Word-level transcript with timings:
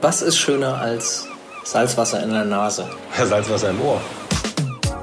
Was 0.00 0.22
ist 0.22 0.36
schöner 0.38 0.78
als 0.78 1.26
Salzwasser 1.64 2.22
in 2.22 2.30
der 2.30 2.44
Nase? 2.44 2.88
Salzwasser 3.16 3.70
im 3.70 3.80
Ohr. 3.80 4.00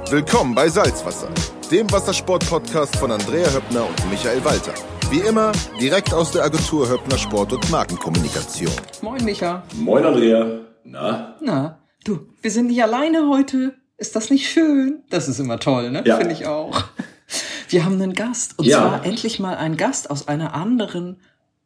Willkommen 0.09 0.55
bei 0.55 0.69
Salzwasser, 0.69 1.29
dem 1.71 1.91
Wassersport-Podcast 1.91 2.95
von 2.95 3.11
Andrea 3.11 3.47
Höppner 3.51 3.87
und 3.87 4.09
Michael 4.09 4.43
Walter. 4.45 4.73
Wie 5.09 5.19
immer, 5.19 5.51
direkt 5.79 6.13
aus 6.13 6.31
der 6.31 6.43
Agentur 6.43 6.89
Höppner 6.89 7.17
Sport 7.17 7.53
und 7.53 7.69
Markenkommunikation. 7.69 8.71
Moin, 9.01 9.23
Micha. 9.23 9.63
Moin, 9.75 10.05
Andrea. 10.05 10.59
Na? 10.83 11.35
Na, 11.41 11.79
du, 12.03 12.27
wir 12.41 12.51
sind 12.51 12.67
nicht 12.67 12.81
alleine 12.81 13.27
heute. 13.29 13.75
Ist 13.97 14.15
das 14.15 14.29
nicht 14.29 14.49
schön? 14.49 15.03
Das 15.09 15.27
ist 15.27 15.39
immer 15.39 15.59
toll, 15.59 15.91
ne? 15.91 16.03
Ja. 16.05 16.17
Finde 16.17 16.33
ich 16.33 16.45
auch. 16.47 16.83
Wir 17.69 17.85
haben 17.85 18.01
einen 18.01 18.13
Gast. 18.13 18.57
Und 18.59 18.65
Ja. 18.65 18.79
zwar 18.79 19.05
endlich 19.05 19.39
mal 19.39 19.55
einen 19.57 19.77
Gast 19.77 20.09
aus 20.11 20.27
einer 20.27 20.53
anderen 20.53 21.21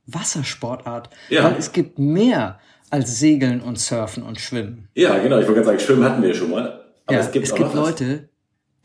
Wassersportart. 0.05 1.09
Ja. 1.29 1.43
Weil 1.43 1.55
es 1.57 1.71
gibt 1.71 1.97
mehr 1.99 2.59
als 2.91 3.19
Segeln 3.19 3.61
und 3.61 3.79
Surfen 3.79 4.23
und 4.23 4.39
Schwimmen. 4.39 4.89
Ja, 4.95 5.17
genau. 5.17 5.39
Ich 5.39 5.47
wollte 5.47 5.61
gerade 5.61 5.65
sagen, 5.65 5.79
Schwimmen 5.79 6.03
hatten 6.03 6.21
wir 6.21 6.29
ja 6.29 6.35
schon 6.35 6.51
mal. 6.51 6.85
Aber 7.05 7.17
ja, 7.17 7.19
es 7.19 7.31
gibt 7.31 7.45
es 7.45 7.53
auch 7.53 7.57
gibt. 7.57 7.73
Leute, 7.73 8.29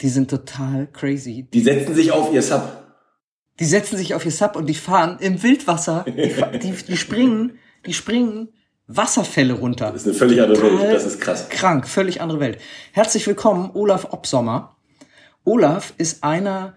die 0.01 0.09
sind 0.09 0.31
total 0.31 0.89
crazy. 0.93 1.49
Die 1.53 1.61
setzen 1.61 1.95
sich 1.95 2.13
auf 2.13 2.33
ihr 2.33 2.43
Sub. 2.43 2.63
Die 3.61 3.65
setzen 3.65 3.97
sich 3.97 4.15
auf 4.15 4.25
ihr 4.25 4.33
Sub 4.33 4.57
und 4.57 4.67
die 4.67 4.75
fahren 4.75 5.19
im 5.21 5.43
Wildwasser. 5.43 6.05
Die, 6.07 6.59
die, 6.59 6.73
die 6.73 6.97
springen, 6.97 7.59
die 7.87 7.95
springen 7.95 8.49
Wasserfälle 8.87 9.55
runter. 9.55 9.93
Das 9.93 10.03
ist 10.03 10.09
eine 10.09 10.15
völlig 10.15 10.43
andere 10.43 10.79
Welt. 10.79 10.95
Das 10.95 11.07
ist 11.07 11.21
krass. 11.21 11.49
Krank, 11.49 11.89
völlig 11.89 12.21
andere 12.21 12.41
Welt. 12.41 12.59
Herzlich 12.93 13.27
willkommen, 13.27 13.71
Olaf 13.75 14.13
Obsommer. 14.13 14.77
Olaf 15.45 15.95
ist 15.97 16.25
einer, 16.25 16.77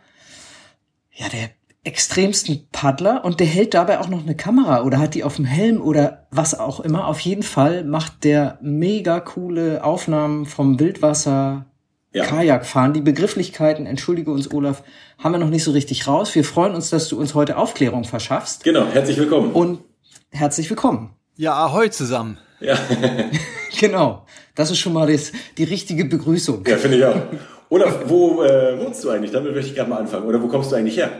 ja, 1.11 1.27
der 1.29 1.49
extremsten 1.87 2.67
Paddler 2.71 3.23
und 3.25 3.39
der 3.39 3.47
hält 3.47 3.73
dabei 3.73 3.99
auch 3.99 4.09
noch 4.09 4.21
eine 4.21 4.35
Kamera 4.35 4.83
oder 4.83 4.99
hat 4.99 5.15
die 5.15 5.23
auf 5.23 5.37
dem 5.37 5.45
Helm 5.45 5.81
oder 5.81 6.27
was 6.31 6.57
auch 6.59 6.79
immer. 6.81 7.07
Auf 7.07 7.19
jeden 7.21 7.43
Fall 7.43 7.83
macht 7.83 8.23
der 8.23 8.59
mega 8.61 9.19
coole 9.19 9.83
Aufnahmen 9.83 10.45
vom 10.45 10.79
Wildwasser, 10.79 11.65
Ja. 12.13 12.23
Kajakfahren. 12.25 12.93
Die 12.93 13.01
Begrifflichkeiten, 13.01 13.85
entschuldige 13.85 14.31
uns 14.31 14.51
Olaf, 14.51 14.83
haben 15.17 15.31
wir 15.33 15.39
noch 15.39 15.49
nicht 15.49 15.63
so 15.63 15.71
richtig 15.71 16.07
raus. 16.07 16.33
Wir 16.35 16.43
freuen 16.43 16.75
uns, 16.75 16.89
dass 16.89 17.07
du 17.09 17.17
uns 17.19 17.33
heute 17.35 17.57
Aufklärung 17.57 18.03
verschaffst 18.03 18.63
Genau. 18.63 18.85
Herzlich 18.91 19.17
willkommen. 19.17 19.51
und 19.53 19.79
herzlich 20.31 20.69
willkommen. 20.69 21.11
Ja, 21.35 21.53
ahoi 21.53 21.89
zusammen. 21.89 22.37
ja. 22.59 22.75
Genau, 23.79 24.25
das 24.55 24.71
ist 24.71 24.79
schon 24.79 24.93
mal 24.93 25.11
das, 25.11 25.31
die 25.57 25.63
richtige 25.63 26.05
Begrüßung. 26.05 26.65
ja, 26.65 26.77
finde 26.77 26.97
ich 26.97 27.05
auch. 27.05 27.15
Olaf, 27.69 27.99
wo 28.07 28.41
äh, 28.41 28.79
wohnst 28.83 29.03
du 29.03 29.09
eigentlich? 29.11 29.29
Damit 29.31 29.53
möchte 29.53 29.69
ich 29.69 29.75
gerne 29.75 29.89
mal 29.91 29.99
anfangen. 29.99 30.25
Oder 30.25 30.41
wo 30.41 30.47
kommst 30.47 30.71
du 30.71 30.75
eigentlich 30.77 30.97
her? 30.97 31.11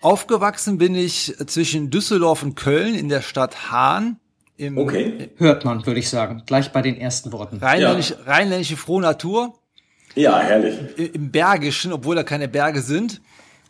Aufgewachsen 0.00 0.78
bin 0.78 0.94
ich 0.94 1.34
zwischen 1.46 1.90
Düsseldorf 1.90 2.42
und 2.42 2.54
Köln 2.54 2.94
in 2.94 3.08
der 3.08 3.22
Stadt 3.22 3.70
Hahn 3.70 4.18
im 4.56 4.78
Okay. 4.78 5.30
Hört 5.36 5.64
man, 5.64 5.84
würde 5.86 6.00
ich 6.00 6.08
sagen, 6.08 6.42
gleich 6.46 6.72
bei 6.72 6.80
den 6.82 6.96
ersten 6.98 7.32
Worten. 7.32 7.58
rheinländisch, 7.58 8.14
rheinländische 8.24 8.76
frohe 8.76 9.02
Natur, 9.02 9.54
Ja, 10.14 10.38
herrlich. 10.40 10.76
im 11.14 11.30
Bergischen, 11.30 11.92
obwohl 11.92 12.16
da 12.16 12.22
keine 12.22 12.48
Berge 12.48 12.80
sind. 12.80 13.20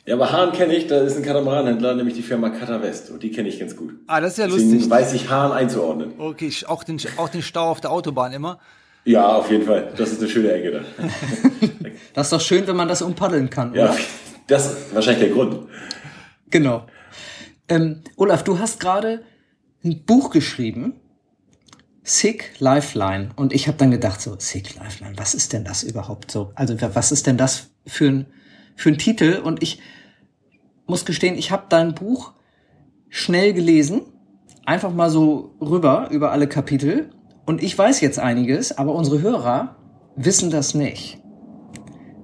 Ja, 0.05 0.15
aber 0.15 0.31
Hahn 0.31 0.53
kenne 0.53 0.75
ich. 0.77 0.87
Da 0.87 1.01
ist 1.01 1.17
ein 1.17 1.25
Katamaranhändler, 1.25 1.95
nämlich 1.97 2.15
die 2.15 2.23
Firma 2.23 2.51
Kata 2.51 2.81
West. 2.83 3.11
Und 3.11 3.25
die 3.25 3.33
kenne 3.33 3.49
ich 3.49 3.59
ganz 3.59 3.75
gut. 3.75 3.95
Ah, 4.07 4.21
das 4.21 4.33
ist 4.33 4.39
ja 4.39 4.47
Deswegen 4.47 4.71
lustig. 4.75 4.91
weiß 4.91 5.13
ich 5.15 5.29
Hahn 5.29 5.51
einzuordnen. 5.51 6.13
Okay, 6.19 6.47
ich- 6.47 6.69
auch 6.69 6.85
den, 6.85 7.01
auch 7.17 7.29
den 7.29 7.43
Stau 7.43 7.69
auf 7.71 7.81
der 7.81 7.91
Autobahn 7.91 8.33
immer. 8.33 8.61
Ja, 9.05 9.27
auf 9.27 9.51
jeden 9.51 9.65
Fall. 9.67 9.93
Das 9.97 10.13
ist 10.13 10.21
eine 10.21 10.29
schöne 10.31 10.53
Ecke 10.53 10.71
da. 10.71 10.81
Das 12.15 12.27
ist 12.29 12.33
doch 12.33 12.41
schön, 12.41 12.67
wenn 12.67 12.77
man 12.77 12.89
das 12.89 13.03
umpaddeln 13.03 13.51
kann, 13.51 13.75
Ja, 13.75 13.87
oder? 13.87 13.97
das 14.47 14.67
ist 14.71 14.95
wahrscheinlich 14.95 15.25
der 15.27 15.35
Grund. 15.35 15.67
Genau. 16.51 16.87
Ähm, 17.69 18.03
Olaf, 18.17 18.45
du 18.45 18.59
hast 18.59 18.79
gerade 18.81 19.25
ein 19.85 20.05
Buch 20.05 20.31
geschrieben, 20.31 21.01
Sick 22.03 22.53
Lifeline. 22.61 23.31
Und 23.37 23.53
ich 23.53 23.67
habe 23.67 23.79
dann 23.79 23.91
gedacht, 23.91 24.21
so, 24.21 24.37
Sick 24.39 24.77
Lifeline, 24.77 25.19
was 25.19 25.35
ist 25.35 25.53
denn 25.53 25.65
das 25.65 25.83
überhaupt 25.83 26.31
so? 26.31 26.53
Also 26.55 26.81
wa- 26.81 26.91
was 26.95 27.11
ist 27.11 27.27
denn 27.27 27.37
das 27.37 27.71
für 27.87 28.09
ein, 28.09 28.27
für 28.77 28.91
ein 28.91 28.99
Titel? 28.99 29.41
Und 29.43 29.63
ich 29.63 29.81
muss 30.87 31.05
gestehen, 31.05 31.37
ich 31.37 31.51
habe 31.51 31.65
dein 31.69 31.95
Buch 31.95 32.33
schnell 33.09 33.53
gelesen, 33.53 34.03
einfach 34.65 34.93
mal 34.93 35.11
so 35.11 35.57
rüber 35.61 36.09
über 36.13 36.31
alle 36.31 36.47
Kapitel. 36.47 37.11
Und 37.45 37.61
ich 37.63 37.77
weiß 37.77 38.01
jetzt 38.01 38.19
einiges, 38.21 38.77
aber 38.79 38.95
unsere 38.95 39.21
Hörer 39.21 39.77
wissen 40.15 40.51
das 40.51 40.75
nicht. 40.75 41.21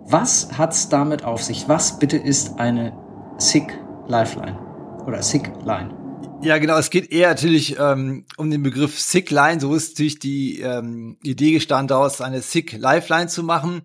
Was 0.06 0.59
hat's 0.59 0.88
damit 0.88 1.25
auf 1.25 1.43
sich? 1.43 1.69
Was 1.69 1.99
bitte 1.99 2.16
ist 2.19 2.59
eine 2.61 2.93
Sick 3.38 3.78
Lifeline 4.08 4.58
oder 5.06 5.22
Sick 5.22 5.52
Line? 5.64 6.02
Ja, 6.42 6.58
genau. 6.58 6.76
Es 6.76 6.90
geht 6.90 7.12
eher 7.12 7.28
natürlich 7.28 7.78
ähm, 7.78 8.24
um 8.36 8.50
den 8.50 8.62
Begriff 8.62 8.98
Sick 8.98 9.30
Line. 9.30 9.60
So 9.60 9.74
ist 9.74 9.90
natürlich 9.90 10.18
die 10.18 10.60
ähm, 10.60 11.16
Idee 11.22 11.52
gestanden, 11.52 11.88
daraus 11.88 12.20
eine 12.20 12.42
Sick 12.42 12.72
Lifeline 12.72 13.28
zu 13.28 13.44
machen. 13.44 13.82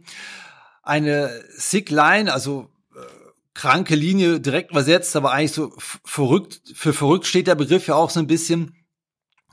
Eine 0.81 1.29
Sick 1.55 1.91
Line, 1.91 2.33
also 2.33 2.69
äh, 2.95 2.99
kranke 3.53 3.95
Linie 3.95 4.39
direkt 4.39 4.71
übersetzt, 4.71 5.15
aber 5.15 5.31
eigentlich 5.31 5.51
so 5.51 5.71
verrückt. 5.77 6.61
Für 6.73 6.93
verrückt 6.93 7.27
steht 7.27 7.47
der 7.47 7.55
Begriff 7.55 7.87
ja 7.87 7.95
auch 7.95 8.09
so 8.09 8.19
ein 8.19 8.27
bisschen. 8.27 8.73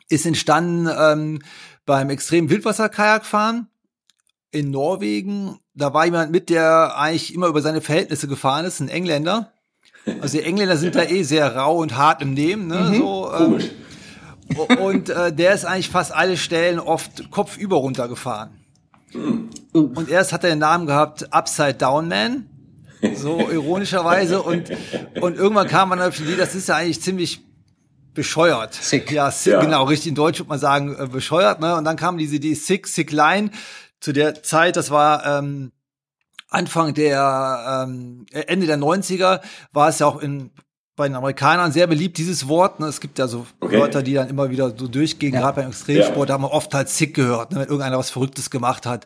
Ist 0.08 0.26
entstanden 0.26 0.88
ähm, 0.98 1.42
beim 1.86 2.08
extremen 2.10 2.48
Wildwasser-Kajakfahren 2.48 3.68
in 4.50 4.70
Norwegen. 4.70 5.58
Da 5.74 5.92
war 5.92 6.04
jemand 6.04 6.30
mit, 6.30 6.48
der 6.48 6.96
eigentlich 6.96 7.34
immer 7.34 7.48
über 7.48 7.60
seine 7.60 7.80
Verhältnisse 7.80 8.28
gefahren 8.28 8.64
ist, 8.64 8.80
ein 8.80 8.88
Engländer. 8.88 9.53
Also 10.20 10.38
die 10.38 10.44
Engländer 10.44 10.76
sind 10.76 10.94
da 10.94 11.02
eh 11.04 11.22
sehr 11.22 11.54
rau 11.56 11.78
und 11.78 11.96
hart 11.96 12.20
im 12.22 12.34
Nehmen, 12.34 12.66
ne? 12.66 12.94
So, 12.96 13.32
ähm, 13.32 13.38
Komisch. 13.38 13.70
und 14.80 15.08
äh, 15.08 15.32
der 15.32 15.54
ist 15.54 15.64
eigentlich 15.64 15.88
fast 15.88 16.12
alle 16.14 16.36
Stellen 16.36 16.78
oft 16.78 17.30
kopfüber 17.30 17.76
runtergefahren. 17.76 18.50
Und 19.72 20.08
erst 20.10 20.32
hat 20.32 20.44
er 20.44 20.50
den 20.50 20.58
Namen 20.58 20.86
gehabt 20.86 21.32
Upside 21.32 21.74
Down 21.74 22.08
Man, 22.08 22.46
so 23.14 23.38
ironischerweise. 23.50 24.42
Und, 24.42 24.70
und 25.20 25.36
irgendwann 25.36 25.68
kam 25.68 25.88
man 25.88 26.00
auf 26.02 26.16
die 26.16 26.24
Idee, 26.24 26.36
das 26.36 26.54
ist 26.54 26.68
ja 26.68 26.76
eigentlich 26.76 27.00
ziemlich 27.00 27.40
bescheuert. 28.12 28.74
Sick. 28.74 29.10
Ja, 29.10 29.30
sick, 29.30 29.54
Ja. 29.54 29.60
genau, 29.60 29.84
richtig 29.84 30.08
in 30.08 30.14
Deutsch 30.14 30.38
würde 30.38 30.48
man 30.50 30.58
sagen, 30.58 30.94
äh, 30.98 31.06
bescheuert. 31.06 31.60
Ne? 31.60 31.76
Und 31.76 31.84
dann 31.84 31.96
kam 31.96 32.18
diese 32.18 32.36
Idee 32.36 32.54
Sick, 32.54 32.86
Sick 32.86 33.10
Line. 33.12 33.50
Zu 34.00 34.12
der 34.12 34.42
Zeit, 34.42 34.76
das 34.76 34.90
war 34.90 35.24
ähm, 35.38 35.72
Anfang 36.54 36.94
der, 36.94 37.84
ähm, 37.88 38.26
Ende 38.32 38.66
der 38.66 38.78
90er, 38.78 39.40
war 39.72 39.88
es 39.88 39.98
ja 39.98 40.06
auch 40.06 40.20
in 40.20 40.50
bei 40.96 41.08
den 41.08 41.16
Amerikanern 41.16 41.72
sehr 41.72 41.88
beliebt, 41.88 42.18
dieses 42.18 42.46
Wort. 42.46 42.78
Ne? 42.78 42.86
Es 42.86 43.00
gibt 43.00 43.18
ja 43.18 43.26
so 43.26 43.46
Okay. 43.58 43.80
Wörter, 43.80 44.00
die 44.04 44.14
dann 44.14 44.28
immer 44.28 44.50
wieder 44.50 44.68
so 44.78 44.86
durchgehen, 44.86 45.34
Ja. 45.34 45.40
gerade 45.40 45.60
beim 45.62 45.70
Extremsport, 45.70 46.16
Ja. 46.20 46.24
da 46.26 46.34
haben 46.34 46.42
wir 46.44 46.52
oft 46.52 46.72
halt 46.72 46.88
sick 46.88 47.14
gehört, 47.14 47.50
ne? 47.50 47.56
wenn 47.58 47.64
irgendeiner 47.66 47.98
was 47.98 48.10
Verrücktes 48.10 48.48
gemacht 48.48 48.86
hat. 48.86 49.04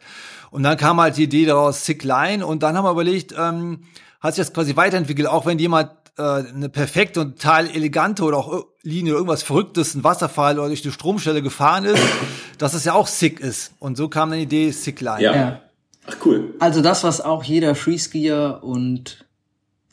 Und 0.50 0.64
dann 0.64 0.76
kam 0.76 1.00
halt 1.00 1.16
die 1.16 1.22
Idee 1.25 1.47
daraus, 1.47 1.87
sick 1.87 2.04
line. 2.04 2.44
Und 2.47 2.62
dann 2.62 2.76
haben 2.76 2.84
wir 2.84 2.91
überlegt, 2.91 3.34
ähm, 3.38 3.84
hat 4.20 4.34
sich 4.34 4.44
das 4.44 4.53
quasi 4.53 4.76
weiterentwickelt, 4.76 5.28
auch 5.28 5.47
wenn 5.47 5.58
jemand 5.58 5.91
äh, 6.19 6.22
eine 6.22 6.69
perfekte 6.69 7.20
und 7.22 7.41
total 7.41 7.70
elegante 7.70 8.22
oder 8.25 8.37
auch 8.37 8.66
Linie 8.82 9.12
oder 9.12 9.20
irgendwas 9.20 9.42
Verrücktes, 9.42 9.94
ein 9.94 10.04
Wasserfall 10.04 10.58
oder 10.58 10.69
durch 10.69 10.84
eine 10.84 10.92
Stromstelle 10.92 11.41
gefahren 11.41 11.84
ist, 11.87 12.03
dass 12.58 12.75
es 12.75 12.84
ja 12.84 12.92
auch 12.92 13.06
sick 13.06 13.41
ist. 13.41 13.72
Und 13.78 13.97
so 13.97 14.08
kam 14.10 14.28
dann 14.28 14.41
die 14.41 14.44
Idee, 14.44 14.70
sick 14.72 15.00
line. 15.00 15.22
Ja. 15.22 15.60
Ja. 16.08 16.14
Ach 16.19 16.26
cool. 16.26 16.54
Also 16.58 16.80
das, 16.80 17.04
was 17.04 17.20
auch 17.20 17.44
jeder 17.44 17.74
Freeskier 17.74 18.60
und 18.62 19.26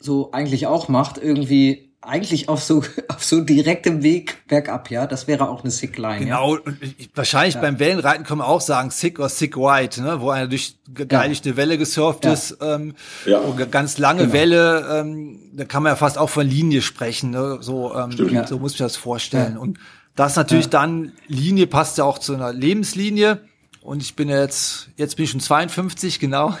so 0.00 0.30
eigentlich 0.32 0.66
auch 0.66 0.88
macht, 0.88 1.18
irgendwie 1.18 1.82
eigentlich 2.02 2.48
auf 2.48 2.62
so 2.62 2.82
auf 3.08 3.24
so 3.24 3.40
direktem 3.40 4.02
Weg 4.04 4.46
bergab, 4.46 4.90
ja, 4.90 5.06
das 5.08 5.26
wäre 5.26 5.48
auch 5.48 5.62
eine 5.62 5.70
Sick 5.72 5.98
Line. 5.98 6.24
Genau, 6.26 6.52
und 6.56 6.80
ich- 6.98 7.10
wahrscheinlich 7.16 7.56
beim 7.56 7.78
Wellenreiten 7.80 8.24
kann 8.24 8.38
man 8.38 8.46
auch 8.46 8.60
sagen, 8.60 8.90
sick 8.90 9.18
oder 9.18 9.28
sick 9.28 9.56
white, 9.56 10.00
ne? 10.02 10.20
wo 10.20 10.30
einer 10.30 10.46
durch 10.46 10.76
geilig 11.08 11.42
eine 11.44 11.56
Welle 11.56 11.78
gesurft 11.78 12.24
Ja. 12.24 12.32
ist, 12.34 12.58
ähm, 12.60 12.94
Ja. 13.24 13.40
ganz 13.70 13.98
lange 13.98 14.22
Genau. 14.22 14.32
Welle, 14.34 14.86
ähm, 15.00 15.40
da 15.54 15.64
kann 15.64 15.82
man 15.82 15.90
ja 15.92 15.96
fast 15.96 16.16
auch 16.18 16.30
von 16.30 16.46
Linie 16.46 16.80
sprechen, 16.82 17.30
ne? 17.30 17.58
so, 17.60 17.92
ähm, 17.96 18.10
Ja. 18.30 18.46
so 18.46 18.58
muss 18.60 18.72
ich 18.72 18.78
das 18.78 18.96
vorstellen. 18.96 19.54
Ja. 19.54 19.60
Und 19.60 19.78
das 20.14 20.36
natürlich 20.36 20.68
dann, 20.68 21.12
Linie 21.26 21.66
passt 21.66 21.98
ja 21.98 22.04
auch 22.04 22.18
zu 22.20 22.34
einer 22.34 22.52
Lebenslinie. 22.52 23.40
Und 23.86 24.02
ich 24.02 24.16
bin 24.16 24.28
jetzt, 24.28 24.88
jetzt 24.96 25.14
bin 25.14 25.26
ich 25.26 25.30
schon 25.30 25.38
52, 25.38 26.18
genau. 26.18 26.56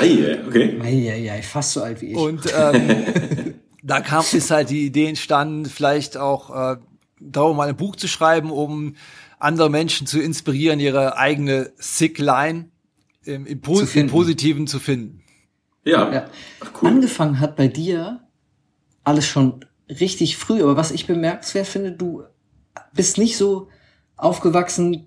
Ei, 0.00 0.40
okay. 0.44 0.76
Eieiei, 0.80 1.40
fast 1.40 1.72
so 1.74 1.82
alt 1.84 2.00
wie 2.00 2.06
ich. 2.06 2.16
Und 2.16 2.52
ähm, 2.52 3.54
da 3.84 4.00
kam 4.00 4.24
ist 4.32 4.50
halt 4.50 4.68
die 4.70 4.84
Idee 4.84 5.06
entstanden, 5.06 5.66
vielleicht 5.66 6.16
auch 6.16 6.72
äh, 6.72 6.76
darum 7.20 7.58
mal 7.58 7.68
ein 7.68 7.76
Buch 7.76 7.94
zu 7.94 8.08
schreiben, 8.08 8.50
um 8.50 8.96
andere 9.38 9.70
Menschen 9.70 10.08
zu 10.08 10.20
inspirieren, 10.20 10.80
ihre 10.80 11.16
eigene 11.16 11.70
Sick 11.76 12.18
Line 12.18 12.70
im, 13.24 13.46
im, 13.46 13.60
Po- 13.60 13.80
Zu 13.80 14.00
im. 14.00 14.08
Positiven 14.08 14.66
zu 14.66 14.80
finden. 14.80 15.22
Ja. 15.84 16.12
Ja. 16.12 16.30
Ach 16.58 16.72
cool. 16.82 16.88
Angefangen 16.88 17.38
hat 17.38 17.54
bei 17.54 17.68
dir 17.68 18.26
alles 19.04 19.26
schon 19.26 19.64
richtig 19.88 20.36
früh, 20.36 20.60
aber 20.60 20.76
was 20.76 20.90
ich 20.90 21.06
bemerkenswert 21.06 21.68
finde, 21.68 21.92
du 21.92 22.24
bist 22.94 23.16
nicht 23.16 23.36
so 23.36 23.68
aufgewachsen, 24.16 25.06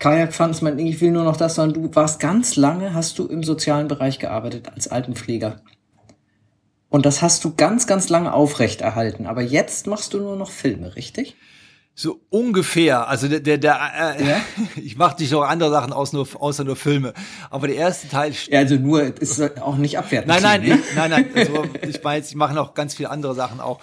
Fandest 0.00 0.62
man, 0.62 0.78
ich 0.78 1.00
will 1.00 1.10
nur 1.10 1.24
noch 1.24 1.36
das, 1.36 1.56
sondern 1.56 1.82
du 1.82 1.94
warst 1.94 2.20
ganz 2.20 2.56
lange, 2.56 2.94
hast 2.94 3.18
du 3.18 3.26
im 3.26 3.42
sozialen 3.42 3.86
Bereich 3.86 4.18
gearbeitet 4.18 4.70
als 4.74 4.88
Altenpfleger. 4.88 5.60
Und 6.88 7.06
das 7.06 7.22
hast 7.22 7.44
du 7.44 7.54
ganz, 7.54 7.86
ganz 7.86 8.08
lange 8.08 8.32
aufrecht 8.32 8.80
erhalten. 8.80 9.26
Aber 9.26 9.42
jetzt 9.42 9.86
machst 9.86 10.14
du 10.14 10.18
nur 10.18 10.36
noch 10.36 10.50
Filme, 10.50 10.96
richtig? 10.96 11.36
So 11.94 12.20
ungefähr. 12.30 13.08
Also 13.08 13.28
der, 13.28 13.40
der, 13.40 13.58
der 13.58 14.16
äh, 14.18 14.26
Ja? 14.26 14.40
ich 14.76 14.96
mache 14.96 15.20
nicht 15.20 15.32
noch 15.32 15.42
andere 15.42 15.70
Sachen 15.70 15.92
aus, 15.92 16.12
nur, 16.12 16.26
außer 16.34 16.64
nur 16.64 16.76
Filme. 16.76 17.12
Aber 17.50 17.66
der 17.66 17.76
erste 17.76 18.08
Teil 18.08 18.32
Ja, 18.48 18.60
also 18.60 18.76
nur, 18.76 19.02
ist 19.20 19.60
auch 19.60 19.76
nicht 19.76 19.98
abwertend. 19.98 20.28
Nein, 20.28 20.42
nein, 20.42 20.62
klingen, 20.62 20.78
ne? 20.78 20.84
ich, 20.88 20.96
nein, 20.96 21.10
nein. 21.10 21.26
Also 21.34 21.64
ich 21.86 22.02
meine, 22.02 22.24
ich 22.24 22.34
mache 22.34 22.54
noch 22.54 22.72
ganz 22.72 22.94
viele 22.94 23.10
andere 23.10 23.34
Sachen 23.34 23.60
auch. 23.60 23.80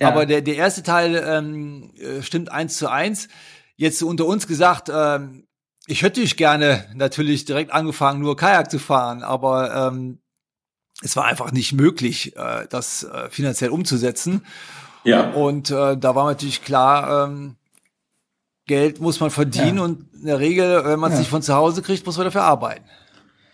Ja. 0.00 0.08
Aber 0.08 0.24
der, 0.24 0.40
der 0.40 0.56
erste 0.56 0.82
Teil 0.82 1.22
ähm, 1.24 1.92
äh, 1.98 2.22
stimmt 2.22 2.50
eins 2.50 2.78
zu 2.78 2.90
eins. 2.90 3.28
Jetzt 3.76 4.02
unter 4.02 4.26
uns 4.26 4.46
gesagt, 4.46 4.90
ähm, 4.92 5.44
ich 5.90 6.02
hätte 6.02 6.20
ich 6.20 6.36
gerne 6.36 6.84
natürlich 6.94 7.44
direkt 7.44 7.72
angefangen, 7.72 8.20
nur 8.20 8.36
Kajak 8.36 8.70
zu 8.70 8.78
fahren, 8.78 9.22
aber 9.22 9.88
ähm, 9.92 10.18
es 11.02 11.16
war 11.16 11.24
einfach 11.24 11.50
nicht 11.52 11.72
möglich, 11.72 12.36
äh, 12.36 12.66
das 12.68 13.04
äh, 13.04 13.28
finanziell 13.30 13.70
umzusetzen. 13.70 14.44
Ja. 15.04 15.30
Und 15.30 15.70
äh, 15.70 15.96
da 15.96 16.14
war 16.14 16.26
natürlich 16.26 16.62
klar, 16.62 17.24
ähm, 17.28 17.56
Geld 18.66 19.00
muss 19.00 19.18
man 19.18 19.30
verdienen 19.30 19.78
Ja. 19.78 19.84
und 19.84 20.14
in 20.14 20.26
der 20.26 20.38
Regel, 20.38 20.84
wenn 20.84 21.00
man 21.00 21.10
es 21.10 21.16
Ja. 21.16 21.20
nicht 21.20 21.30
von 21.30 21.42
zu 21.42 21.54
Hause 21.54 21.82
kriegt, 21.82 22.06
muss 22.06 22.16
man 22.16 22.26
dafür 22.26 22.42
arbeiten. 22.42 22.84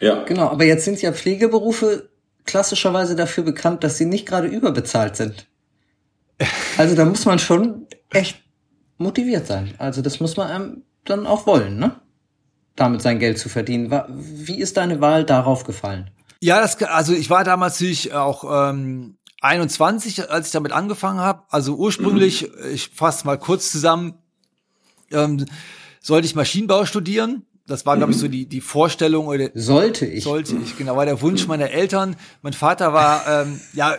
Ja. 0.01 0.25
Genau, 0.25 0.49
aber 0.51 0.65
jetzt 0.65 0.85
sind 0.85 1.01
ja 1.01 1.13
Pflegeberufe 1.13 2.11
klassischerweise 2.45 3.17
dafür 3.17 3.45
bekannt, 3.45 3.83
dass 3.83 3.97
sie 3.97 4.05
nicht 4.07 4.27
gerade 4.27 4.49
überbezahlt 4.49 5.17
sind. 5.17 5.47
Also 6.77 6.95
da 6.95 7.07
muss 7.07 7.25
man 7.25 7.39
schon 7.39 7.87
echt 8.11 8.43
motiviert 8.99 9.47
sein. 9.47 9.73
Also 9.79 10.03
das 10.03 10.21
muss 10.21 10.37
man 10.37 10.49
einem 10.49 10.83
dann 11.07 11.27
auch 11.27 11.47
wollen, 11.47 11.79
ne? 11.79 11.97
Damit 12.77 13.03
sein 13.03 13.19
Geld 13.19 13.39
zu 13.39 13.49
verdienen. 13.49 13.91
Wie 14.09 14.61
ist 14.61 14.77
deine 14.77 15.01
Wahl 15.01 15.25
darauf 15.25 15.65
gefallen? 15.65 16.11
Ja, 16.41 16.61
das, 16.61 16.81
also 16.83 17.15
ich 17.15 17.31
war 17.31 17.43
damals 17.45 17.75
natürlich 17.81 18.13
auch 18.13 18.71
ähm, 18.71 19.17
21, 19.41 20.31
als 20.31 20.47
ich 20.49 20.53
damit 20.53 20.73
angefangen 20.73 21.21
habe. 21.21 21.43
Also 21.49 21.75
ursprünglich, 21.77 22.51
ich 22.73 22.91
fasse 22.95 23.27
mal 23.27 23.39
kurz 23.39 23.71
zusammen, 23.73 24.15
ähm, 25.11 25.47
sollte 26.01 26.27
ich 26.27 26.35
Maschinenbau 26.35 26.85
studieren. 26.85 27.47
Das 27.67 27.85
war, 27.85 27.97
glaube 27.97 28.13
ich, 28.13 28.19
so 28.19 28.29
die, 28.29 28.47
die 28.47 28.61
Vorstellung 28.61 29.27
oder 29.27 29.49
Sollte 29.55 30.07
ich. 30.07 30.23
sollte 30.23 30.55
ich, 30.57 30.77
genau, 30.79 30.95
war 30.97 31.05
der 31.07 31.21
Wunsch 31.21 31.49
meiner 31.49 31.71
Eltern. 31.71 32.15
Mein 32.43 32.53
Vater 32.53 32.93
war, 32.93 33.27
ähm, 33.27 33.61
ja, 33.73 33.97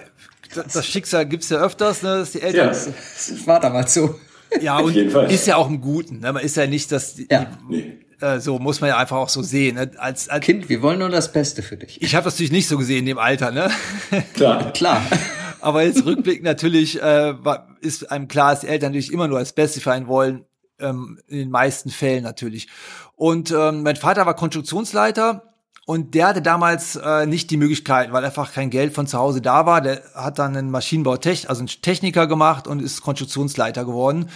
das 0.54 0.72
das 0.74 0.86
Schicksal 0.86 1.26
gibt's 1.26 1.50
ja 1.50 1.58
öfters, 1.58 2.02
ne, 2.02 2.20
dass 2.20 2.32
die 2.32 2.42
Eltern, 2.42 2.68
Ja. 2.68 2.70
Das 2.70 3.46
war 3.48 3.60
damals 3.60 3.94
so. 3.94 4.18
ja, 4.62 4.78
und 4.80 4.96
ist 4.96 5.48
ja 5.48 5.58
auch 5.58 5.68
im 5.68 5.82
Guten. 5.82 6.20
Ne? 6.22 6.32
Man 6.32 6.44
ist 6.44 6.56
ja 6.56 6.66
nicht, 6.68 6.92
dass 6.94 7.16
die, 7.16 7.28
Ja. 7.30 7.48
Nee. 7.68 8.00
Äh, 8.22 8.40
so 8.40 8.60
muss 8.60 8.82
man 8.82 8.90
ja 8.90 8.98
einfach 8.98 9.18
auch 9.18 9.30
so 9.30 9.42
sehen. 9.42 9.76
Ne? 9.76 9.92
Als, 9.98 10.30
als 10.30 10.46
Kind, 10.46 10.70
wir 10.70 10.82
wollen 10.82 11.00
nur 11.00 11.10
das 11.10 11.32
Beste 11.32 11.62
für 11.62 11.78
dich. 11.78 12.02
ich 12.02 12.16
habe 12.16 12.26
das 12.26 12.36
natürlich 12.36 12.52
nicht 12.52 12.68
so 12.68 12.78
gesehen 12.78 13.00
in 13.00 13.06
dem 13.06 13.18
Alter, 13.20 13.52
ne? 13.52 13.70
Klar. 14.34 14.72
Klar. 14.74 15.02
Aber 15.60 15.84
jetzt 15.84 16.06
rückblickend 16.06 16.44
natürlich 16.44 17.02
äh, 17.02 17.34
ist 17.82 18.12
einem 18.12 18.28
klar, 18.28 18.52
dass 18.52 18.62
die 18.62 18.68
Eltern 18.68 18.92
natürlich 18.92 19.12
immer 19.12 19.28
nur 19.28 19.40
das 19.40 19.54
Beste 19.54 19.82
für 19.82 19.92
einen 19.92 20.08
wollen, 20.08 20.46
ähm, 20.80 21.20
in 21.28 21.40
den 21.40 21.50
meisten 21.50 21.90
Fällen 21.90 22.24
natürlich. 22.24 22.68
Und 23.16 23.52
ähm, 23.52 23.84
mein 23.84 23.96
Vater 23.96 24.26
war 24.26 24.36
Konstruktionsleiter 24.36 25.44
und 25.86 26.14
der 26.14 26.28
hatte 26.28 26.42
damals 26.42 26.96
äh, 26.98 27.26
nicht 27.26 27.50
die 27.50 27.58
Möglichkeit, 27.58 28.12
weil 28.12 28.24
einfach 28.24 28.54
kein 28.54 28.70
Geld 28.70 28.94
von 28.94 29.08
zu 29.08 29.18
Hause 29.18 29.42
da 29.42 29.66
war. 29.66 29.82
Der 29.82 30.04
hat 30.14 30.38
dann 30.38 30.56
einen 30.56 30.70
Maschinenbautech, 30.70 31.50
also 31.50 31.60
einen 31.60 31.70
Techniker 31.70 32.28
gemacht 32.28 32.68
und 32.68 32.82
ist 32.82 33.02
Konstruktionsleiter 33.02 33.86
geworden. 33.86 34.30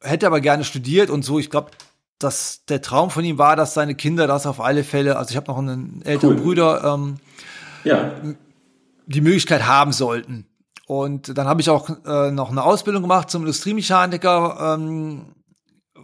Hätte 0.00 0.26
aber 0.26 0.40
gerne 0.40 0.64
studiert 0.64 1.10
und 1.10 1.24
so. 1.24 1.38
Ich 1.38 1.50
glaube, 1.50 1.70
dass 2.22 2.64
der 2.66 2.82
Traum 2.82 3.10
von 3.10 3.24
ihm 3.24 3.38
war, 3.38 3.56
dass 3.56 3.74
seine 3.74 3.94
Kinder 3.94 4.26
das 4.26 4.46
auf 4.46 4.60
alle 4.60 4.84
Fälle, 4.84 5.16
also 5.16 5.30
ich 5.30 5.36
habe 5.36 5.46
noch 5.50 5.58
einen 5.58 6.02
älteren 6.04 6.36
Cool. 6.36 6.42
Bruder, 6.42 6.94
ähm, 6.94 7.16
Ja. 7.84 8.12
die 9.06 9.20
Möglichkeit 9.20 9.66
haben 9.66 9.92
sollten. 9.92 10.46
Und 10.86 11.36
dann 11.38 11.46
habe 11.46 11.60
ich 11.60 11.70
auch 11.70 11.88
äh, 12.04 12.30
noch 12.30 12.50
eine 12.50 12.62
Ausbildung 12.64 13.02
gemacht 13.02 13.30
zum 13.30 13.42
Industriemechaniker, 13.42 14.74
ähm, 14.78 15.22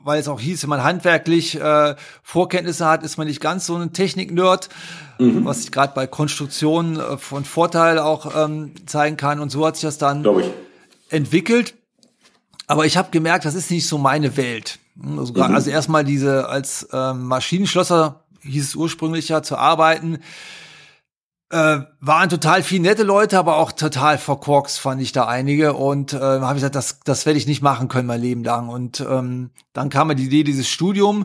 weil 0.04 0.20
es 0.20 0.28
auch 0.28 0.40
hieß, 0.40 0.62
wenn 0.62 0.70
man 0.70 0.84
handwerklich 0.84 1.60
äh, 1.60 1.94
Vorkenntnisse 2.22 2.86
hat, 2.86 3.02
ist 3.02 3.18
man 3.18 3.26
nicht 3.26 3.40
ganz 3.40 3.66
so 3.66 3.74
ein 3.76 3.92
Technik-Nerd, 3.92 4.68
was 5.18 5.62
sich 5.62 5.72
gerade 5.72 5.92
bei 5.94 6.06
Konstruktionen 6.06 6.98
äh, 7.00 7.18
von 7.18 7.44
Vorteil 7.44 7.98
auch 7.98 8.32
ähm, 8.44 8.72
zeigen 8.86 9.16
kann. 9.16 9.40
Und 9.40 9.50
so 9.50 9.66
hat 9.66 9.74
sich 9.76 9.82
das 9.82 9.98
dann 9.98 10.24
ich. 10.38 10.50
entwickelt. 11.10 11.74
Aber 12.68 12.86
ich 12.86 12.96
habe 12.96 13.10
gemerkt, 13.10 13.44
das 13.44 13.54
ist 13.54 13.70
nicht 13.70 13.88
so 13.88 13.98
meine 13.98 14.36
Welt. 14.36 14.78
Also, 15.16 15.32
gar- 15.32 15.50
also 15.50 15.70
erstmal 15.70 16.04
diese 16.04 16.48
als 16.48 16.86
ähm, 16.92 17.24
Maschinenschlosser 17.24 18.24
hieß 18.42 18.64
es 18.68 18.74
ursprünglich 18.76 19.28
ja 19.28 19.42
zu 19.42 19.56
arbeiten. 19.56 20.18
Äh, 21.50 21.78
waren 22.00 22.28
total 22.28 22.62
viele 22.62 22.82
nette 22.82 23.04
Leute, 23.04 23.38
aber 23.38 23.56
auch 23.56 23.72
total 23.72 24.18
verkorkst 24.18 24.78
fand 24.78 25.00
ich 25.00 25.12
da 25.12 25.24
einige 25.26 25.72
und 25.72 26.12
äh, 26.12 26.18
habe 26.18 26.44
ich 26.50 26.56
gesagt, 26.56 26.74
das, 26.74 27.00
das 27.04 27.24
werde 27.24 27.38
ich 27.38 27.46
nicht 27.46 27.62
machen 27.62 27.88
können 27.88 28.06
mein 28.06 28.20
Leben 28.20 28.44
lang. 28.44 28.68
Und 28.68 29.00
ähm, 29.00 29.50
dann 29.72 29.88
kam 29.88 30.08
mir 30.08 30.14
die 30.14 30.26
Idee 30.26 30.44
dieses 30.44 30.68
Studium, 30.68 31.24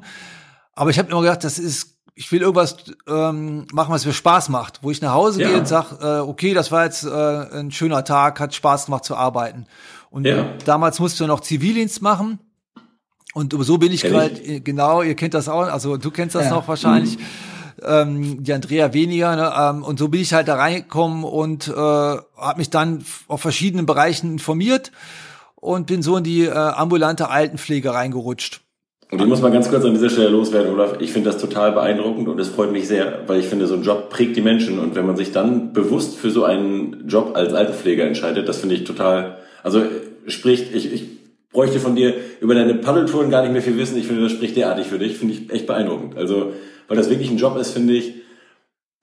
aber 0.75 0.91
ich 0.91 0.97
habe 0.97 1.11
immer 1.11 1.19
gedacht, 1.21 1.43
das 1.43 1.59
ist, 1.59 1.97
ich 2.15 2.31
will 2.31 2.39
irgendwas 2.41 2.77
ähm, 3.05 3.65
machen, 3.73 3.91
was 3.93 4.05
mir 4.05 4.13
Spaß 4.13 4.47
macht, 4.47 4.79
wo 4.81 4.91
ich 4.91 5.01
nach 5.01 5.11
Hause 5.13 5.41
Ja. 5.41 5.49
gehe 5.49 5.57
und 5.57 5.67
sag, 5.67 5.91
äh, 6.01 6.19
okay, 6.19 6.53
das 6.53 6.71
war 6.71 6.85
jetzt 6.85 7.03
äh, 7.03 7.09
ein 7.59 7.71
schöner 7.71 8.05
Tag, 8.05 8.39
hat 8.39 8.55
Spaß 8.55 8.85
gemacht 8.85 9.03
zu 9.03 9.17
arbeiten. 9.17 9.65
Und 10.13 10.27
Ja. 10.27 10.45
damals 10.63 10.99
musste 10.99 11.23
ich 11.23 11.27
noch 11.27 11.39
Zivildienst 11.39 12.03
machen. 12.03 12.37
Und 13.33 13.55
so 13.61 13.79
bin 13.79 13.91
ich 13.91 14.03
gerade, 14.03 14.39
äh, 14.43 14.59
genau, 14.59 15.01
ihr 15.01 15.15
kennt 15.15 15.33
das 15.33 15.49
auch, 15.49 15.63
also 15.63 15.97
du 15.97 16.11
kennst 16.11 16.35
das 16.35 16.45
Ja. 16.45 16.51
noch 16.51 16.67
wahrscheinlich, 16.67 17.17
ähm, 17.81 18.43
die 18.43 18.53
Andrea 18.53 18.93
weniger, 18.93 19.35
ne? 19.35 19.51
ähm, 19.57 19.83
und 19.83 19.97
so 19.97 20.09
bin 20.09 20.21
ich 20.21 20.31
halt 20.31 20.47
da 20.47 20.55
reingekommen 20.55 21.23
und 21.23 21.67
äh, 21.67 21.71
habe 21.71 22.57
mich 22.57 22.69
dann 22.69 23.03
auf 23.27 23.41
verschiedenen 23.41 23.87
Bereichen 23.87 24.33
informiert 24.33 24.91
und 25.55 25.87
bin 25.87 26.03
so 26.03 26.15
in 26.17 26.23
die 26.23 26.43
äh, 26.43 26.51
ambulante 26.51 27.29
Altenpflege 27.31 27.91
reingerutscht. 27.91 28.61
Und 29.11 29.19
ich 29.19 29.25
muss 29.25 29.41
mal 29.41 29.51
ganz 29.51 29.69
kurz 29.69 29.83
an 29.83 29.93
dieser 29.95 30.11
Stelle 30.11 30.29
loswerden, 30.29 30.71
Olaf. 30.71 30.97
Ich 30.99 31.11
finde 31.11 31.31
das 31.31 31.41
total 31.41 31.71
beeindruckend 31.71 32.27
und 32.27 32.39
es 32.39 32.49
freut 32.49 32.71
mich 32.71 32.87
sehr, 32.87 33.23
weil 33.27 33.39
ich 33.39 33.47
finde, 33.47 33.65
so 33.65 33.73
ein 33.73 33.81
Job 33.81 34.11
prägt 34.11 34.35
die 34.37 34.41
Menschen 34.41 34.77
und 34.77 34.93
wenn 34.93 35.07
man 35.07 35.17
sich 35.17 35.31
dann 35.31 35.73
bewusst 35.73 36.15
für 36.17 36.29
so 36.29 36.43
einen 36.45 37.07
Job 37.07 37.31
als 37.35 37.53
Altenpfleger 37.55 38.05
entscheidet, 38.05 38.47
das 38.47 38.57
finde 38.59 38.75
ich 38.75 38.83
total, 38.83 39.37
also 39.63 39.79
äh, 39.79 39.89
spricht, 40.27 40.75
ich, 40.75 40.93
ich 40.93 41.05
bräuchte 41.51 41.79
von 41.79 41.95
dir 41.95 42.13
über 42.41 42.53
deine 42.53 42.75
Paddeltouren 42.75 43.29
gar 43.29 43.41
nicht 43.41 43.53
mehr 43.53 43.61
viel 43.61 43.77
wissen. 43.77 43.97
Ich 43.97 44.05
finde, 44.05 44.21
das 44.21 44.31
spricht 44.31 44.55
derartig 44.55 44.87
für 44.87 44.99
dich, 44.99 45.17
finde 45.17 45.33
ich 45.33 45.51
echt 45.51 45.65
beeindruckend. 45.65 46.17
Also, 46.17 46.53
weil 46.87 46.97
das 46.97 47.09
wirklich 47.09 47.31
ein 47.31 47.37
Job 47.37 47.57
ist, 47.57 47.71
finde 47.71 47.93
ich, 47.93 48.13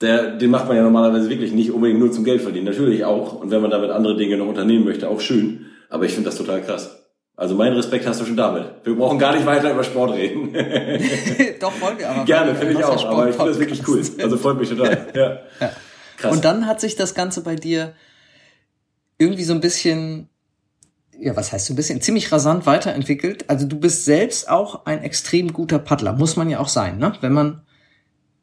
der, 0.00 0.36
den 0.36 0.50
macht 0.50 0.66
man 0.68 0.76
ja 0.76 0.82
normalerweise 0.82 1.28
wirklich 1.28 1.52
nicht 1.52 1.72
unbedingt 1.72 1.98
nur 2.00 2.10
zum 2.10 2.24
Geld 2.24 2.40
verdienen. 2.40 2.66
Natürlich 2.66 3.04
auch. 3.04 3.34
Und 3.40 3.50
wenn 3.50 3.60
man 3.60 3.70
damit 3.70 3.90
andere 3.90 4.16
Dinge 4.16 4.36
noch 4.36 4.46
unternehmen 4.46 4.84
möchte, 4.84 5.08
auch 5.08 5.20
schön. 5.20 5.66
Aber 5.88 6.04
ich 6.04 6.12
finde 6.12 6.30
das 6.30 6.38
total 6.38 6.62
krass. 6.62 6.96
Also 7.36 7.54
meinen 7.54 7.74
Respekt 7.74 8.06
hast 8.06 8.20
du 8.20 8.26
schon 8.26 8.36
damit. 8.36 8.66
Wir 8.84 8.94
brauchen 8.94 9.18
gar 9.18 9.34
nicht 9.34 9.46
weiter 9.46 9.72
über 9.72 9.82
Sport 9.82 10.12
reden. 10.12 10.52
Doch, 11.60 11.72
wollen 11.80 11.98
wir 11.98 12.10
aber. 12.10 12.24
Gerne, 12.24 12.54
finde 12.54 12.74
ich 12.74 12.84
auch. 12.84 13.04
Aber 13.06 13.28
ich 13.28 13.34
finde 13.34 13.50
das 13.50 13.58
wirklich 13.58 13.88
cool. 13.88 14.02
Also 14.22 14.36
freut 14.36 14.58
mich 14.58 14.68
total. 14.68 15.06
Ja. 15.14 15.38
Krass. 16.18 16.36
Und 16.36 16.44
dann 16.44 16.66
hat 16.66 16.82
sich 16.82 16.96
das 16.96 17.14
Ganze 17.14 17.42
bei 17.42 17.56
dir 17.56 17.94
irgendwie 19.16 19.44
so 19.44 19.54
ein 19.54 19.62
bisschen, 19.62 20.28
ja, 21.20 21.36
was 21.36 21.52
heißt 21.52 21.66
so 21.66 21.74
ein 21.74 21.76
bisschen, 21.76 22.00
ziemlich 22.00 22.32
rasant 22.32 22.66
weiterentwickelt. 22.66 23.48
Also 23.48 23.66
du 23.66 23.78
bist 23.78 24.04
selbst 24.04 24.48
auch 24.48 24.86
ein 24.86 25.02
extrem 25.02 25.52
guter 25.52 25.78
Paddler, 25.78 26.14
muss 26.14 26.36
man 26.36 26.48
ja 26.48 26.60
auch 26.60 26.68
sein, 26.68 26.98
ne? 26.98 27.12
Wenn 27.20 27.32
man 27.32 27.62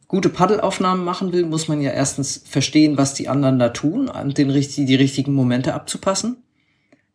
gute 0.07 0.29
Paddelaufnahmen 0.29 1.03
machen 1.03 1.33
will, 1.33 1.45
muss 1.45 1.67
man 1.67 1.81
ja 1.81 1.91
erstens 1.91 2.41
verstehen, 2.45 2.97
was 2.97 3.13
die 3.13 3.27
anderen 3.27 3.59
da 3.59 3.69
tun 3.69 4.09
und 4.09 4.37
den, 4.37 4.49
die 4.49 4.95
richtigen 4.95 5.33
Momente 5.33 5.73
abzupassen. 5.73 6.43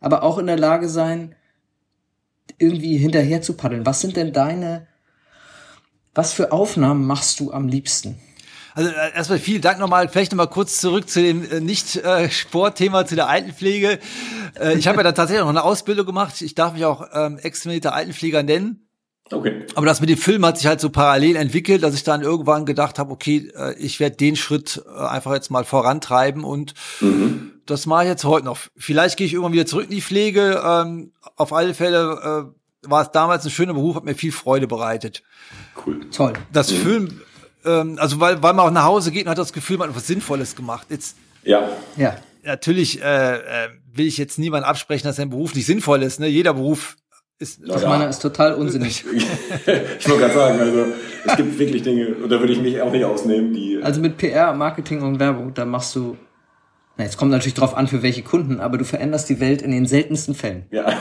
Aber 0.01 0.23
auch 0.25 0.39
in 0.39 0.47
der 0.47 0.59
Lage 0.59 0.89
sein, 0.89 1.35
irgendwie 2.59 2.97
hinterher 2.97 3.41
zu 3.41 3.55
paddeln. 3.55 3.87
Was 3.87 4.01
sind 4.01 4.17
denn 4.17 4.33
deine, 4.33 4.89
was 6.15 6.33
für 6.33 6.53
Aufnahmen 6.53 7.07
machst 7.07 7.41
du 7.41 7.53
am 7.53 7.69
liebsten? 7.69 8.19
Also 8.75 8.91
äh, 8.91 9.15
erstmal 9.15 9.39
vielen 9.39 9.63
Dank 9.63 9.79
nochmal. 9.79 10.09
Vielleicht 10.09 10.33
nochmal 10.33 10.49
kurz 10.49 10.81
zurück 10.81 11.09
zu 11.09 11.23
dem 11.23 11.51
äh, 11.51 11.61
Nicht-Sportthema, 11.61 13.07
zu 13.07 13.15
der 13.15 13.29
Altenpflege. 13.29 13.99
Äh, 14.59 14.79
ich 14.79 14.89
habe 14.89 14.99
ja 14.99 15.03
da 15.05 15.13
tatsächlich 15.13 15.43
noch 15.43 15.51
eine 15.51 15.65
Ausbildung 15.65 16.07
gemacht. 16.07 16.41
Ich 16.43 16.55
darf 16.55 16.75
mich 16.75 16.85
auch 16.85 17.07
ähm, 17.13 17.39
extraminierter 17.39 17.95
Altenpfleger 17.95 18.43
nennen. 18.43 18.87
Okay. 19.31 19.67
Aber 19.75 19.87
das 19.87 20.01
mit 20.01 20.11
dem 20.11 20.19
Film 20.19 20.45
hat 20.45 20.59
sich 20.59 20.67
halt 20.67 20.81
so 20.81 20.91
parallel 20.91 21.37
entwickelt, 21.37 21.83
dass 21.83 21.95
ich 21.95 22.05
dann 22.05 22.23
irgendwann 22.23 22.67
gedacht 22.67 22.99
habe, 22.99 23.11
okay, 23.13 23.51
äh, 23.57 23.75
ich 23.79 24.01
werde 24.01 24.17
den 24.17 24.37
Schritt 24.37 24.83
äh, 24.87 25.01
einfach 25.07 25.33
jetzt 25.33 25.51
mal 25.51 25.65
vorantreiben 25.65 26.45
und 26.45 26.75
das 27.67 27.87
mache 27.87 28.03
ich 28.03 28.09
jetzt 28.09 28.25
heute 28.25 28.45
noch. 28.45 28.59
Vielleicht 28.77 29.17
gehe 29.17 29.27
ich 29.27 29.33
irgendwann 29.33 29.53
wieder 29.53 29.67
zurück 29.67 29.85
in 29.85 29.95
die 29.95 30.03
Pflege. 30.03 30.63
Ähm, 30.65 31.13
auf 31.37 31.53
alle 31.53 31.75
Fälle 31.75 32.53
äh, 32.53 32.89
war 32.89 33.03
es 33.03 33.11
damals 33.13 33.45
ein 33.45 33.51
schöner 33.51 33.75
Beruf, 33.75 33.97
hat 33.97 34.05
mir 34.05 34.15
viel 34.15 34.33
Freude 34.33 34.67
bereitet. 34.67 35.23
Cool. 35.87 36.01
Toll. 36.11 36.33
Das 36.53 36.71
Film, 36.71 37.21
ähm, 37.65 37.97
also 37.99 38.21
weil, 38.21 38.43
weil 38.43 38.55
man 38.55 38.67
auch 38.67 38.71
nach 38.71 38.85
Hause 38.85 39.11
geht 39.11 39.27
und 39.27 39.31
hat 39.31 39.39
das 39.39 39.53
Gefühl, 39.53 39.79
man 39.79 39.89
hat 39.89 39.97
was 39.97 40.07
Sinnvolles 40.07 40.57
gemacht. 40.57 40.87
Jetzt 40.91 41.17
Ja. 41.45 41.69
Ja. 41.97 42.17
natürlich 42.43 43.03
äh, 43.03 43.37
äh, 43.37 43.69
will 43.93 44.07
ich 44.07 44.19
jetzt 44.19 44.39
niemand 44.39 44.65
absprechen, 44.65 45.07
dass 45.07 45.17
sein 45.17 45.31
Beruf 45.31 45.55
nicht 45.55 45.67
sinnvoll 45.67 46.03
ist. 46.03 46.21
Ne? 46.21 46.29
Jeder 46.29 46.55
Beruf 46.55 46.97
ist 47.39 47.61
Ja. 47.65 47.75
Doch, 47.75 47.89
meiner 47.89 48.09
ist 48.09 48.21
total 48.21 48.55
unsinnig. 48.55 49.05
ich 49.67 50.09
wollte 50.09 50.21
gerade 50.21 50.35
sagen, 50.35 50.61
also 50.61 50.87
es 51.25 51.37
gibt 51.37 51.59
wirklich 51.59 51.83
Dinge, 51.83 52.15
und 52.15 52.31
da 52.31 52.41
würde 52.41 52.53
ich 52.53 52.61
mich 52.61 52.81
auch 52.81 52.93
nicht 52.93 53.05
ausnehmen, 53.05 53.53
die. 53.53 53.81
Also 53.83 54.01
mit 54.01 54.17
PR, 54.17 54.53
Marketing 54.55 55.03
und 55.03 55.19
Werbung, 55.19 55.53
da 55.55 55.65
machst 55.65 55.95
du. 55.95 56.17
Na, 56.97 57.05
jetzt 57.05 57.17
kommt 57.17 57.31
natürlich 57.31 57.55
drauf 57.55 57.77
an, 57.77 57.89
für 57.89 58.03
welche 58.03 58.23
Kunden, 58.23 58.61
aber 58.61 58.79
du 58.79 58.85
veränderst 58.85 59.29
die 59.29 59.41
Welt 59.41 59.63
in 59.63 59.71
den 59.71 59.87
seltensten 59.87 60.35
Fällen. 60.35 60.67
ja. 60.71 60.93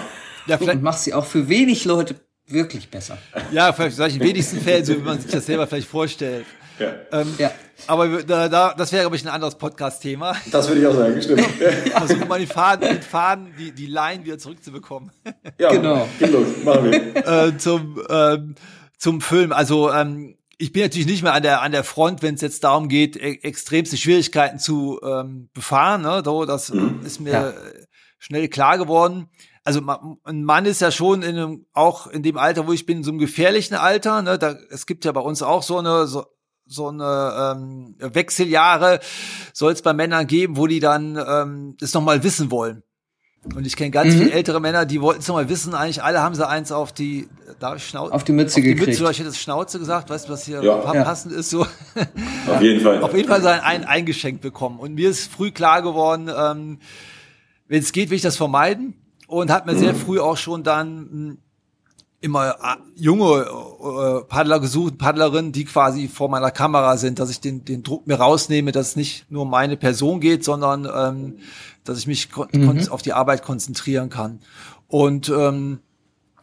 Ja, 0.47 0.57
vielleicht 0.57 0.77
und 0.77 0.83
machst 0.83 1.03
sie 1.03 1.13
auch 1.13 1.25
für 1.25 1.49
wenig 1.49 1.85
Leute 1.85 2.15
wirklich 2.47 2.89
besser. 2.89 3.17
Ja, 3.51 3.71
vielleicht 3.73 4.17
in 4.17 4.23
wenigsten 4.23 4.59
Fällen, 4.61 4.85
so 4.85 4.95
wie 4.95 5.01
man 5.01 5.19
sich 5.19 5.31
das 5.31 5.45
selber 5.45 5.67
vielleicht 5.67 5.87
vorstellt. 5.87 6.45
Ja. 6.79 6.93
Ähm, 7.11 7.35
ja. 7.37 7.51
Aber 7.87 8.23
da, 8.23 8.49
da, 8.49 8.73
das 8.73 8.91
wäre, 8.91 9.03
glaube 9.03 9.15
ich, 9.15 9.23
ein 9.23 9.29
anderes 9.29 9.55
Podcast-Thema. 9.57 10.35
Das 10.51 10.67
würde 10.67 10.81
ich 10.81 10.87
auch 10.87 10.95
sagen, 10.95 11.21
stimmt. 11.21 11.41
Versuchen 11.41 12.27
mal 12.27 12.39
die 12.39 12.47
Faden, 12.47 12.87
den 12.87 13.01
Faden, 13.01 13.53
die, 13.57 13.71
die 13.71 13.87
Line 13.87 14.25
wieder 14.25 14.37
zurückzubekommen. 14.37 15.11
Ja, 15.59 15.71
genau. 15.71 16.07
Geht 16.19 16.31
los, 16.31 16.47
machen 16.63 16.91
wir. 16.91 17.27
Äh, 17.27 17.57
zum, 17.57 18.01
ähm, 18.09 18.55
zum 18.97 19.21
Film. 19.21 19.51
Also, 19.51 19.91
ähm, 19.91 20.35
ich 20.57 20.71
bin 20.71 20.83
natürlich 20.83 21.07
nicht 21.07 21.23
mehr 21.23 21.33
an 21.33 21.41
der 21.41 21.61
an 21.63 21.71
der 21.71 21.83
Front, 21.83 22.21
wenn 22.21 22.35
es 22.35 22.41
jetzt 22.41 22.63
darum 22.63 22.87
geht, 22.87 23.15
e 23.15 23.39
extremste 23.41 23.97
Schwierigkeiten 23.97 24.59
zu 24.59 24.99
ähm, 25.03 25.49
befahren. 25.53 26.03
Ne? 26.03 26.21
So, 26.23 26.45
das 26.45 26.71
mhm. 26.71 27.01
ist 27.03 27.19
mir 27.19 27.31
ja. 27.31 27.53
schnell 28.19 28.47
klar 28.47 28.77
geworden. 28.77 29.29
Also 29.63 29.81
ein 30.23 30.43
Mann 30.43 30.65
ist 30.65 30.81
ja 30.81 30.91
schon 30.91 31.21
in 31.21 31.37
einem, 31.37 31.65
auch 31.73 32.07
in 32.07 32.23
dem 32.23 32.37
Alter, 32.37 32.67
wo 32.67 32.73
ich 32.73 32.85
bin, 32.85 32.97
in 32.97 33.03
so 33.03 33.11
einem 33.11 33.19
gefährlichen 33.19 33.75
Alter. 33.75 34.21
Ne? 34.23 34.39
Da, 34.39 34.55
es 34.71 34.85
gibt 34.87 35.05
ja 35.05 35.11
bei 35.11 35.21
uns 35.21 35.43
auch 35.43 35.61
so 35.61 35.77
eine 35.77 36.07
so, 36.07 36.25
so 36.65 36.87
eine 36.87 37.55
ähm, 37.57 37.95
Wechseljahre 37.99 38.99
soll 39.53 39.73
es 39.73 39.81
bei 39.81 39.93
Männern 39.93 40.25
geben, 40.25 40.57
wo 40.57 40.67
die 40.67 40.79
dann 40.79 41.19
ähm, 41.27 41.75
das 41.79 41.93
nochmal 41.93 42.23
wissen 42.23 42.49
wollen. 42.49 42.83
Und 43.55 43.65
ich 43.65 43.75
kenne 43.75 43.89
ganz 43.89 44.13
mhm. 44.13 44.19
viele 44.19 44.31
ältere 44.33 44.61
Männer, 44.61 44.85
die 44.85 45.01
wollten 45.01 45.21
es 45.21 45.27
nochmal 45.27 45.49
wissen, 45.49 45.73
eigentlich 45.73 46.03
alle 46.03 46.21
haben 46.21 46.35
sie 46.35 46.47
eins 46.47 46.71
auf 46.71 46.91
die, 46.91 47.27
darf 47.59 47.77
ich 47.77 47.87
Schnauze? 47.87 48.13
Auf 48.13 48.23
die 48.23 48.33
Mütze 48.33 48.51
auf 48.51 48.55
die 48.55 48.61
gekriegt. 48.61 48.99
Mütze, 48.99 49.11
ich 49.11 49.17
hätte 49.17 49.29
das 49.29 49.39
Schnauze 49.39 49.79
gesagt, 49.79 50.11
weißt 50.11 50.27
du, 50.27 50.33
was 50.33 50.45
hier 50.45 50.63
ja. 50.63 50.75
passend 50.75 51.33
ist, 51.33 51.49
so. 51.49 51.61
Auf 52.47 52.61
jeden 52.61 52.81
Fall. 52.81 53.01
auf 53.01 53.15
jeden 53.15 53.27
Fall 53.27 53.41
sein 53.41 53.59
ein 53.61 53.83
eingeschenkt 53.83 54.41
bekommen. 54.41 54.79
Und 54.79 54.93
mir 54.93 55.09
ist 55.09 55.31
früh 55.31 55.49
klar 55.49 55.81
geworden, 55.81 56.29
ähm, 56.35 56.79
wenn 57.67 57.79
es 57.79 57.91
geht, 57.91 58.11
will 58.11 58.17
ich 58.17 58.21
das 58.21 58.37
vermeiden. 58.37 59.00
Und 59.31 59.49
hat 59.49 59.65
mir 59.65 59.71
mhm. 59.71 59.79
sehr 59.79 59.95
früh 59.95 60.19
auch 60.19 60.35
schon 60.35 60.61
dann 60.61 60.87
hm, 61.09 61.37
immer 62.19 62.49
äh, 62.49 63.01
junge 63.01 63.45
äh, 63.45 64.25
Paddler 64.25 64.59
gesucht, 64.59 64.97
Paddlerinnen, 64.97 65.53
die 65.53 65.63
quasi 65.63 66.09
vor 66.09 66.27
meiner 66.27 66.51
Kamera 66.51 66.97
sind, 66.97 67.17
dass 67.17 67.29
ich 67.29 67.39
den, 67.39 67.63
den 67.63 67.81
Druck 67.81 68.07
mir 68.07 68.15
rausnehme, 68.15 68.73
dass 68.73 68.89
es 68.89 68.95
nicht 68.97 69.31
nur 69.31 69.43
um 69.43 69.49
meine 69.49 69.77
Person 69.77 70.19
geht, 70.19 70.43
sondern 70.43 70.85
ähm, 70.93 71.37
dass 71.85 71.97
ich 71.97 72.07
mich 72.07 72.27
mhm. 72.51 72.89
auf 72.89 73.01
die 73.01 73.13
Arbeit 73.13 73.41
konzentrieren 73.41 74.09
kann. 74.09 74.41
Und 74.89 75.29
ähm, 75.29 75.79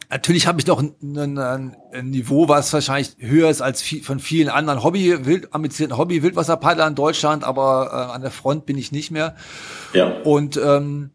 natürlich 0.09 0.47
habe 0.47 0.59
ich 0.59 0.65
noch 0.65 0.81
ein, 0.81 1.15
ein, 1.15 1.75
ein, 1.93 2.09
Niveau, 2.09 2.47
was 2.47 2.73
wahrscheinlich 2.73 3.17
höher 3.19 3.51
ist 3.51 3.61
als 3.61 3.83
viel, 3.83 4.01
von 4.01 4.19
vielen 4.19 4.49
anderen 4.49 4.83
Hobby, 4.83 5.27
wild, 5.27 5.53
ambitionierten 5.53 5.95
Hobby-Wildwasserpaddlern 5.95 6.89
in 6.89 6.95
Deutschland, 6.95 7.43
aber 7.43 7.91
äh, 7.91 8.13
an 8.15 8.23
der 8.23 8.31
Front 8.31 8.65
bin 8.65 8.79
ich 8.79 8.91
nicht 8.91 9.11
mehr. 9.11 9.35
Ja. 9.93 10.07
Und 10.23 10.57
ähm, 10.57 11.11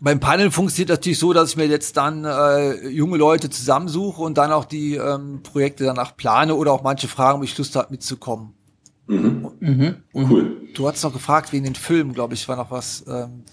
beim 0.00 0.20
Paddeln 0.20 0.50
funktioniert 0.50 0.90
natürlich 0.90 1.18
so, 1.18 1.32
dass 1.32 1.50
ich 1.50 1.56
mir 1.56 1.66
jetzt 1.66 1.96
dann 1.96 2.24
äh, 2.24 2.88
junge 2.88 3.16
Leute 3.16 3.48
zusammensuche 3.48 4.22
und 4.22 4.36
dann 4.36 4.52
auch 4.52 4.64
die 4.64 4.96
ähm, 4.96 5.40
Projekte 5.42 5.84
danach 5.84 6.16
plane 6.16 6.54
oder 6.54 6.72
auch 6.72 6.82
manche 6.82 7.08
fragen, 7.08 7.38
ob 7.38 7.44
ich 7.44 7.56
Lust 7.56 7.76
habe 7.76 7.88
mitzukommen. 7.90 8.54
Mhm. 9.06 9.50
Mhm. 9.60 9.96
Cool. 10.14 10.56
Du 10.74 10.88
hast 10.88 11.02
noch 11.02 11.12
gefragt 11.12 11.52
wegen 11.52 11.64
den 11.64 11.74
Filmen, 11.74 12.12
glaube 12.12 12.34
ich, 12.34 12.48
war 12.48 12.56
noch 12.56 12.70
was. 12.70 13.04
Ähm, 13.06 13.44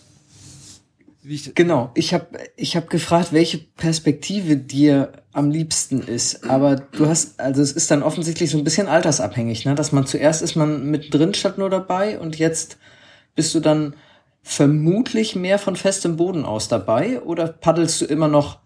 ich 1.23 1.53
genau, 1.53 1.91
ich 1.93 2.15
habe 2.15 2.27
ich 2.55 2.75
hab 2.75 2.89
gefragt, 2.89 3.31
welche 3.31 3.59
Perspektive 3.59 4.57
dir 4.57 5.11
am 5.33 5.51
liebsten 5.51 6.01
ist. 6.01 6.49
Aber 6.49 6.75
du 6.77 7.07
hast, 7.07 7.39
also 7.39 7.61
es 7.61 7.71
ist 7.71 7.91
dann 7.91 8.01
offensichtlich 8.01 8.49
so 8.49 8.57
ein 8.57 8.63
bisschen 8.63 8.87
altersabhängig, 8.87 9.65
ne? 9.65 9.75
Dass 9.75 9.91
man 9.91 10.07
zuerst 10.07 10.41
ist 10.41 10.55
man 10.55 10.89
mit 10.89 11.13
drin 11.13 11.35
statt 11.35 11.59
nur 11.59 11.69
dabei 11.69 12.17
und 12.17 12.39
jetzt 12.39 12.77
bist 13.35 13.53
du 13.53 13.59
dann 13.59 13.93
vermutlich 14.43 15.35
mehr 15.35 15.59
von 15.59 15.75
festem 15.75 16.17
Boden 16.17 16.45
aus 16.45 16.67
dabei 16.67 17.21
oder 17.21 17.47
paddelst 17.47 18.01
du 18.01 18.05
immer 18.05 18.27
noch 18.27 18.59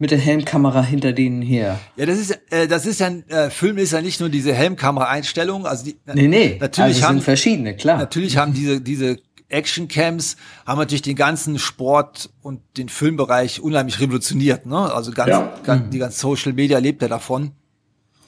mit 0.00 0.10
der 0.10 0.18
Helmkamera 0.18 0.82
hinter 0.82 1.12
denen 1.12 1.42
her. 1.42 1.78
Ja, 1.96 2.06
das 2.06 2.18
ist 2.18 2.38
äh, 2.50 2.66
das 2.66 2.86
ist 2.86 3.00
ja 3.00 3.08
ein 3.08 3.28
äh, 3.28 3.50
Film 3.50 3.76
ist 3.76 3.92
ja 3.92 4.00
nicht 4.00 4.18
nur 4.18 4.30
diese 4.30 4.54
Helmkamera-Einstellung, 4.54 5.66
also 5.66 5.84
die, 5.84 5.96
nee, 6.14 6.26
nee, 6.26 6.56
natürlich 6.58 6.96
also 6.96 7.08
haben 7.08 7.16
sind 7.16 7.24
verschiedene, 7.24 7.76
klar. 7.76 7.98
Natürlich 7.98 8.38
haben 8.38 8.54
diese 8.54 8.80
diese 8.80 9.18
Actioncams 9.50 10.36
haben 10.64 10.78
natürlich 10.78 11.02
den 11.02 11.16
ganzen 11.16 11.58
Sport 11.58 12.30
und 12.40 12.62
den 12.78 12.88
Filmbereich 12.88 13.60
unheimlich 13.60 14.00
revolutioniert, 14.00 14.64
ne? 14.64 14.90
Also 14.92 15.12
ganz, 15.12 15.30
ja. 15.30 15.54
ganz 15.64 15.86
mhm. 15.86 15.90
die 15.90 15.98
ganze 15.98 16.18
Social 16.18 16.54
Media 16.54 16.78
lebt 16.78 17.02
ja 17.02 17.08
davon, 17.08 17.50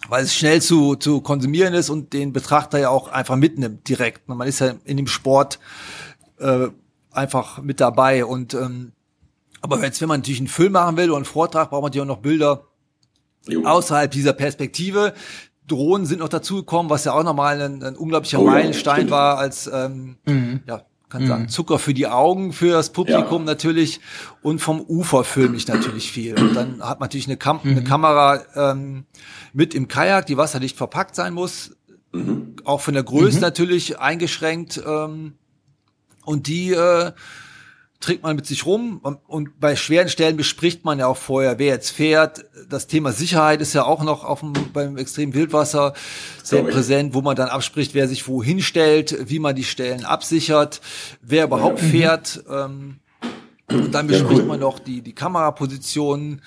weil 0.08 0.24
es 0.24 0.34
schnell 0.34 0.60
zu 0.60 0.96
zu 0.96 1.22
konsumieren 1.22 1.72
ist 1.72 1.88
und 1.88 2.12
den 2.12 2.34
Betrachter 2.34 2.80
ja 2.80 2.90
auch 2.90 3.08
einfach 3.08 3.36
mitnimmt 3.36 3.88
direkt. 3.88 4.28
Man 4.28 4.46
ist 4.46 4.60
ja 4.60 4.74
in 4.84 4.98
dem 4.98 5.06
Sport 5.06 5.58
äh, 6.42 6.70
einfach 7.10 7.62
mit 7.62 7.80
dabei 7.80 8.24
und 8.24 8.54
ähm, 8.54 8.92
aber 9.62 9.82
jetzt, 9.82 10.00
wenn 10.00 10.08
man 10.08 10.20
natürlich 10.20 10.40
einen 10.40 10.48
Film 10.48 10.72
machen 10.72 10.96
will 10.96 11.08
oder 11.10 11.16
einen 11.16 11.24
Vortrag, 11.24 11.70
braucht 11.70 11.82
man 11.82 11.88
natürlich 11.90 12.02
auch 12.02 12.16
noch 12.16 12.22
Bilder 12.22 12.64
jo. 13.46 13.64
außerhalb 13.64 14.10
dieser 14.10 14.32
Perspektive. 14.32 15.14
Drohnen 15.68 16.04
sind 16.04 16.18
noch 16.18 16.28
dazugekommen, 16.28 16.90
was 16.90 17.04
ja 17.04 17.12
auch 17.12 17.22
nochmal 17.22 17.60
ein, 17.60 17.82
ein 17.82 17.96
unglaublicher 17.96 18.40
oh, 18.40 18.46
Meilenstein 18.46 19.06
ja, 19.06 19.10
war 19.12 19.38
als 19.38 19.70
ähm, 19.72 20.16
mhm. 20.26 20.60
ja, 20.66 20.82
kann 21.08 21.22
mhm. 21.22 21.28
sagen, 21.28 21.48
Zucker 21.48 21.78
für 21.78 21.94
die 21.94 22.08
Augen, 22.08 22.52
für 22.52 22.72
das 22.72 22.90
Publikum 22.90 23.42
ja. 23.42 23.46
natürlich 23.46 24.00
und 24.42 24.58
vom 24.58 24.80
Ufer 24.80 25.22
filme 25.22 25.56
ich 25.56 25.68
natürlich 25.68 26.10
viel. 26.10 26.38
Und 26.38 26.54
dann 26.54 26.82
hat 26.82 26.98
man 26.98 27.06
natürlich 27.06 27.28
eine, 27.28 27.36
Kam 27.36 27.60
mhm. 27.62 27.70
eine 27.70 27.84
Kamera 27.84 28.42
ähm, 28.56 29.04
mit 29.52 29.74
im 29.74 29.86
Kajak, 29.86 30.26
die 30.26 30.36
wasserdicht 30.36 30.76
verpackt 30.76 31.14
sein 31.14 31.34
muss, 31.34 31.76
mhm. 32.12 32.56
auch 32.64 32.80
von 32.80 32.94
der 32.94 33.04
Größe 33.04 33.36
mhm. 33.36 33.42
natürlich 33.42 34.00
eingeschränkt 34.00 34.82
ähm, 34.84 35.34
und 36.24 36.46
die 36.46 36.72
äh, 36.72 37.12
trägt 38.02 38.22
man 38.22 38.36
mit 38.36 38.46
sich 38.46 38.66
rum 38.66 39.00
und 39.26 39.60
bei 39.60 39.76
schweren 39.76 40.08
Stellen 40.08 40.36
bespricht 40.36 40.84
man 40.84 40.98
ja 40.98 41.06
auch 41.06 41.16
vorher, 41.16 41.58
wer 41.58 41.68
jetzt 41.68 41.90
fährt. 41.90 42.44
Das 42.68 42.86
Thema 42.86 43.12
Sicherheit 43.12 43.60
ist 43.60 43.72
ja 43.72 43.84
auch 43.84 44.02
noch 44.02 44.24
auf 44.24 44.40
dem, 44.40 44.52
beim 44.72 44.96
extremen 44.98 45.34
Wildwasser 45.34 45.94
sehr 46.42 46.64
präsent, 46.64 47.14
wo 47.14 47.22
man 47.22 47.36
dann 47.36 47.48
abspricht, 47.48 47.94
wer 47.94 48.08
sich 48.08 48.26
wohin 48.28 48.60
stellt, 48.60 49.30
wie 49.30 49.38
man 49.38 49.54
die 49.54 49.64
Stellen 49.64 50.04
absichert, 50.04 50.80
wer 51.22 51.44
überhaupt 51.44 51.80
ja. 51.80 51.88
fährt. 51.88 52.44
Ähm, 52.50 52.98
und 53.70 53.94
dann 53.94 54.06
bespricht 54.06 54.32
ja, 54.32 54.38
cool. 54.38 54.44
man 54.44 54.60
noch 54.60 54.78
die, 54.78 55.00
die 55.00 55.14
Kamerapositionen, 55.14 56.42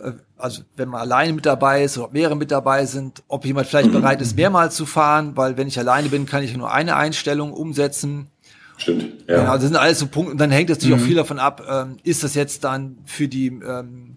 äh, 0.00 0.12
also 0.36 0.62
wenn 0.76 0.88
man 0.88 1.00
alleine 1.00 1.32
mit 1.32 1.44
dabei 1.44 1.84
ist 1.84 1.98
oder 1.98 2.10
mehrere 2.12 2.36
mit 2.36 2.50
dabei 2.50 2.86
sind, 2.86 3.22
ob 3.28 3.44
jemand 3.44 3.66
vielleicht 3.66 3.88
mhm. 3.88 3.94
bereit 3.94 4.20
ist, 4.22 4.36
mehrmals 4.36 4.76
zu 4.76 4.86
fahren, 4.86 5.36
weil 5.36 5.56
wenn 5.56 5.68
ich 5.68 5.78
alleine 5.78 6.08
bin, 6.08 6.26
kann 6.26 6.42
ich 6.42 6.56
nur 6.56 6.72
eine 6.72 6.96
Einstellung 6.96 7.52
umsetzen. 7.52 8.28
Stimmt. 8.76 9.28
Ja. 9.28 9.40
Genau, 9.40 9.52
das 9.54 9.62
sind 9.62 9.76
alles 9.76 9.98
so 9.98 10.06
Punkte. 10.06 10.32
Und 10.32 10.38
dann 10.38 10.50
hängt 10.50 10.70
es 10.70 10.78
natürlich 10.78 10.96
mhm. 10.96 11.02
auch 11.02 11.06
viel 11.06 11.16
davon 11.16 11.38
ab, 11.38 11.62
ähm, 11.68 11.96
ist 12.02 12.24
das 12.24 12.34
jetzt 12.34 12.64
dann 12.64 12.98
für 13.04 13.28
die 13.28 13.46
ähm, 13.46 14.13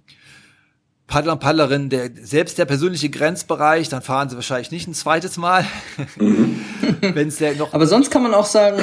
Paddler 1.07 1.33
und 1.33 1.39
Paddlerinnen 1.39 1.89
der, 1.89 2.09
selbst 2.21 2.57
der 2.57 2.65
persönliche 2.65 3.09
Grenzbereich, 3.09 3.87
dann 3.87 4.01
fahren 4.01 4.27
sie 4.27 4.35
wahrscheinlich 4.35 4.71
nicht 4.71 4.89
ein 4.89 4.93
zweites 4.93 5.37
Mal. 5.37 5.65
Mhm. 6.17 6.59
Wenn's 7.01 7.37
der 7.37 7.55
noch 7.55 7.73
Aber 7.73 7.87
sonst 7.87 8.11
kann 8.11 8.23
man 8.23 8.33
auch 8.33 8.45
sagen, 8.45 8.77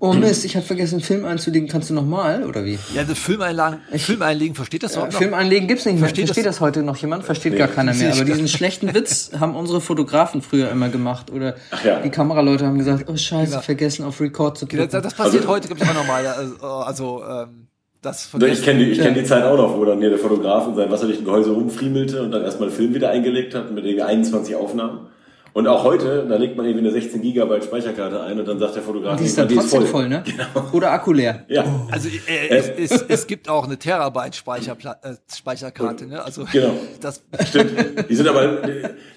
oh 0.00 0.12
Mist, 0.12 0.44
ich 0.44 0.56
habe 0.56 0.66
vergessen, 0.66 0.96
einen 0.96 1.04
Film 1.04 1.24
einzulegen, 1.24 1.68
kannst 1.68 1.88
du 1.88 1.94
noch 1.94 2.04
mal, 2.04 2.42
oder 2.44 2.64
wie? 2.64 2.80
Ja, 2.94 3.04
das 3.04 3.16
Film 3.16 3.42
einlegen, 3.42 3.78
Film 3.96 4.22
einlegen, 4.22 4.56
versteht 4.56 4.82
das 4.82 4.96
ja, 4.96 5.06
noch? 5.06 5.12
Film 5.12 5.34
einlegen 5.34 5.68
gibt's 5.68 5.84
nicht 5.84 5.94
mehr. 5.94 6.08
Versteht, 6.08 6.26
versteht 6.26 6.46
das, 6.46 6.56
das, 6.56 6.60
heute 6.60 6.82
noch 6.82 6.96
jemand? 6.96 7.24
Versteht 7.24 7.52
nee, 7.52 7.58
gar 7.58 7.68
keiner 7.68 7.94
mehr. 7.94 8.12
Aber 8.12 8.24
diesen 8.24 8.48
schlechten 8.48 8.92
Witz 8.92 9.30
haben 9.38 9.54
unsere 9.54 9.80
Fotografen 9.80 10.42
früher 10.42 10.70
immer 10.70 10.88
gemacht. 10.88 11.30
Oder 11.30 11.54
ja. 11.84 12.00
die 12.00 12.10
Kameraleute 12.10 12.66
haben 12.66 12.78
gesagt, 12.78 13.04
oh 13.08 13.16
scheiße, 13.16 13.50
genau. 13.50 13.62
vergessen 13.62 14.04
auf 14.04 14.20
Record 14.20 14.58
zu 14.58 14.66
klicken. 14.66 14.90
Das, 14.90 15.02
das 15.02 15.14
passiert 15.14 15.42
also, 15.42 15.54
heute, 15.54 15.68
glaube 15.68 15.84
ich, 15.84 15.88
auch 15.88 15.94
nochmal. 15.94 16.26
Also, 16.26 16.56
also 16.64 17.22
ähm, 17.24 17.67
das 18.02 18.30
ich 18.32 18.62
kenne 18.62 18.84
die, 18.84 18.90
ich 18.92 19.00
kenn 19.00 19.14
die 19.14 19.24
Zeit 19.24 19.42
auch 19.44 19.56
noch, 19.56 19.76
wo 19.76 19.84
dann 19.84 19.98
hier 19.98 20.10
der 20.10 20.18
Fotograf 20.18 20.68
in 20.68 20.76
seinem 20.76 20.90
wasserdichten 20.90 21.24
Gehäuse 21.24 21.50
rumfriemelte 21.50 22.22
und 22.22 22.30
dann 22.30 22.42
erstmal 22.42 22.70
Film 22.70 22.94
wieder 22.94 23.10
eingelegt 23.10 23.54
hat 23.54 23.72
mit 23.72 23.84
irgendwie 23.84 24.02
21 24.02 24.54
Aufnahmen. 24.54 25.08
Und 25.54 25.66
auch 25.66 25.82
heute, 25.82 26.24
da 26.28 26.36
legt 26.36 26.56
man 26.56 26.66
irgendwie 26.66 26.86
eine 26.86 26.92
16 26.92 27.20
Gigabyte 27.20 27.64
Speicherkarte 27.64 28.22
ein 28.22 28.38
und 28.38 28.46
dann 28.46 28.60
sagt 28.60 28.76
der 28.76 28.82
Fotograf, 28.82 29.18
die 29.18 29.24
ist 29.24 29.36
dann 29.36 29.48
trotzdem 29.48 29.80
voll. 29.80 29.86
voll. 29.86 30.08
ne? 30.08 30.22
Genau. 30.24 30.68
Oder 30.72 30.92
Akku 30.92 31.12
leer. 31.12 31.44
Ja. 31.48 31.64
Also 31.90 32.08
äh, 32.08 32.48
es, 32.48 32.68
es, 32.92 33.04
es 33.08 33.26
gibt 33.26 33.48
auch 33.48 33.64
eine 33.64 33.76
Terabyte 33.76 34.36
Speicherpla 34.36 34.98
äh, 35.02 35.14
Speicherkarte, 35.34 36.06
ne? 36.06 36.22
Also 36.22 36.44
genau. 36.52 36.74
das 37.00 37.22
stimmt. 37.48 37.72
Die 38.08 38.14
sind 38.14 38.28
aber 38.28 38.58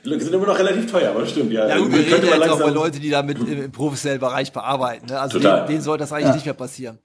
die 0.03 0.19
sind 0.19 0.33
immer 0.33 0.47
noch 0.47 0.57
relativ 0.57 0.89
teuer, 0.89 1.11
aber 1.11 1.27
stimmt 1.27 1.51
ja. 1.51 1.67
Ja, 1.67 1.77
gut, 1.77 1.91
wir 1.91 1.99
reden 1.99 2.25
ja 2.25 2.37
jetzt 2.37 2.49
auch 2.49 2.59
über 2.59 2.71
Leute, 2.71 2.99
die 2.99 3.11
damit 3.11 3.37
im 3.37 3.71
professionellen 3.71 4.21
Bereich 4.21 4.51
bearbeiten. 4.51 5.07
Ne? 5.07 5.19
Also 5.19 5.37
Total. 5.37 5.57
denen, 5.57 5.67
denen 5.67 5.81
soll 5.81 5.99
das 5.99 6.11
eigentlich 6.11 6.29
ja. 6.29 6.33
nicht 6.33 6.45
mehr 6.45 6.55
passieren. 6.55 6.97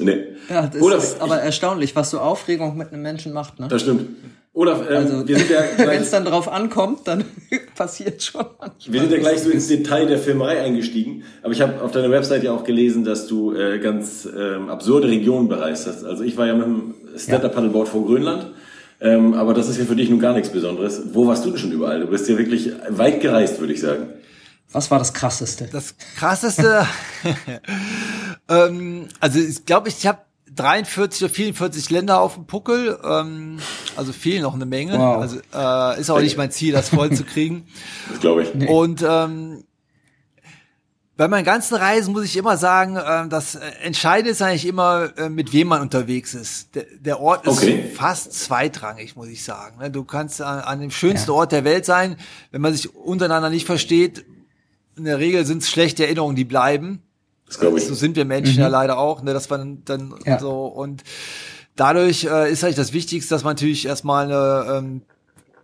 Nee. 0.00 0.18
Ja, 0.48 0.66
das 0.66 0.82
Olaf, 0.82 1.02
ist 1.02 1.20
aber 1.20 1.38
erstaunlich, 1.38 1.94
was 1.96 2.10
so 2.10 2.18
Aufregung 2.18 2.76
mit 2.76 2.92
einem 2.92 3.02
Menschen 3.02 3.32
macht. 3.32 3.60
Ne? 3.60 3.68
Das 3.68 3.82
stimmt. 3.82 4.08
Olaf, 4.52 4.80
ähm, 4.90 4.96
also, 4.96 5.28
wir 5.28 5.38
sind 5.38 5.50
ja 5.50 5.60
wenn 5.78 6.02
es 6.02 6.10
dann 6.10 6.24
drauf 6.24 6.48
ankommt, 6.48 7.00
dann 7.04 7.24
passiert 7.76 8.22
schon 8.22 8.44
manchmal. 8.58 8.92
Wir 8.92 9.00
sind 9.00 9.12
ja 9.12 9.18
gleich 9.18 9.42
so 9.42 9.50
ins 9.50 9.68
Detail 9.68 10.06
der 10.06 10.18
Filmerei 10.18 10.60
eingestiegen, 10.60 11.22
aber 11.42 11.52
ich 11.52 11.60
habe 11.60 11.80
auf 11.82 11.92
deiner 11.92 12.10
Website 12.10 12.42
ja 12.42 12.52
auch 12.52 12.64
gelesen, 12.64 13.04
dass 13.04 13.28
du 13.28 13.54
äh, 13.54 13.78
ganz 13.78 14.28
ähm, 14.36 14.68
absurde 14.68 15.08
Regionen 15.08 15.48
bereist 15.48 15.86
hast. 15.86 16.04
Also 16.04 16.24
ich 16.24 16.36
war 16.36 16.46
ja 16.46 16.54
mit 16.54 16.66
dem 16.66 16.94
Stand-Up-Paddleboard 17.16 17.88
vor 17.88 18.04
Grönland, 18.04 18.46
ähm, 19.00 19.34
aber 19.34 19.54
das 19.54 19.68
ist 19.68 19.78
ja 19.78 19.84
für 19.84 19.96
dich 19.96 20.10
nun 20.10 20.18
gar 20.18 20.34
nichts 20.34 20.50
Besonderes. 20.50 21.00
Wo 21.12 21.26
warst 21.28 21.44
du 21.44 21.50
denn 21.50 21.58
schon 21.58 21.72
überall? 21.72 22.00
Du 22.00 22.06
bist 22.08 22.28
ja 22.28 22.36
wirklich 22.36 22.72
weit 22.88 23.20
gereist, 23.20 23.60
würde 23.60 23.72
ich 23.72 23.80
sagen. 23.80 24.08
Was 24.72 24.90
war 24.90 24.98
das 24.98 25.12
krasseste? 25.12 25.68
Das 25.72 25.96
krasseste, 26.16 26.86
ähm, 28.50 29.08
also 29.20 29.38
ich 29.38 29.64
glaube, 29.64 29.88
ich 29.88 30.06
habe 30.06 30.18
43 30.54 31.22
oder 31.24 31.32
44 31.32 31.90
Länder 31.90 32.20
auf 32.20 32.34
dem 32.34 32.46
Puckel, 32.46 32.98
ähm, 33.04 33.58
also 33.96 34.12
fehlen 34.12 34.42
noch 34.42 34.54
eine 34.54 34.66
Menge. 34.66 34.98
Wow. 34.98 35.22
Also 35.22 35.38
äh, 35.54 36.00
ist 36.00 36.10
auch 36.10 36.20
nicht 36.20 36.36
mein 36.36 36.50
Ziel, 36.50 36.72
das 36.72 36.88
voll 36.90 37.12
zu 37.12 37.24
kriegen. 37.24 37.66
Das 38.10 38.20
glaube 38.20 38.42
ich. 38.42 38.68
Und 38.68 39.04
ähm, 39.08 39.64
bei 41.16 41.28
meinen 41.28 41.44
ganzen 41.44 41.74
Reisen 41.76 42.12
muss 42.12 42.24
ich 42.24 42.36
immer 42.36 42.56
sagen, 42.56 42.96
äh, 42.96 43.28
das 43.28 43.54
Entscheidende 43.54 44.30
ist 44.32 44.42
eigentlich 44.42 44.66
immer, 44.66 45.10
äh, 45.18 45.28
mit 45.28 45.52
wem 45.52 45.68
man 45.68 45.82
unterwegs 45.82 46.34
ist. 46.34 46.74
Der, 46.74 46.86
der 46.98 47.20
Ort 47.20 47.46
ist 47.46 47.58
Okay. 47.58 47.84
fast 47.94 48.32
zweitrangig, 48.32 49.14
muss 49.16 49.28
ich 49.28 49.44
sagen. 49.44 49.78
ne? 49.78 49.90
Du 49.90 50.02
kannst 50.04 50.40
an, 50.42 50.60
an 50.60 50.80
dem 50.80 50.90
schönsten 50.90 51.30
Ort 51.30 51.52
der 51.52 51.62
Welt 51.64 51.84
sein, 51.84 52.16
wenn 52.50 52.60
man 52.62 52.72
sich 52.72 52.92
untereinander 52.94 53.50
nicht 53.50 53.66
versteht. 53.66 54.24
In 54.96 55.04
der 55.04 55.18
Regel 55.18 55.44
sind 55.46 55.62
es 55.62 55.70
schlechte 55.70 56.04
Erinnerungen, 56.04 56.36
die 56.36 56.44
bleiben. 56.44 57.02
Das 57.50 57.58
glaube 57.58 57.78
ich. 57.78 57.84
So 57.84 57.94
sind 57.94 58.14
wir 58.14 58.24
Menschen 58.24 58.60
ja 58.60 58.68
leider 58.68 58.96
auch, 58.96 59.22
ne, 59.22 59.32
dass 59.34 59.50
man 59.50 59.82
dann 59.84 60.14
Ja. 60.24 60.38
so 60.38 60.66
und 60.66 61.02
dadurch 61.74 62.24
äh, 62.24 62.50
ist 62.50 62.62
eigentlich 62.62 62.76
das 62.76 62.92
Wichtigste, 62.92 63.34
dass 63.34 63.42
man 63.42 63.54
natürlich 63.54 63.86
erstmal 63.86 64.26
eine 64.26 64.78
ähm, 64.78 65.02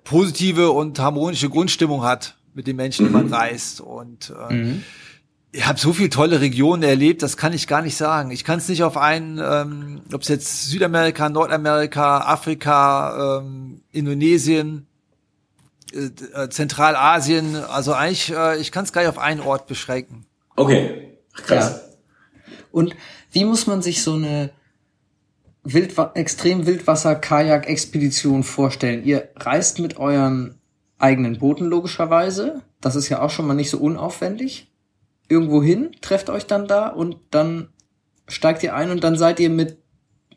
positive 0.02 0.72
und 0.72 0.98
harmonische 0.98 1.48
Grundstimmung 1.48 2.02
hat 2.02 2.36
mit 2.54 2.66
den 2.66 2.74
Menschen, 2.74 3.06
die 3.06 3.12
man 3.12 3.32
reist. 3.32 3.80
Und 3.80 4.34
äh, 4.50 4.74
ich 5.52 5.64
habe 5.64 5.78
so 5.78 5.92
viele 5.92 6.10
tolle 6.10 6.40
Regionen 6.40 6.82
erlebt, 6.82 7.22
das 7.22 7.36
kann 7.36 7.52
ich 7.52 7.68
gar 7.68 7.82
nicht 7.82 7.96
sagen. 7.96 8.32
Ich 8.32 8.42
kann 8.42 8.58
es 8.58 8.68
nicht 8.68 8.82
auf 8.82 8.96
einen, 8.96 9.38
ähm, 9.40 10.00
ob 10.12 10.22
es 10.22 10.28
jetzt 10.28 10.68
Südamerika, 10.68 11.28
Nordamerika, 11.28 12.18
Afrika, 12.18 13.38
ähm, 13.42 13.80
Indonesien, 13.92 14.88
äh, 15.92 16.06
äh, 16.34 16.48
Zentralasien, 16.48 17.54
also 17.56 17.92
eigentlich, 17.92 18.32
äh, 18.34 18.58
ich 18.58 18.72
kann 18.72 18.84
es 18.84 18.92
gar 18.92 19.02
nicht 19.02 19.10
auf 19.10 19.18
einen 19.18 19.40
Ort 19.40 19.68
beschränken. 19.68 20.26
Okay. 20.56 21.15
Krass. 21.36 21.70
Ja. 21.70 22.52
Und 22.70 22.94
wie 23.32 23.44
muss 23.44 23.66
man 23.66 23.82
sich 23.82 24.02
so 24.02 24.14
eine 24.14 24.50
Wildwa 25.62 26.12
extrem 26.14 26.66
Wildwasser-Kajak-Expedition 26.66 28.44
vorstellen? 28.44 29.04
Ihr 29.04 29.28
reist 29.36 29.78
mit 29.78 29.96
euren 29.96 30.56
eigenen 30.98 31.38
Booten 31.38 31.66
logischerweise. 31.66 32.62
Das 32.80 32.96
ist 32.96 33.08
ja 33.08 33.20
auch 33.20 33.30
schon 33.30 33.46
mal 33.46 33.54
nicht 33.54 33.70
so 33.70 33.78
unaufwendig. 33.78 34.72
Irgendwo 35.28 35.62
hin, 35.62 35.90
trefft 36.00 36.30
euch 36.30 36.46
dann 36.46 36.68
da 36.68 36.88
und 36.88 37.16
dann 37.30 37.68
steigt 38.28 38.62
ihr 38.62 38.74
ein 38.74 38.90
und 38.90 39.02
dann 39.02 39.16
seid 39.16 39.40
ihr 39.40 39.50
mit 39.50 39.78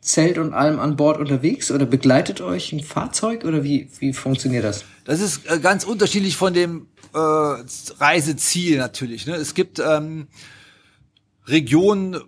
Zelt 0.00 0.38
und 0.38 0.54
allem 0.54 0.80
an 0.80 0.96
Bord 0.96 1.20
unterwegs 1.20 1.70
oder 1.70 1.84
begleitet 1.84 2.40
euch 2.40 2.72
ein 2.72 2.80
Fahrzeug 2.80 3.44
oder 3.44 3.62
wie, 3.62 3.90
wie 3.98 4.14
funktioniert 4.14 4.64
das? 4.64 4.84
Das 5.04 5.20
ist 5.20 5.46
äh, 5.50 5.58
ganz 5.60 5.84
unterschiedlich 5.84 6.36
von 6.38 6.54
dem 6.54 6.86
äh, 7.12 7.18
Reiseziel 7.18 8.78
natürlich. 8.78 9.26
Ne? 9.26 9.34
Es 9.34 9.52
gibt 9.52 9.78
ähm, 9.78 10.28
Regionen, 11.46 12.20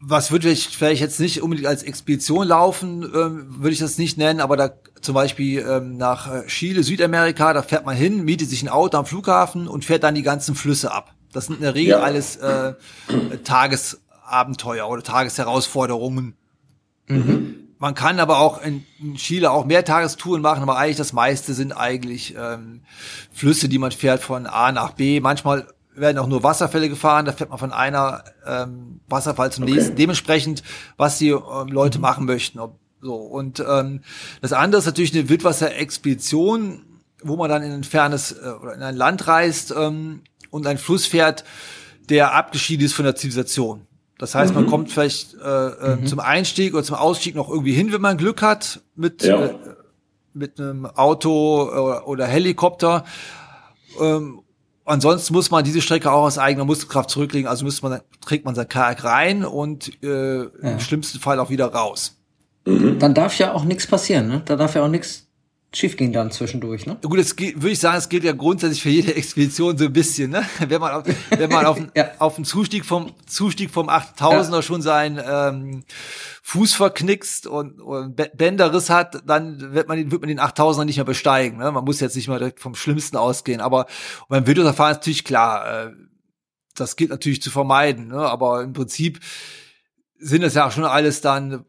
was 0.00 0.30
würde 0.30 0.50
ich 0.50 0.68
vielleicht 0.68 1.00
jetzt 1.00 1.18
nicht 1.20 1.42
unbedingt 1.42 1.66
als 1.66 1.82
Expedition 1.82 2.46
laufen, 2.46 3.02
ähm, 3.14 3.46
würde 3.48 3.70
ich 3.72 3.78
das 3.78 3.96
nicht 3.98 4.18
nennen, 4.18 4.40
aber 4.40 4.56
da 4.56 4.70
zum 5.00 5.14
Beispiel 5.14 5.60
ähm, 5.66 5.96
nach 5.96 6.32
äh, 6.32 6.46
Chile, 6.46 6.82
Südamerika, 6.82 7.52
da 7.52 7.62
fährt 7.62 7.86
man 7.86 7.96
hin, 7.96 8.24
mietet 8.24 8.50
sich 8.50 8.62
ein 8.62 8.68
Auto 8.68 8.98
am 8.98 9.06
Flughafen 9.06 9.68
und 9.68 9.84
fährt 9.84 10.02
dann 10.02 10.14
die 10.14 10.22
ganzen 10.22 10.54
Flüsse 10.54 10.92
ab. 10.92 11.14
Das 11.32 11.46
sind 11.46 11.56
in 11.56 11.62
der 11.62 11.74
Regel 11.74 11.92
Ja. 11.92 12.00
alles 12.00 12.36
äh, 12.36 12.74
Tagesabenteuer 13.44 14.88
oder 14.88 15.02
Tagesherausforderungen. 15.02 16.36
Man 17.78 17.94
kann 17.94 18.18
aber 18.20 18.38
auch 18.38 18.62
in, 18.62 18.84
in 18.98 19.16
Chile 19.16 19.50
auch 19.50 19.66
Mehrtagestouren 19.66 20.40
machen, 20.40 20.62
aber 20.62 20.78
eigentlich 20.78 20.96
das 20.96 21.12
meiste 21.12 21.52
sind 21.54 21.72
eigentlich 21.72 22.34
ähm, 22.38 22.82
Flüsse, 23.32 23.68
die 23.68 23.78
man 23.78 23.90
fährt 23.92 24.22
von 24.22 24.46
A 24.46 24.72
nach 24.72 24.92
B. 24.92 25.20
Manchmal 25.20 25.66
werden 25.94 26.18
auch 26.18 26.26
nur 26.26 26.42
Wasserfälle 26.42 26.88
gefahren, 26.88 27.24
da 27.24 27.32
fährt 27.32 27.50
man 27.50 27.58
von 27.58 27.72
einer 27.72 28.24
ähm, 28.46 29.00
Wasserfall 29.08 29.52
zum 29.52 29.64
Okay. 29.64 29.72
nächsten. 29.74 29.96
Dementsprechend, 29.96 30.62
was 30.96 31.18
die 31.18 31.28
ähm, 31.30 31.68
Leute 31.68 31.98
machen 31.98 32.24
möchten. 32.26 32.58
Ob, 32.58 32.78
so 33.00 33.14
und 33.16 33.62
ähm, 33.66 34.00
das 34.40 34.52
andere 34.52 34.78
ist 34.80 34.86
natürlich 34.86 35.12
eine 35.14 35.28
Wildwasserexpedition, 35.28 36.82
wo 37.22 37.36
man 37.36 37.48
dann 37.50 37.62
in 37.62 37.72
ein 37.72 37.84
fernes 37.84 38.32
äh, 38.32 38.48
oder 38.60 38.74
in 38.74 38.82
ein 38.82 38.96
Land 38.96 39.26
reist 39.28 39.74
ähm, 39.76 40.22
und 40.50 40.66
einen 40.66 40.78
Fluss 40.78 41.06
fährt, 41.06 41.44
der 42.08 42.34
abgeschieden 42.34 42.84
ist 42.84 42.92
von 42.94 43.04
der 43.04 43.16
Zivilisation. 43.16 43.86
Das 44.18 44.34
heißt, 44.34 44.54
man 44.54 44.66
kommt 44.66 44.90
vielleicht 44.90 45.34
äh, 45.34 45.66
äh, 45.94 46.04
zum 46.04 46.20
Einstieg 46.20 46.74
oder 46.74 46.84
zum 46.84 46.96
Ausstieg 46.96 47.34
noch 47.34 47.48
irgendwie 47.50 47.72
hin, 47.72 47.92
wenn 47.92 48.00
man 48.00 48.16
Glück 48.16 48.42
hat 48.42 48.80
mit 48.94 49.22
Ja. 49.24 49.46
äh, 49.46 49.50
mit 50.32 50.58
einem 50.58 50.86
Auto 50.86 51.62
oder, 51.70 52.08
oder 52.08 52.26
Helikopter. 52.26 53.04
Ähm, 54.00 54.40
ansonsten 54.84 55.34
muss 55.34 55.50
man 55.50 55.64
diese 55.64 55.80
Strecke 55.80 56.10
auch 56.10 56.24
aus 56.24 56.38
eigener 56.38 56.64
Muskelkraft 56.64 57.10
zurücklegen. 57.10 57.48
Also 57.48 57.64
muss 57.64 57.82
man, 57.82 58.00
trägt 58.20 58.44
man 58.44 58.54
sein 58.54 58.68
Kajak 58.68 59.04
rein 59.04 59.44
und 59.44 60.02
äh, 60.02 60.42
im 60.44 60.80
schlimmsten 60.80 61.18
Fall 61.18 61.38
auch 61.40 61.50
wieder 61.50 61.66
raus. 61.66 62.16
Dann 62.64 63.14
darf 63.14 63.38
ja 63.38 63.52
auch 63.52 63.64
nichts 63.64 63.86
passieren, 63.86 64.28
ne? 64.28 64.42
Da 64.44 64.56
darf 64.56 64.74
ja 64.74 64.84
auch 64.84 64.88
nichts 64.88 65.26
schiefgehen 65.76 66.12
dann 66.12 66.30
zwischendurch, 66.30 66.86
ne? 66.86 66.96
Gut, 67.02 67.18
das 67.18 67.36
würde 67.38 67.70
ich 67.70 67.78
sagen, 67.78 67.98
es 67.98 68.08
gilt 68.08 68.24
ja 68.24 68.32
grundsätzlich 68.32 68.82
für 68.82 68.90
jede 68.90 69.14
Expedition 69.16 69.76
so 69.76 69.84
ein 69.86 69.92
bisschen, 69.92 70.30
ne? 70.30 70.44
Wenn 70.68 70.80
man 70.80 70.92
auf, 70.92 71.04
wenn 71.30 71.50
man 71.50 71.66
auf, 71.66 71.78
Ja. 71.96 72.10
auf 72.18 72.36
dem 72.36 72.44
Zustieg 72.44 72.84
vom 72.84 73.12
Zustieg 73.26 73.70
vom 73.70 73.88
8000er 73.88 74.62
schon 74.62 74.82
seinen 74.82 75.20
ähm, 75.26 75.84
Fuß 76.42 76.74
verknickst 76.74 77.46
und, 77.46 77.80
und 77.80 78.18
Bä- 78.18 78.34
Bänderriss 78.36 78.90
hat, 78.90 79.22
dann 79.26 79.72
wird 79.74 79.88
man 79.88 79.96
den, 79.98 80.10
wird 80.10 80.20
man 80.20 80.28
den 80.28 80.40
8000er 80.40 80.84
nicht 80.84 80.96
mehr 80.96 81.04
besteigen. 81.04 81.58
Ne? 81.58 81.72
Man 81.72 81.84
muss 81.84 82.00
jetzt 82.00 82.16
nicht 82.16 82.28
mal 82.28 82.38
direkt 82.38 82.60
vom 82.60 82.74
Schlimmsten 82.74 83.16
ausgehen. 83.16 83.60
Aber 83.60 83.86
beim 84.28 84.46
Wildwasserfahren 84.46 84.92
ist 84.92 84.98
natürlich 84.98 85.24
klar, 85.24 85.86
äh, 85.86 85.92
das 86.74 86.96
gilt 86.96 87.10
natürlich 87.10 87.40
zu 87.42 87.50
vermeiden. 87.50 88.08
Ne? 88.08 88.18
Aber 88.18 88.62
im 88.62 88.72
Prinzip 88.72 89.20
sind 90.18 90.42
es 90.42 90.54
ja 90.54 90.66
auch 90.66 90.72
schon 90.72 90.84
alles 90.84 91.20
dann 91.20 91.64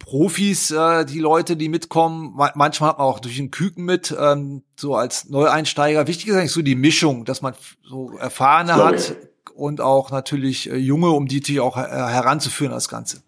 Profis, 0.00 0.70
äh, 0.72 1.04
die 1.04 1.20
Leute, 1.20 1.56
die 1.56 1.68
mitkommen. 1.68 2.32
Ma 2.34 2.50
manchmal 2.56 2.90
hat 2.90 2.98
man 2.98 3.06
auch 3.06 3.20
durch 3.20 3.36
den 3.36 3.50
Küken 3.52 3.84
mit, 3.84 4.12
ähm, 4.18 4.62
so 4.78 4.96
als 4.96 5.28
Neueinsteiger. 5.28 6.06
Wichtig 6.08 6.28
ist 6.28 6.34
eigentlich 6.36 6.50
so 6.52 6.62
die 6.62 6.74
Mischung, 6.74 7.24
dass 7.24 7.42
man 7.42 7.54
so 7.88 8.16
Erfahrene 8.18 8.74
hat 8.74 9.14
und 9.54 9.80
auch 9.80 10.10
natürlich 10.10 10.68
äh, 10.70 10.76
Junge, 10.76 11.10
um 11.10 11.28
die 11.28 11.36
natürlich 11.36 11.60
auch 11.60 11.76
äh, 11.76 11.82
heranzuführen, 11.82 12.72
das 12.72 12.88
Ganze. 12.88 13.22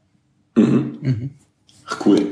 Ach, 0.56 2.00
cool. 2.06 2.26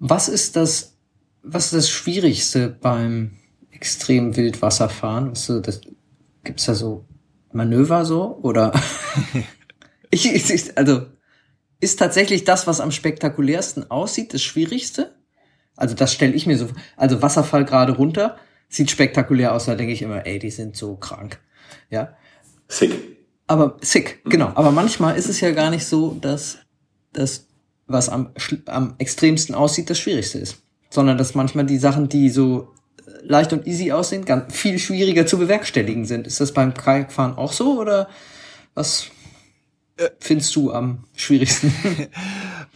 Was 0.00 0.28
ist 0.28 0.56
das, 0.56 0.94
was 1.42 1.66
ist 1.66 1.74
das 1.74 1.90
Schwierigste 1.90 2.68
beim 2.68 3.38
extrem 3.70 4.36
Wildwasserfahren? 4.36 5.30
Was 5.30 5.46
so, 5.46 5.60
das, 5.60 5.80
gibt's 6.44 6.66
da 6.66 6.74
so 6.74 7.04
Manöver 7.52 8.04
so? 8.04 8.38
Oder? 8.42 8.72
ich, 10.10 10.26
ich- 10.32 10.76
also, 10.76 11.06
ist 11.80 11.98
tatsächlich 11.98 12.44
das, 12.44 12.66
was 12.66 12.80
am 12.80 12.90
spektakulärsten 12.90 13.90
aussieht, 13.90 14.34
das 14.34 14.42
Schwierigste? 14.42 15.14
Also, 15.76 15.94
das 15.94 16.12
stelle 16.12 16.32
ich 16.32 16.46
mir 16.46 16.58
so, 16.58 16.68
also 16.96 17.22
Wasserfall 17.22 17.64
gerade 17.64 17.92
runter, 17.92 18.36
sieht 18.68 18.90
spektakulär 18.90 19.54
aus, 19.54 19.66
da 19.66 19.74
denke 19.74 19.92
ich 19.92 20.02
immer, 20.02 20.26
ey, 20.26 20.38
die 20.38 20.50
sind 20.50 20.76
so 20.76 20.96
krank. 20.96 21.40
Ja. 21.90 22.16
Sick. 22.66 22.92
Aber 23.46 23.78
sick, 23.80 24.22
genau. 24.24 24.52
Aber 24.54 24.72
manchmal 24.72 25.16
ist 25.16 25.28
es 25.28 25.40
ja 25.40 25.52
gar 25.52 25.70
nicht 25.70 25.86
so, 25.86 26.16
dass 26.20 26.58
das, 27.12 27.46
was 27.86 28.08
am, 28.08 28.30
am 28.66 28.94
extremsten 28.98 29.54
aussieht, 29.54 29.88
das 29.88 29.98
Schwierigste 29.98 30.38
ist. 30.38 30.58
Sondern 30.90 31.16
dass 31.16 31.34
manchmal 31.34 31.64
die 31.64 31.78
Sachen, 31.78 32.08
die 32.08 32.28
so 32.28 32.74
äh, 33.06 33.10
leicht 33.22 33.52
und 33.52 33.66
easy 33.66 33.92
aussehen, 33.92 34.24
ganz 34.24 34.54
viel 34.54 34.78
schwieriger 34.78 35.26
zu 35.26 35.38
bewerkstelligen 35.38 36.04
sind. 36.04 36.26
Ist 36.26 36.40
das 36.40 36.52
beim 36.52 36.74
Kajakfahren 36.74 37.38
auch 37.38 37.52
so 37.52 37.80
oder 37.80 38.08
was 38.74 39.08
findest 40.20 40.54
du 40.56 40.72
am 40.72 41.04
schwierigsten? 41.16 41.72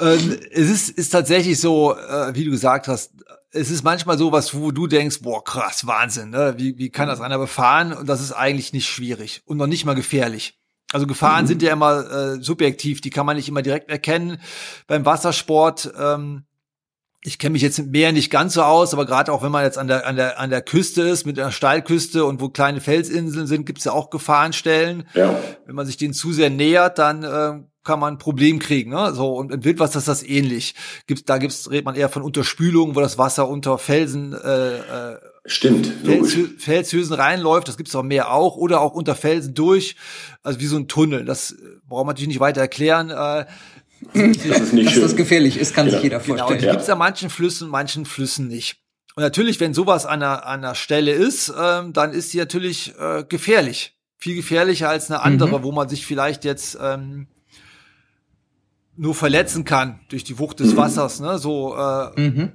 Ähm, 0.00 0.38
es 0.50 0.70
ist, 0.70 0.90
ist 0.90 1.10
tatsächlich 1.10 1.60
so, 1.60 1.94
äh, 1.94 2.34
wie 2.34 2.44
du 2.44 2.50
gesagt 2.50 2.88
hast, 2.88 3.12
es 3.52 3.70
ist 3.70 3.84
manchmal 3.84 4.16
so 4.18 4.32
was, 4.32 4.54
wo 4.54 4.70
du 4.70 4.86
denkst, 4.86 5.20
boah, 5.20 5.44
krass, 5.44 5.86
Wahnsinn, 5.86 6.30
ne? 6.30 6.54
wie, 6.56 6.78
wie 6.78 6.90
kann 6.90 7.08
das 7.08 7.20
einer 7.20 7.38
befahren? 7.38 7.92
Und 7.92 8.08
das 8.08 8.20
ist 8.20 8.32
eigentlich 8.32 8.72
nicht 8.72 8.88
schwierig 8.88 9.42
und 9.44 9.58
noch 9.58 9.66
nicht 9.66 9.84
mal 9.84 9.94
gefährlich. 9.94 10.58
Also 10.92 11.06
Gefahren 11.06 11.46
sind 11.46 11.62
ja 11.62 11.72
immer 11.72 12.10
äh, 12.10 12.42
subjektiv, 12.42 13.00
die 13.00 13.10
kann 13.10 13.24
man 13.24 13.36
nicht 13.36 13.48
immer 13.48 13.62
direkt 13.62 13.90
erkennen. 13.90 14.38
Beim 14.86 15.06
Wassersport, 15.06 15.92
ähm, 15.98 16.44
ich 17.24 17.38
kenne 17.38 17.52
mich 17.52 17.62
jetzt 17.62 17.78
im 17.78 17.90
Meer 17.90 18.12
nicht 18.12 18.30
ganz 18.30 18.54
so 18.54 18.62
aus, 18.62 18.92
aber 18.92 19.06
gerade 19.06 19.32
auch 19.32 19.42
wenn 19.42 19.52
man 19.52 19.64
jetzt 19.64 19.78
an 19.78 19.86
der, 19.86 20.06
an 20.06 20.16
der, 20.16 20.40
an 20.40 20.50
der 20.50 20.60
Küste 20.60 21.02
ist, 21.02 21.24
mit 21.24 21.38
einer 21.38 21.52
Steilküste 21.52 22.24
und 22.24 22.40
wo 22.40 22.48
kleine 22.48 22.80
Felsinseln 22.80 23.46
sind, 23.46 23.64
gibt's 23.64 23.84
ja 23.84 23.92
auch 23.92 24.10
Gefahrenstellen 24.10 25.04
Ja. 25.14 25.38
wenn 25.66 25.74
man 25.76 25.86
sich 25.86 25.96
denen 25.96 26.14
zu 26.14 26.32
sehr 26.32 26.50
nähert, 26.50 26.98
dann 26.98 27.22
äh, 27.22 27.62
kann 27.84 28.00
man 28.00 28.14
ein 28.14 28.18
Problem 28.18 28.58
kriegen. 28.58 28.90
Ne? 28.90 29.12
So 29.14 29.36
und 29.36 29.52
im 29.52 29.64
Wildwasser 29.64 30.00
ist 30.00 30.08
das 30.08 30.24
ähnlich. 30.24 30.74
Gibt's, 31.06 31.24
da 31.24 31.38
gibt's 31.38 31.70
redet 31.70 31.84
man 31.84 31.94
eher 31.94 32.08
von 32.08 32.22
Unterspülung, 32.22 32.96
wo 32.96 33.00
das 33.00 33.18
Wasser 33.18 33.48
unter 33.48 33.78
Felsen, 33.78 34.32
äh, 34.32 34.76
äh, 34.78 35.18
Stimmt. 35.44 36.04
Logisch. 36.04 36.34
Felshö 36.34 36.48
Felshösen 36.58 37.14
reinläuft. 37.14 37.66
Das 37.66 37.76
gibt's 37.76 37.94
auch 37.96 38.04
mehr 38.04 38.32
auch 38.32 38.56
oder 38.56 38.80
auch 38.80 38.94
unter 38.94 39.16
Felsen 39.16 39.54
durch, 39.54 39.96
also 40.44 40.60
wie 40.60 40.66
so 40.66 40.76
ein 40.76 40.86
Tunnel. 40.86 41.24
Das 41.24 41.56
braucht 41.88 42.06
man 42.06 42.14
natürlich 42.14 42.28
nicht 42.28 42.40
weiter 42.40 42.60
erklären. 42.60 43.10
Äh, 43.10 43.46
Das 44.14 44.60
ist 44.60 44.72
nicht 44.72 44.86
Dass 44.86 44.92
schön. 44.94 45.02
das 45.02 45.16
gefährlich 45.16 45.56
ist, 45.56 45.74
kann 45.74 45.86
Genau. 45.86 45.96
sich 45.98 46.04
jeder 46.04 46.18
Genau, 46.20 46.36
vorstellen. 46.38 46.60
die 46.60 46.66
Ja. 46.66 46.72
gibt's 46.72 46.88
an 46.88 46.98
manchen 46.98 47.30
Flüssen, 47.30 47.68
manchen 47.68 48.04
Flüssen 48.04 48.48
nicht. 48.48 48.76
Und 49.14 49.22
natürlich, 49.22 49.60
wenn 49.60 49.74
sowas 49.74 50.06
an 50.06 50.22
einer, 50.22 50.46
an 50.46 50.60
einer 50.64 50.74
Stelle 50.74 51.12
ist, 51.12 51.52
ähm, 51.58 51.92
dann 51.92 52.12
ist 52.12 52.30
sie 52.30 52.38
natürlich 52.38 52.94
äh, 52.98 53.24
gefährlich. 53.28 53.96
Viel 54.18 54.36
gefährlicher 54.36 54.88
als 54.88 55.10
eine 55.10 55.20
andere, 55.22 55.62
wo 55.62 55.72
man 55.72 55.88
sich 55.88 56.06
vielleicht 56.06 56.44
jetzt 56.44 56.78
ähm, 56.80 57.26
nur 58.96 59.14
verletzen 59.14 59.64
kann 59.64 60.00
durch 60.08 60.24
die 60.24 60.38
Wucht 60.38 60.60
des 60.60 60.76
Wassers, 60.76 61.20
ne? 61.20 61.38
So, 61.38 61.74
äh, 61.76 62.20
Mhm. 62.20 62.52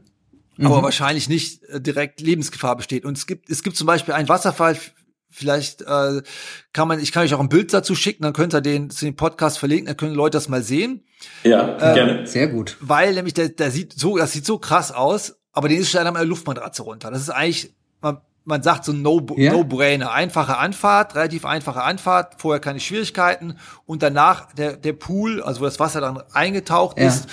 aber 0.60 0.82
wahrscheinlich 0.84 1.30
nicht 1.30 1.64
äh, 1.66 1.82
direkt 1.82 2.22
Lebensgefahr 2.22 2.76
besteht. 2.76 3.06
Und 3.06 3.18
es 3.18 3.28
gibt, 3.28 3.50
es 3.50 3.64
gibt 3.64 3.76
zum 3.76 3.88
Beispiel 3.88 4.14
einen 4.14 4.30
Wasserfall, 4.30 4.78
vielleicht 5.38 5.82
äh, 5.84 6.22
kann 6.74 6.88
man, 6.88 7.00
ich 7.00 7.12
kann 7.12 7.24
euch 7.24 7.34
auch 7.34 7.40
ein 7.40 7.50
Bild 7.50 7.74
dazu 7.74 7.94
schicken, 7.96 8.24
dann 8.24 8.34
könnt 8.34 8.54
ihr 8.56 8.62
den 8.62 8.90
zu 8.90 9.06
dem 9.06 9.16
Podcast 9.16 9.60
verlinken, 9.60 9.86
dann 9.88 9.98
können 9.98 10.16
Leute 10.16 10.38
das 10.38 10.50
mal 10.50 10.64
sehen. 10.64 11.04
Ja, 11.44 11.78
Ähm, 11.80 11.96
gerne. 11.96 12.28
Sehr 12.28 12.48
gut. 12.48 12.78
Weil 12.80 13.14
nämlich 13.14 13.34
der, 13.36 13.50
der 13.50 13.72
sieht 13.72 13.94
so, 13.94 14.18
das 14.18 14.32
sieht 14.32 14.46
so 14.46 14.58
krass 14.58 14.92
aus, 14.92 15.36
aber 15.54 15.70
den 15.70 15.80
ist 15.80 15.92
schon 15.92 16.02
einmal 16.02 16.22
eine 16.22 16.30
Luftmatratze 16.30 16.82
runter. 16.84 17.12
Das 17.12 17.22
ist 17.22 17.30
eigentlich, 17.30 17.76
man, 18.02 18.18
man 18.46 18.64
sagt 18.64 18.86
so 18.86 18.94
No- 18.94 19.26
Ja. 19.36 19.52
No-Brainer. 19.52 20.12
Einfache 20.12 20.58
Anfahrt, 20.58 21.16
relativ 21.16 21.46
einfache 21.46 21.84
Anfahrt, 21.84 22.36
vorher 22.42 22.60
keine 22.60 22.80
Schwierigkeiten 22.80 23.58
und 23.86 24.02
danach 24.04 24.54
der, 24.54 24.76
der 24.78 24.94
Pool, 24.94 25.42
also 25.44 25.62
wo 25.62 25.66
das 25.66 25.80
Wasser 25.80 26.02
dann 26.02 26.22
eingetaucht 26.34 26.98
Ja. 27.00 27.08
ist. 27.08 27.28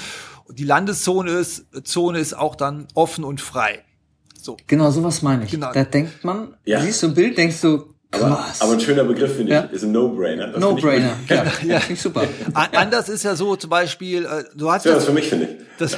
Die 0.51 0.64
Landeszone 0.64 1.31
ist, 1.31 1.67
Zone 1.87 2.19
ist 2.19 2.35
auch 2.35 2.55
dann 2.55 2.87
offen 2.95 3.25
und 3.25 3.40
frei. 3.40 3.83
So. 4.40 4.59
Genau, 4.67 4.90
sowas 4.90 5.23
meine 5.23 5.45
ich. 5.45 5.51
Genau. 5.53 5.73
Da 5.73 5.85
denkt 5.85 6.23
man, 6.23 6.55
Ja. 6.67 6.81
siehst 6.83 7.03
du 7.03 7.07
ein 7.09 7.14
Bild, 7.14 7.38
denkst 7.38 7.62
du, 7.62 7.94
Aber, 8.14 8.44
aber 8.61 8.72
ein 8.72 8.81
schöner 8.81 9.05
Begriff, 9.05 9.37
finde 9.37 9.53
ich, 9.53 9.59
Ja. 9.59 9.61
ist 9.62 9.83
ein 9.85 9.92
No-Brainer. 9.92 10.48
Das 10.48 10.61
no 10.61 10.77
finde 10.77 10.79
ich 10.81 10.85
brainer. 10.87 11.09
gut. 11.09 11.29
Ja, 11.31 11.44
ja. 11.74 11.81
finde 11.81 11.92
ich 11.94 12.00
super. 12.03 12.22
A- 12.55 12.68
Anders 12.79 13.09
ist 13.09 13.22
ja 13.24 13.35
so, 13.37 13.57
zum 13.57 13.70
Beispiel, 13.70 14.24
äh, 14.24 14.44
du 14.55 14.70
hast 14.70 14.85
Ja, 14.85 14.92
ja 14.92 14.96
das 14.96 15.07
für 15.07 15.12
mich, 15.12 15.29
finde 15.29 15.46
ich. 15.46 15.50
das, 15.79 15.96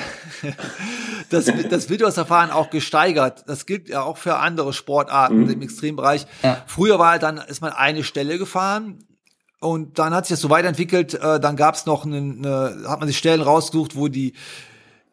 das, 1.31 1.51
das 1.71 1.89
Wildwasserfahren 1.91 2.51
auch 2.51 2.71
gesteigert. 2.71 3.45
Das 3.47 3.67
gilt 3.67 3.89
ja 3.89 4.03
auch 4.03 4.17
für 4.17 4.37
andere 4.37 4.73
Sportarten 4.73 5.49
im 5.49 5.63
Extrembereich. 5.63 6.27
Ja. 6.43 6.63
Früher 6.67 6.99
war 6.99 7.11
halt 7.13 7.23
dann, 7.23 7.39
ist 7.39 7.61
man 7.61 7.73
eine 7.73 8.05
Stelle 8.05 8.39
gefahren 8.39 8.99
und 9.61 9.99
dann 9.99 10.15
hat 10.15 10.27
sich 10.27 10.35
das 10.35 10.41
so 10.41 10.51
weiterentwickelt. 10.51 11.15
Äh, 11.15 11.41
dann 11.41 11.57
gab 11.57 11.75
es 11.75 11.87
noch 11.87 12.05
eine, 12.05 12.17
eine, 12.19 12.89
hat 12.89 13.01
man 13.01 13.09
sich 13.09 13.19
Stellen 13.19 13.41
rausgesucht, 13.43 13.97
wo 13.97 14.09
die 14.09 14.35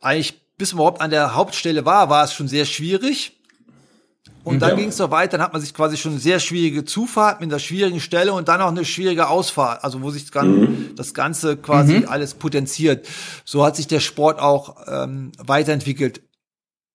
eigentlich, 0.02 0.42
bis 0.58 0.74
man 0.74 0.80
überhaupt 0.80 1.02
an 1.02 1.10
der 1.12 1.36
Hauptstelle 1.36 1.86
war, 1.86 2.10
war 2.10 2.24
es 2.26 2.34
schon 2.34 2.48
sehr 2.48 2.66
schwierig. 2.66 3.40
Und 4.44 4.60
dann 4.60 4.72
Ja. 4.72 4.76
ging 4.76 4.90
es 4.90 4.98
so 4.98 5.10
weiter, 5.10 5.38
dann 5.38 5.46
hat 5.46 5.54
man 5.54 5.62
sich 5.62 5.74
quasi 5.74 5.96
schon 5.98 6.12
eine 6.14 6.20
sehr 6.20 6.40
schwierige 6.40 6.84
Zufahrt 6.84 7.40
mit 7.40 7.50
einer 7.50 7.60
schwierigen 7.60 8.00
Stelle 8.02 8.34
und 8.34 8.48
dann 8.50 8.62
auch 8.62 8.68
eine 8.68 8.84
schwierige 8.86 9.30
Ausfahrt, 9.30 9.84
also 9.84 10.02
wo 10.02 10.12
sich 10.12 10.30
dann 10.32 10.60
das 10.96 11.14
Ganze 11.14 11.56
quasi 11.58 12.06
alles 12.06 12.34
potenziert. 12.34 13.08
So 13.46 13.64
hat 13.66 13.76
sich 13.78 13.88
der 13.88 14.02
Sport 14.02 14.40
auch 14.40 14.76
ähm, 14.88 15.32
weiterentwickelt. 15.38 16.22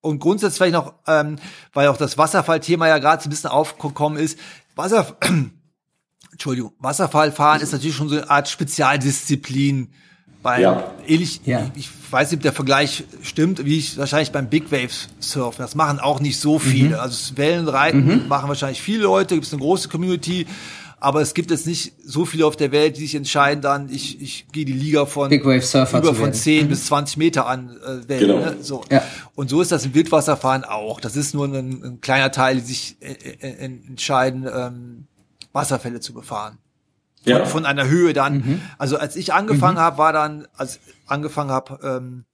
Und 0.01 0.21
grundsätzlich 0.21 0.59
vielleicht 0.59 0.75
noch, 0.75 0.95
ähm, 1.07 1.37
weil 1.73 1.89
auch 1.89 1.97
das 1.97 2.19
Wasserfallthema 2.19 2.87
ja 2.87 2.99
gerade 2.99 3.23
so 3.23 3.29
ein 3.29 3.31
bisschen 3.31 3.51
aufgekommen 3.51 4.19
ist, 4.23 4.39
Wasser, 4.77 5.17
Entschuldigung, 6.33 6.73
Wasserfallfahren 6.79 7.63
ist 7.63 7.73
natürlich 7.73 7.97
schon 7.97 8.09
so 8.09 8.17
eine 8.17 8.31
Art 8.31 8.49
Spezialdisziplin. 8.49 9.93
Bei 10.43 10.61
Ja. 10.61 10.93
ähnlich, 11.07 11.41
Ja. 11.45 11.71
ich 11.75 11.89
weiß 12.11 12.31
nicht, 12.31 12.39
ob 12.39 12.43
der 12.43 12.53
Vergleich 12.53 13.05
stimmt, 13.23 13.65
wie 13.65 13.79
ich 13.79 13.99
wahrscheinlich 13.99 14.31
beim 14.31 14.49
Big 14.49 14.71
Wave 14.71 14.89
Surfen. 15.19 15.63
Das 15.63 15.75
machen 15.75 15.99
auch 15.99 16.21
nicht 16.21 16.39
so 16.39 16.59
viele. 16.59 17.01
Also 17.01 17.17
das 17.17 17.37
Wellenreiten 17.37 18.29
machen 18.29 18.49
wahrscheinlich 18.49 18.81
viele 18.81 19.03
Leute, 19.03 19.35
gibt 19.35 19.47
es 19.47 19.53
eine 19.53 19.61
große 19.61 19.89
Community, 19.89 20.47
aber 21.01 21.21
es 21.23 21.35
gibt 21.35 21.51
jetzt 21.51 21.67
nicht 21.67 21.93
so 22.05 22.25
viele 22.25 22.47
auf 22.47 22.57
der 22.57 22.73
Welt, 22.73 22.97
die 22.97 23.03
sich 23.03 23.15
entscheiden 23.15 23.63
dann, 23.63 23.89
ich, 23.89 24.21
ich 24.21 24.47
gehe 24.53 24.65
die 24.65 24.73
Liga 24.73 25.07
von 25.07 25.29
Big 25.29 25.45
Wave 25.45 25.61
Surfer 25.63 25.99
über 25.99 26.15
von 26.15 26.27
werden. 26.27 26.35
10 26.35 26.69
bis 26.69 26.87
20 26.87 27.17
Meter 27.19 27.47
an 27.47 27.77
äh, 27.87 28.09
Wellen. 28.09 28.27
Genau. 28.29 28.39
Ne? 28.39 28.57
So. 28.63 28.85
Ja. 28.91 29.03
Und 29.35 29.51
so 29.51 29.61
ist 29.61 29.71
das 29.73 29.85
im 29.87 29.95
Wildwasserfahren 29.95 30.65
auch. 30.65 31.01
Das 31.01 31.15
ist 31.17 31.35
nur 31.35 31.47
ein, 31.47 31.83
ein 31.85 32.01
kleiner 32.01 32.31
Teil, 32.33 32.57
die 32.57 32.63
sich 32.63 32.97
äh, 33.01 33.13
äh, 33.13 33.65
entscheiden, 33.65 34.49
ähm, 34.53 35.07
Wasserfälle 35.53 35.99
zu 36.01 36.13
befahren 36.15 36.59
Ja. 37.25 37.45
von 37.45 37.67
einer 37.67 37.89
Höhe 37.89 38.13
dann. 38.13 38.37
Mhm. 38.39 38.61
Also 38.79 38.97
als 38.99 39.17
ich 39.17 39.33
angefangen 39.33 39.79
habe, 39.79 39.99
war 39.99 40.13
dann, 40.13 40.47
als 40.57 40.77
ich 40.77 40.95
angefangen 41.07 41.51
habe, 41.51 41.79
ähm, 41.83 42.25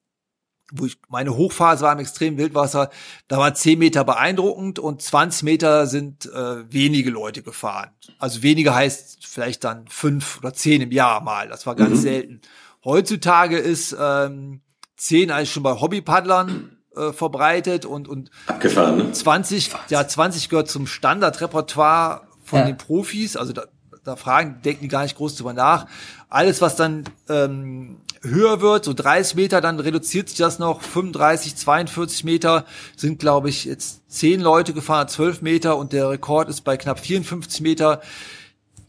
wo 0.73 0.87
ich 0.87 0.99
meine 1.09 1.37
Hochphase 1.37 1.85
war 1.85 1.92
im 1.92 1.99
extremen 1.99 2.38
Wildwasser, 2.38 2.90
da 3.29 3.38
war 3.38 3.55
10 3.55 3.79
Meter 3.79 4.03
beeindruckend 4.05 4.79
und 4.79 5.03
20 5.03 5.42
Meter 5.42 5.87
sind 5.87 6.27
äh, 6.27 6.73
wenige 6.73 7.11
Leute 7.11 7.42
gefahren. 7.42 7.90
Also 8.18 8.42
weniger 8.42 8.75
heißt 8.75 9.27
vielleicht 9.27 9.62
dann 9.64 9.87
fünf 9.88 10.38
oder 10.38 10.53
zehn 10.55 10.81
im 10.81 10.90
Jahr 10.90 11.20
mal. 11.23 11.49
Das 11.49 11.66
war 11.66 11.75
ganz 11.77 12.03
selten. 12.03 12.40
Heutzutage 12.85 13.59
ist 13.59 13.94
ähm, 13.99 14.62
10 14.97 15.31
eigentlich 15.31 15.53
schon 15.53 15.62
bei 15.62 15.73
Hobbypaddlern 15.81 16.77
äh, 16.97 17.12
verbreitet 17.12 17.85
und, 17.85 18.09
und 18.09 18.31
Abgefahren, 18.47 18.97
ne? 18.97 19.12
20, 19.12 19.70
ja, 19.90 20.07
20 20.07 20.49
gehört 20.49 20.68
zum 20.70 20.87
Standardrepertoire 20.87 22.23
von 22.42 22.61
Ja. 22.61 22.64
den 22.66 22.77
Profis. 22.77 23.37
Also 23.37 23.53
da, 23.53 23.64
da 24.05 24.17
fragen, 24.17 24.61
denken 24.64 24.83
die 24.83 24.88
gar 24.88 25.03
nicht 25.03 25.17
groß 25.17 25.37
drüber 25.37 25.53
nach. 25.53 25.87
Alles, 26.29 26.61
was 26.61 26.77
dann 26.77 27.05
ähm, 27.29 27.97
höher 28.23 28.61
wird, 28.61 28.85
so 28.85 28.93
30 28.93 29.35
Meter, 29.37 29.61
dann 29.61 29.81
reduziert 29.81 30.29
sich 30.29 30.38
das 30.38 30.59
noch. 30.59 30.83
35, 30.83 31.57
42 31.57 32.25
Meter 32.25 32.64
sind, 32.97 33.19
glaube 33.19 33.49
ich, 33.49 33.64
jetzt 33.64 34.03
10 34.11 34.40
Leute 34.40 34.73
gefahren, 34.73 35.09
12 35.09 35.43
Meter 35.43 35.77
und 35.77 35.93
der 35.93 36.11
Rekord 36.11 36.49
ist 36.49 36.62
bei 36.62 36.77
knapp 36.77 37.01
54 37.01 37.61
Meter. 37.61 38.01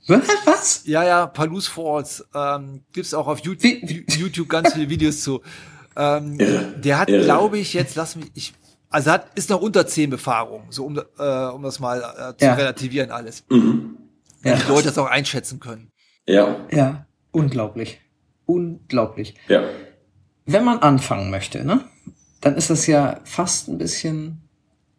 Was? 0.07 0.81
Ja, 0.85 1.03
ja, 1.03 1.25
Palouse 1.27 1.67
Falls. 1.67 2.25
Ähm, 2.33 2.81
gibt's 2.93 3.13
auch 3.13 3.27
auf 3.27 3.39
YouTube, 3.39 3.63
YouTube 4.15 4.49
ganz 4.49 4.73
viele 4.73 4.89
Videos 4.89 5.21
zu. 5.21 5.41
Ähm, 5.95 6.37
der 6.77 6.99
hat, 6.99 7.07
glaube 7.07 7.57
ich, 7.57 7.73
jetzt, 7.73 7.95
lass 7.95 8.15
mich, 8.15 8.29
ich, 8.35 8.53
also 8.89 9.11
hat, 9.11 9.27
ist 9.35 9.49
noch 9.49 9.61
unter 9.61 9.87
10 9.87 10.09
Befahrungen, 10.11 10.67
so 10.69 10.85
um, 10.85 10.97
äh, 11.17 11.45
um 11.47 11.63
das 11.63 11.79
mal 11.79 12.01
äh, 12.01 12.37
zu 12.37 12.45
Ja. 12.45 12.53
relativieren 12.53 13.11
alles. 13.11 13.43
Mhm. 13.49 13.97
Ja. 14.45 14.55
Die 14.55 14.67
Leute 14.69 14.87
das 14.87 14.97
auch 14.97 15.09
einschätzen 15.09 15.59
können. 15.59 15.91
Ja, 16.27 16.65
Ja, 16.71 17.05
unglaublich. 17.31 17.99
Unglaublich. 18.45 19.35
ja. 19.47 19.63
Wenn 20.47 20.63
man 20.63 20.77
anfangen 20.79 21.31
möchte, 21.31 21.65
ne, 21.65 21.85
dann 22.41 22.55
ist 22.55 22.69
das 22.69 22.85
ja 22.85 23.19
fast 23.23 23.67
ein 23.67 23.79
bisschen 23.79 24.47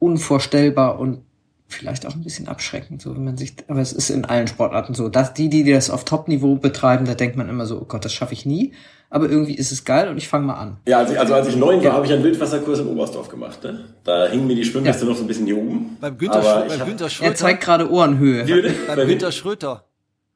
unvorstellbar 0.01 0.99
und 0.99 1.23
vielleicht 1.69 2.07
auch 2.07 2.15
ein 2.15 2.23
bisschen 2.25 2.49
abschreckend, 2.49 3.01
so 3.03 3.15
wenn 3.15 3.25
man 3.25 3.37
sich, 3.37 3.55
aber 3.69 3.81
es 3.81 3.93
ist 3.93 4.11
in 4.11 4.25
allen 4.25 4.49
Sportarten 4.49 4.95
so, 4.95 5.09
dass 5.09 5.35
die, 5.35 5.49
die 5.49 5.65
das 5.65 5.91
auf 5.91 6.05
Top-Niveau 6.05 6.57
betreiben, 6.57 7.07
da 7.07 7.15
denkt 7.15 7.37
man 7.37 7.49
immer 7.49 7.67
so, 7.67 7.81
oh 7.81 7.85
Gott, 7.85 8.05
das 8.05 8.13
schaffe 8.13 8.35
ich 8.35 8.47
nie, 8.47 8.73
aber 9.11 9.29
irgendwie 9.31 9.55
ist 9.55 9.73
es 9.73 9.85
geil 9.85 10.09
und 10.09 10.17
ich 10.19 10.29
fange 10.29 10.47
mal 10.47 10.55
an. 10.55 10.77
Ja, 10.87 10.99
als 10.99 11.11
ich, 11.13 11.19
also 11.19 11.35
als 11.35 11.49
ich 11.49 11.57
neun 11.57 11.77
war, 11.79 11.85
Ja. 11.85 11.93
habe 11.93 12.07
ich 12.07 12.13
einen 12.13 12.25
Wildwasserkurs 12.25 12.81
in 12.81 12.87
Oberstdorf 12.89 13.29
gemacht. 13.29 13.63
Ne? 13.65 13.85
Da 14.05 14.27
hing 14.27 14.47
mir 14.47 14.57
die 14.57 14.65
Schwimmweste 14.65 15.05
noch 15.07 15.17
so 15.17 15.23
ein 15.25 15.27
bisschen 15.27 15.47
hier 15.47 15.57
oben. 15.59 15.97
Beim 16.01 16.17
Günther, 16.19 16.37
Aber 16.41 16.61
Schrö 16.61 16.69
beim 16.69 16.81
hab- 16.81 16.87
Günther 16.89 17.05
Er 17.07 17.11
Schröter. 17.11 17.35
zeigt 17.35 17.63
gerade 17.65 17.91
Ohrenhöhe. 17.91 18.45
Beim 18.45 18.97
Bei 18.97 19.05
Günther 19.05 19.27
wem? 19.29 19.33
Schröter. 19.33 19.85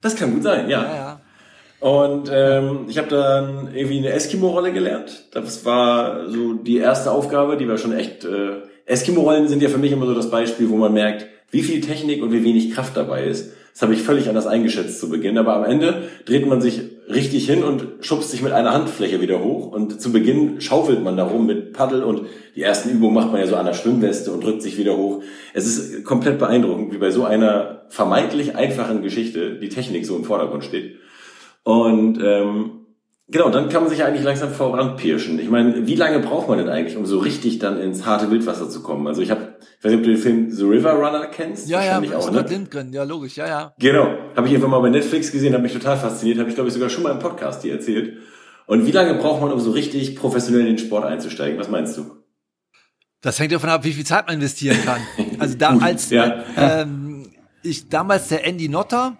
Das 0.01 0.17
kann 0.17 0.33
gut 0.33 0.43
sein, 0.43 0.69
ja. 0.69 0.83
Ja, 0.83 0.95
ja. 0.95 1.21
Und 1.81 2.31
ähm, 2.33 2.81
ich 2.89 2.99
habe 2.99 3.09
dann 3.09 3.75
irgendwie 3.75 3.99
eine 3.99 4.11
Eskimo-Rolle 4.11 4.73
gelernt. 4.73 5.25
Das 5.33 5.65
war 5.65 6.29
so 6.29 6.53
die 6.55 6.77
erste 6.79 7.11
Aufgabe, 7.11 7.57
die 7.57 7.67
war 7.69 7.79
schon 7.79 7.93
echt. 7.95 8.25
Äh, 8.25 8.63
Eskimo-Rollen 8.87 9.49
sind 9.49 9.63
ja 9.63 9.69
für 9.69 9.79
mich 9.79 9.93
immer 9.93 10.07
so 10.07 10.15
das 10.15 10.31
Beispiel, 10.31 10.69
wo 10.69 10.77
man 10.77 10.93
merkt, 10.93 11.27
wie 11.51 11.63
viel 11.63 11.81
Technik 11.81 12.23
und 12.23 12.33
wie 12.33 12.45
wenig 12.45 12.73
Kraft 12.75 12.97
dabei 12.97 13.25
ist. 13.25 13.53
Das 13.73 13.83
habe 13.83 13.95
ich 13.95 14.03
völlig 14.03 14.29
anders 14.29 14.47
eingeschätzt 14.47 15.01
zu 15.01 15.09
Beginn. 15.09 15.39
Aber 15.39 15.55
am 15.57 15.65
Ende 15.65 16.03
dreht 16.27 16.47
man 16.47 16.61
sich 16.61 16.90
richtig 17.13 17.47
hin 17.47 17.63
und 17.63 17.87
schubst 18.01 18.31
sich 18.31 18.43
mit 18.43 18.53
einer 18.53 18.73
Handfläche 18.73 19.21
wieder 19.21 19.43
hoch. 19.43 19.73
Und 19.73 20.01
zu 20.01 20.13
Beginn 20.13 20.61
schaufelt 20.61 21.03
man 21.03 21.17
darum 21.17 21.47
mit 21.47 21.73
Paddel 21.73 22.03
und 22.03 22.23
die 22.57 22.63
ersten 22.63 22.91
Übungen 22.91 23.15
macht 23.15 23.33
man 23.33 23.41
ja 23.41 23.47
so 23.47 23.57
an 23.57 23.67
der 23.67 23.75
Schwimmweste 23.75 24.33
und 24.33 24.45
drückt 24.45 24.63
sich 24.63 24.79
wieder 24.79 24.97
hoch. 24.97 25.23
Es 25.53 25.67
ist 25.67 26.05
komplett 26.05 26.39
beeindruckend, 26.39 26.93
wie 26.93 26.99
bei 26.99 27.11
so 27.11 27.25
einer 27.25 27.83
vermeintlich 27.89 28.57
einfachen 28.57 29.03
Geschichte 29.03 29.59
die 29.59 29.69
Technik 29.69 30.07
so 30.07 30.17
im 30.17 30.25
Vordergrund 30.25 30.65
steht. 30.65 30.97
Und 31.65 32.19
ähm, 32.23 32.80
genau, 33.31 33.51
dann 33.51 33.69
kann 33.69 33.83
man 33.83 33.91
sich 33.91 34.05
eigentlich 34.05 34.25
langsam 34.25 34.51
voranpirschen. 34.51 35.39
Ich 35.39 35.49
meine, 35.49 35.87
wie 35.87 35.95
lange 35.95 36.21
braucht 36.21 36.49
man 36.49 36.59
denn 36.59 36.69
eigentlich, 36.69 36.97
um 36.97 37.07
so 37.07 37.19
richtig 37.19 37.59
dann 37.59 37.81
ins 37.81 38.07
harte 38.07 38.31
Wildwasser 38.31 38.69
zu 38.69 38.83
kommen? 38.83 39.07
Also 39.07 39.23
ich 39.23 39.31
habe, 39.31 39.55
ich 39.79 39.85
weiß 39.85 39.93
nicht, 39.93 40.01
ob 40.01 40.05
du 40.05 40.11
den 40.11 40.19
Film 40.19 40.51
The 40.51 40.65
River 40.65 40.93
Runner 40.93 41.27
kennst. 41.27 41.69
Ja, 41.69 41.83
ja, 41.83 41.99
auch, 42.17 42.23
Scott 42.23 42.47
ne? 42.47 42.57
Lindgren, 42.57 42.93
ja, 42.93 43.05
logisch, 43.05 43.37
ja, 43.37 43.47
ja. 43.47 43.75
Genau, 43.79 44.09
habe 44.37 44.47
ich 44.47 44.53
irgendwann 44.53 44.71
mal 44.71 44.81
bei 44.81 44.91
Netflix 44.91 45.33
gesehen, 45.33 45.55
habe 45.55 45.63
mich 45.63 45.73
total 45.73 45.97
fasziniert, 45.97 46.39
habe 46.39 46.49
ich 46.49 46.55
glaube 46.55 46.69
ich 46.69 46.75
sogar 46.75 46.91
schon 46.91 47.03
mal 47.03 47.13
im 47.13 47.19
Podcast 47.19 47.65
dir 47.65 47.73
erzählt. 47.73 48.19
Und 48.67 48.87
wie 48.87 48.93
lange 48.93 49.15
braucht 49.15 49.41
man, 49.41 49.51
um 49.51 49.59
so 49.59 49.73
richtig 49.73 50.15
professionell 50.15 50.61
in 50.61 50.67
den 50.67 50.79
Sport 50.79 51.05
einzusteigen? 51.05 51.59
Was 51.59 51.69
meinst 51.69 51.97
du? 51.97 52.21
Das 53.21 53.39
hängt 53.39 53.53
davon 53.53 53.69
ab, 53.69 53.85
wie 53.85 53.93
viel 53.93 54.07
Zeit 54.07 54.27
man 54.27 54.37
investieren 54.37 54.79
kann. 54.85 55.01
Also 55.41 55.57
da 55.57 55.77
als 55.79 56.11
ja. 56.11 56.45
ähm, 56.57 57.31
ich 57.63 57.89
damals 57.89 58.29
der 58.29 58.47
Andy 58.47 58.69
Notter, 58.69 59.17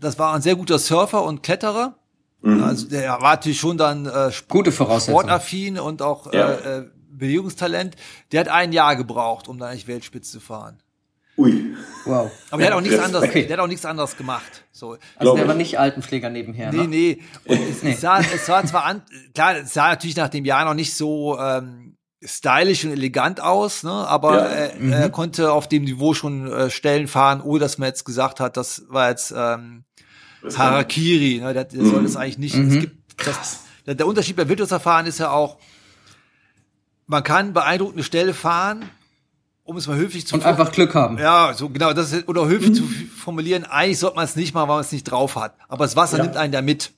das 0.00 0.18
war 0.18 0.34
ein 0.34 0.42
sehr 0.42 0.56
guter 0.56 0.78
Surfer 0.78 1.22
und 1.24 1.44
Kletterer. 1.44 1.94
Mhm. 2.42 2.62
Also 2.62 2.88
der 2.88 3.10
war 3.20 3.34
natürlich 3.34 3.60
schon 3.60 3.78
dann 3.78 4.06
äh, 4.06 4.30
Gute 4.48 4.72
sportaffin 4.72 5.78
und 5.78 6.02
auch 6.02 6.32
Ja. 6.32 6.50
äh, 6.52 6.78
äh, 6.78 6.84
Bewegungstalent. 7.10 7.96
Der 8.32 8.40
hat 8.40 8.48
ein 8.48 8.72
Jahr 8.72 8.96
gebraucht, 8.96 9.46
um 9.48 9.58
da 9.58 9.66
eigentlich 9.68 9.86
Weltspitze 9.86 10.32
zu 10.32 10.40
fahren. 10.40 10.78
Ui. 11.38 11.74
Wow. 12.04 12.30
Aber 12.50 12.60
der 12.60 12.70
hat 12.70 12.76
auch 12.76 12.80
nichts 12.80 12.94
Respekt. 12.98 13.06
anderes, 13.14 13.28
Okay. 13.30 13.46
der 13.46 13.56
hat 13.56 13.64
auch 13.64 13.68
nichts 13.68 13.84
anderes 13.86 14.16
gemacht. 14.16 14.64
So. 14.70 14.96
Also 15.16 15.36
der 15.36 15.48
war 15.48 15.54
nicht 15.54 15.78
Altenpfleger 15.78 16.28
nebenher. 16.30 16.72
Nee, 16.72 16.78
ne? 16.82 16.88
nee. 16.88 17.22
Und 17.46 17.58
es, 17.70 17.82
Nee. 17.82 17.92
es, 17.92 18.00
sah, 18.00 18.20
es 18.20 18.48
war 18.48 18.64
zwar 18.66 18.84
an, 18.84 19.02
klar, 19.34 19.56
es 19.56 19.72
sah 19.72 19.88
natürlich 19.88 20.16
nach 20.16 20.28
dem 20.28 20.44
Jahr 20.44 20.64
noch 20.66 20.74
nicht 20.74 20.94
so 20.94 21.38
ähm, 21.38 21.96
stylisch 22.24 22.84
und 22.84 22.92
elegant 22.92 23.40
aus, 23.40 23.82
ne? 23.82 23.90
aber 23.90 24.36
Ja. 24.36 24.44
er, 24.46 24.74
Mhm. 24.76 24.92
er 24.92 25.10
konnte 25.10 25.52
auf 25.52 25.68
dem 25.68 25.84
Niveau 25.84 26.12
schon 26.14 26.50
äh, 26.52 26.70
Stellen 26.70 27.08
fahren, 27.08 27.40
ohne 27.40 27.60
dass 27.60 27.78
man 27.78 27.86
jetzt 27.88 28.04
gesagt 28.04 28.38
hat, 28.40 28.56
das 28.56 28.82
war 28.88 29.08
jetzt 29.08 29.32
ähm, 29.36 29.84
Harakiri, 30.56 31.40
ne? 31.40 31.52
der, 31.54 31.64
der 31.64 31.84
soll 31.84 32.02
das 32.02 32.16
eigentlich 32.16 32.38
nicht. 32.38 32.54
Es 32.54 32.80
gibt 32.80 32.96
das, 33.26 33.60
Der, 33.86 34.06
Unterschied 34.06 34.36
bei 34.36 34.48
Wildwasserfahren 34.48 35.06
ist 35.06 35.18
ja 35.18 35.30
auch, 35.30 35.58
man 37.06 37.22
kann 37.22 37.52
beeindruckende 37.52 38.04
Stelle 38.04 38.34
fahren, 38.34 38.84
um 39.64 39.76
es 39.76 39.86
mal 39.86 39.96
höflich 39.96 40.26
zu 40.26 40.34
Und 40.34 40.44
einfach 40.44 40.72
Glück 40.72 40.94
haben. 40.94 41.18
Ja, 41.18 41.52
so 41.54 41.68
genau, 41.68 41.92
das 41.92 42.12
ist, 42.12 42.28
oder 42.28 42.46
höflich 42.48 42.74
zu 42.74 42.82
formulieren, 43.16 43.64
eigentlich 43.64 43.98
sollte 43.98 44.16
man 44.16 44.24
es 44.24 44.36
nicht 44.36 44.54
machen, 44.54 44.68
weil 44.68 44.76
man 44.76 44.84
es 44.84 44.92
nicht 44.92 45.04
drauf 45.04 45.36
hat. 45.36 45.54
Aber 45.68 45.84
das 45.84 45.94
Wasser 45.96 46.18
Ja. 46.18 46.24
nimmt 46.24 46.36
einen 46.36 46.52
da 46.52 46.62
mit. 46.62 46.92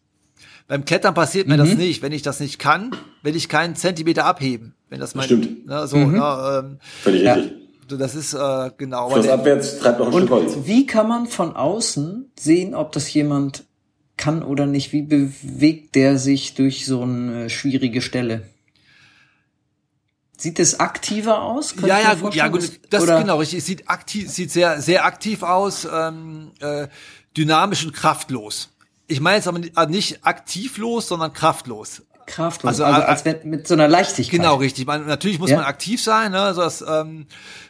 Beim 0.67 0.85
Klettern 0.87 1.13
passiert 1.15 1.47
mir 1.47 1.55
Mhm. 1.55 1.59
das 1.59 1.75
nicht. 1.75 2.01
Wenn 2.01 2.13
ich 2.13 2.23
das 2.23 2.41
nicht 2.41 2.59
kann, 2.59 2.91
will 3.23 3.37
ich 3.37 3.51
keinen 3.51 3.77
Zentimeter 3.77 4.25
abheben. 4.25 4.75
Wenn 4.89 4.99
das 5.01 5.15
mein, 5.15 5.27
Stimmt. 5.27 5.67
Ne, 5.67 5.87
so, 5.87 5.99
Mhm. 5.99 6.13
ne, 6.15 6.63
ähm, 6.65 6.79
Völlig 7.03 7.23
Ja. 7.23 7.35
richtig. 7.35 7.53
So, 7.89 7.97
das 7.97 8.15
ist 8.15 8.35
äh, 8.35 8.71
genau. 8.77 9.11
Flussabwärts 9.11 9.79
treibt 9.79 9.99
noch 9.99 10.07
ein 10.07 10.13
Stück 10.13 10.31
Holz. 10.31 10.55
Und 10.55 10.67
wie 10.67 10.87
kann 10.87 11.09
man 11.09 11.27
von 11.27 11.55
außen 11.55 12.31
sehen, 12.39 12.75
ob 12.75 12.93
das 12.93 13.13
jemand 13.13 13.65
kann 14.17 14.43
oder 14.43 14.67
nicht? 14.67 14.93
Wie 14.93 15.03
bewegt 15.03 15.95
der 15.95 16.19
sich 16.19 16.55
durch 16.55 16.87
so 16.87 17.03
eine 17.03 17.51
schwierige 17.51 18.01
Stelle? 18.01 18.43
Sieht 20.37 20.59
es 20.59 20.81
aktiver 20.81 21.43
aus? 21.43 21.73
Könnte 21.75 21.89
Ja, 21.89 22.01
ja, 22.01 22.15
gut, 22.15 22.35
ja, 22.35 22.49
gut, 22.49 22.81
das 22.91 23.03
Oder- 23.03 23.15
ist 23.17 23.21
genau 23.23 23.39
richtig. 23.39 23.61
Es 23.61 23.67
sieht 23.67 23.89
aktiv, 23.89 24.31
sieht 24.31 24.51
sehr, 24.51 24.83
sehr 24.83 25.05
aktiv 25.05 25.43
aus, 25.43 25.87
ähm, 25.91 26.51
äh, 26.61 26.89
dynamisch 27.37 27.85
und 27.85 27.93
kraftlos. 27.93 28.71
Ich 29.07 29.21
meine 29.21 29.37
jetzt 29.37 29.49
aber 29.49 29.87
nicht 29.87 30.25
aktivlos, 30.27 31.09
sondern 31.09 31.33
kraftlos. 31.33 32.03
Kraftlos, 32.27 32.69
Also, 32.81 32.85
also, 32.85 33.01
äh, 33.01 33.05
als 33.05 33.25
wenn 33.25 33.37
mit 33.45 33.67
so 33.69 33.75
einer 33.75 33.89
Leichtigkeit. 33.89 34.41
Genau, 34.41 34.57
richtig. 34.57 34.87
Man, 34.87 35.07
natürlich 35.07 35.39
muss 35.39 35.51
Ja. 35.51 35.57
man 35.57 35.65
aktiv 35.67 36.03
sein, 36.03 36.33
ne, 36.33 36.41
also 36.41 36.61
das 36.63 36.85
ähm, 36.87 37.27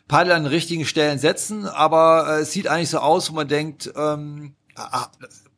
Paddel 0.09 0.33
an 0.33 0.45
den 0.45 0.51
richtigen 0.53 0.85
Stellen 0.85 1.19
setzen, 1.19 1.67
aber 1.67 2.27
äh, 2.39 2.41
es 2.43 2.53
sieht 2.53 2.69
eigentlich 2.69 2.91
so 2.91 2.99
aus, 2.99 3.31
wo 3.31 3.35
man 3.35 3.49
denkt, 3.49 3.93
ähm, 3.97 4.55
ah, 4.77 5.07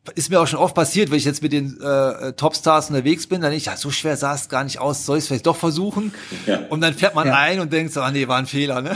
das 0.05 0.13
ist 0.15 0.29
mir 0.29 0.39
auch 0.39 0.47
schon 0.47 0.59
oft 0.59 0.73
passiert, 0.73 1.11
wenn 1.11 1.17
ich 1.17 1.25
jetzt 1.25 1.43
mit 1.43 1.51
den 1.51 1.81
äh, 1.81 2.31
Topstars 2.33 2.89
unterwegs 2.89 3.27
bin, 3.27 3.41
dann 3.41 3.51
denke 3.51 3.57
ich, 3.57 3.65
ja, 3.65 3.75
so 3.75 3.91
schwer 3.91 4.15
sah 4.15 4.33
es 4.35 4.47
gar 4.47 4.63
nicht 4.63 4.79
aus, 4.79 5.05
soll 5.05 5.17
ich 5.17 5.23
es 5.23 5.27
vielleicht 5.27 5.47
doch 5.47 5.57
versuchen? 5.57 6.13
Ja. 6.45 6.59
Und 6.69 6.79
dann 6.81 6.93
fährt 6.93 7.13
man 7.13 7.27
Ja. 7.27 7.35
ein 7.35 7.59
und 7.59 7.73
denkt 7.73 7.91
so, 7.93 8.01
ah 8.01 8.09
nee, 8.11 8.27
war 8.27 8.37
ein 8.37 8.45
Fehler, 8.45 8.81
ne? 8.81 8.95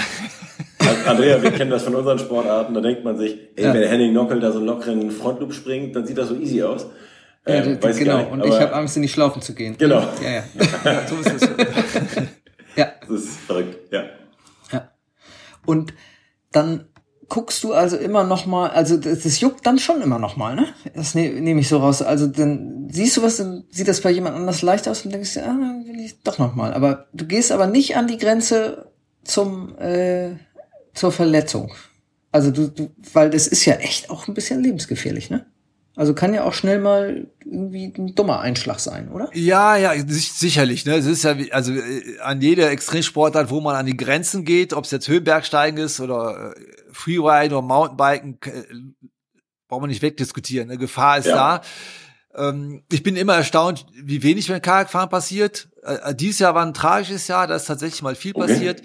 Andrea, 1.06 1.42
wir 1.44 1.52
kennen 1.52 1.70
das 1.72 1.84
von 1.84 1.96
unseren 1.96 2.18
Sportarten, 2.20 2.74
da 2.74 2.82
denkt 2.82 3.04
man 3.04 3.18
sich, 3.18 3.38
ey, 3.56 3.66
Ja. 3.66 3.74
wenn 3.74 3.88
Henning 3.88 4.14
Nockel 4.14 4.40
da 4.40 4.52
so 4.52 4.58
einen 4.58 4.68
lockeren 4.68 5.12
Frontloop 5.12 5.54
springt, 5.54 5.96
dann 5.96 6.06
sieht 6.08 6.18
das 6.18 6.30
so 6.30 6.36
easy 6.36 6.64
aus. 6.64 6.86
Ja, 7.48 7.62
d- 7.62 7.82
weiß 7.82 7.98
genau. 7.98 8.18
nicht, 8.20 8.32
und 8.32 8.46
ich 8.46 8.60
habe 8.60 8.74
Angst, 8.74 8.96
in 8.96 9.02
die 9.02 9.10
Schlaufen 9.10 9.42
zu 9.42 9.56
gehen. 9.56 9.76
Genau. 9.78 10.02
Ja, 10.24 10.44
ja. 10.84 11.08
so 11.08 11.16
ist 11.18 11.42
es. 11.42 11.50
ja. 12.76 12.92
Das 13.02 13.22
ist 13.22 13.40
verrückt, 13.40 13.92
ja. 13.92 14.04
Ja. 14.72 14.92
Und 15.66 15.94
dann 16.52 16.86
guckst 17.30 17.64
du 17.64 17.74
also 17.74 17.96
immer 17.98 18.26
noch 18.26 18.46
mal, 18.46 18.70
also 18.70 18.98
das, 18.98 19.22
das 19.24 19.40
juckt 19.40 19.66
dann 19.66 19.80
schon 19.80 20.02
immer 20.02 20.20
noch 20.20 20.36
mal, 20.36 20.54
ne? 20.56 20.68
Das 20.94 21.16
ne, 21.16 21.30
nehme 21.30 21.62
ich 21.62 21.70
so 21.70 21.78
raus. 21.78 22.02
Also 22.02 22.28
dann 22.28 22.90
siehst 22.92 23.18
du 23.18 23.24
was, 23.24 23.38
dann 23.38 23.64
sieht 23.72 23.88
das 23.88 24.02
bei 24.02 24.12
jemand 24.12 24.36
anders 24.36 24.62
leicht 24.62 24.88
aus 24.88 25.06
und 25.06 25.14
denkst 25.14 25.38
ah, 25.38 25.46
dann 25.48 25.86
will 25.88 26.00
ich 26.00 26.22
doch 26.24 26.38
noch 26.40 26.56
mal. 26.56 26.74
Aber 26.74 27.08
du 27.14 27.26
gehst 27.26 27.52
aber 27.52 27.68
nicht 27.68 27.96
an 27.96 28.08
die 28.08 28.18
Grenze 28.18 28.92
zum 29.24 29.78
äh, 29.80 30.32
zur 30.94 31.12
Verletzung. 31.12 31.74
Also 32.34 32.52
du, 32.52 32.68
du, 32.68 32.92
weil 33.14 33.30
das 33.30 33.48
ist 33.48 33.66
ja 33.66 33.76
echt 33.76 34.10
auch 34.10 34.28
ein 34.28 34.34
bisschen 34.34 34.62
lebensgefährlich, 34.62 35.30
ne? 35.30 35.46
Also 35.96 36.14
kann 36.14 36.34
ja 36.34 36.46
auch 36.46 36.54
schnell 36.54 36.80
mal 36.80 37.28
irgendwie 37.44 37.94
ein 37.98 38.16
dummer 38.16 38.40
Einschlag 38.40 38.80
sein, 38.80 39.10
oder? 39.12 39.30
Ja, 39.34 39.76
ja, 39.76 39.94
sich- 40.08 40.32
sicherlich. 40.32 40.86
Ne? 40.86 40.96
Es 40.96 41.06
ist 41.06 41.24
ja 41.24 41.38
wie, 41.38 41.52
also 41.52 41.74
äh, 41.74 42.20
an 42.22 42.42
jeder 42.42 42.72
Extremsportart, 42.72 43.50
wo 43.50 43.60
man 43.60 43.76
an 43.76 43.86
die 43.86 43.98
Grenzen 43.98 44.46
geht, 44.46 44.72
ob 44.74 44.86
es 44.86 44.92
jetzt 44.92 45.08
Höhenbergsteigen 45.10 45.78
ist 45.84 46.00
oder 46.00 46.54
äh, 46.56 46.62
Freeride 46.94 47.56
oder 47.58 47.62
Mountainbiken, 47.62 48.38
äh, 48.46 48.64
braucht 49.68 49.82
man 49.82 49.90
nicht 49.90 50.02
wegdiskutieren. 50.02 50.70
Ne? 50.70 50.78
Gefahr 50.78 51.18
ist 51.18 51.26
Ja. 51.28 51.62
da. 52.36 52.50
Ähm, 52.50 52.84
ich 52.90 53.04
bin 53.04 53.18
immer 53.18 53.36
erstaunt, 53.36 53.86
wie 53.94 54.24
wenig 54.24 54.48
beim 54.48 54.62
Kajakfahren 54.62 55.10
passiert. 55.10 55.68
Äh, 55.84 56.16
dieses 56.16 56.40
Jahr 56.40 56.56
war 56.56 56.66
ein 56.66 56.74
tragisches 56.74 57.28
Jahr, 57.28 57.48
da 57.48 57.56
ist 57.58 57.66
tatsächlich 57.66 58.02
mal 58.02 58.16
viel 58.16 58.32
Okay. 58.34 58.48
passiert. 58.48 58.82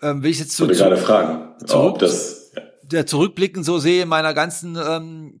Ähm, 0.00 0.22
wenn 0.22 0.30
ich 0.30 0.38
jetzt 0.38 0.52
Ich 0.52 0.56
so 0.56 0.66
zu, 0.68 0.72
gerade 0.74 0.96
fragen, 0.96 1.54
zurück- 1.66 1.94
ob 1.94 1.98
das, 1.98 2.52
ja. 2.54 2.62
der 2.84 3.06
Zurückblicken 3.06 3.64
so 3.64 3.80
sehe 3.80 4.04
in 4.04 4.08
meiner 4.08 4.32
ganzen 4.32 4.76
ähm, 4.76 5.40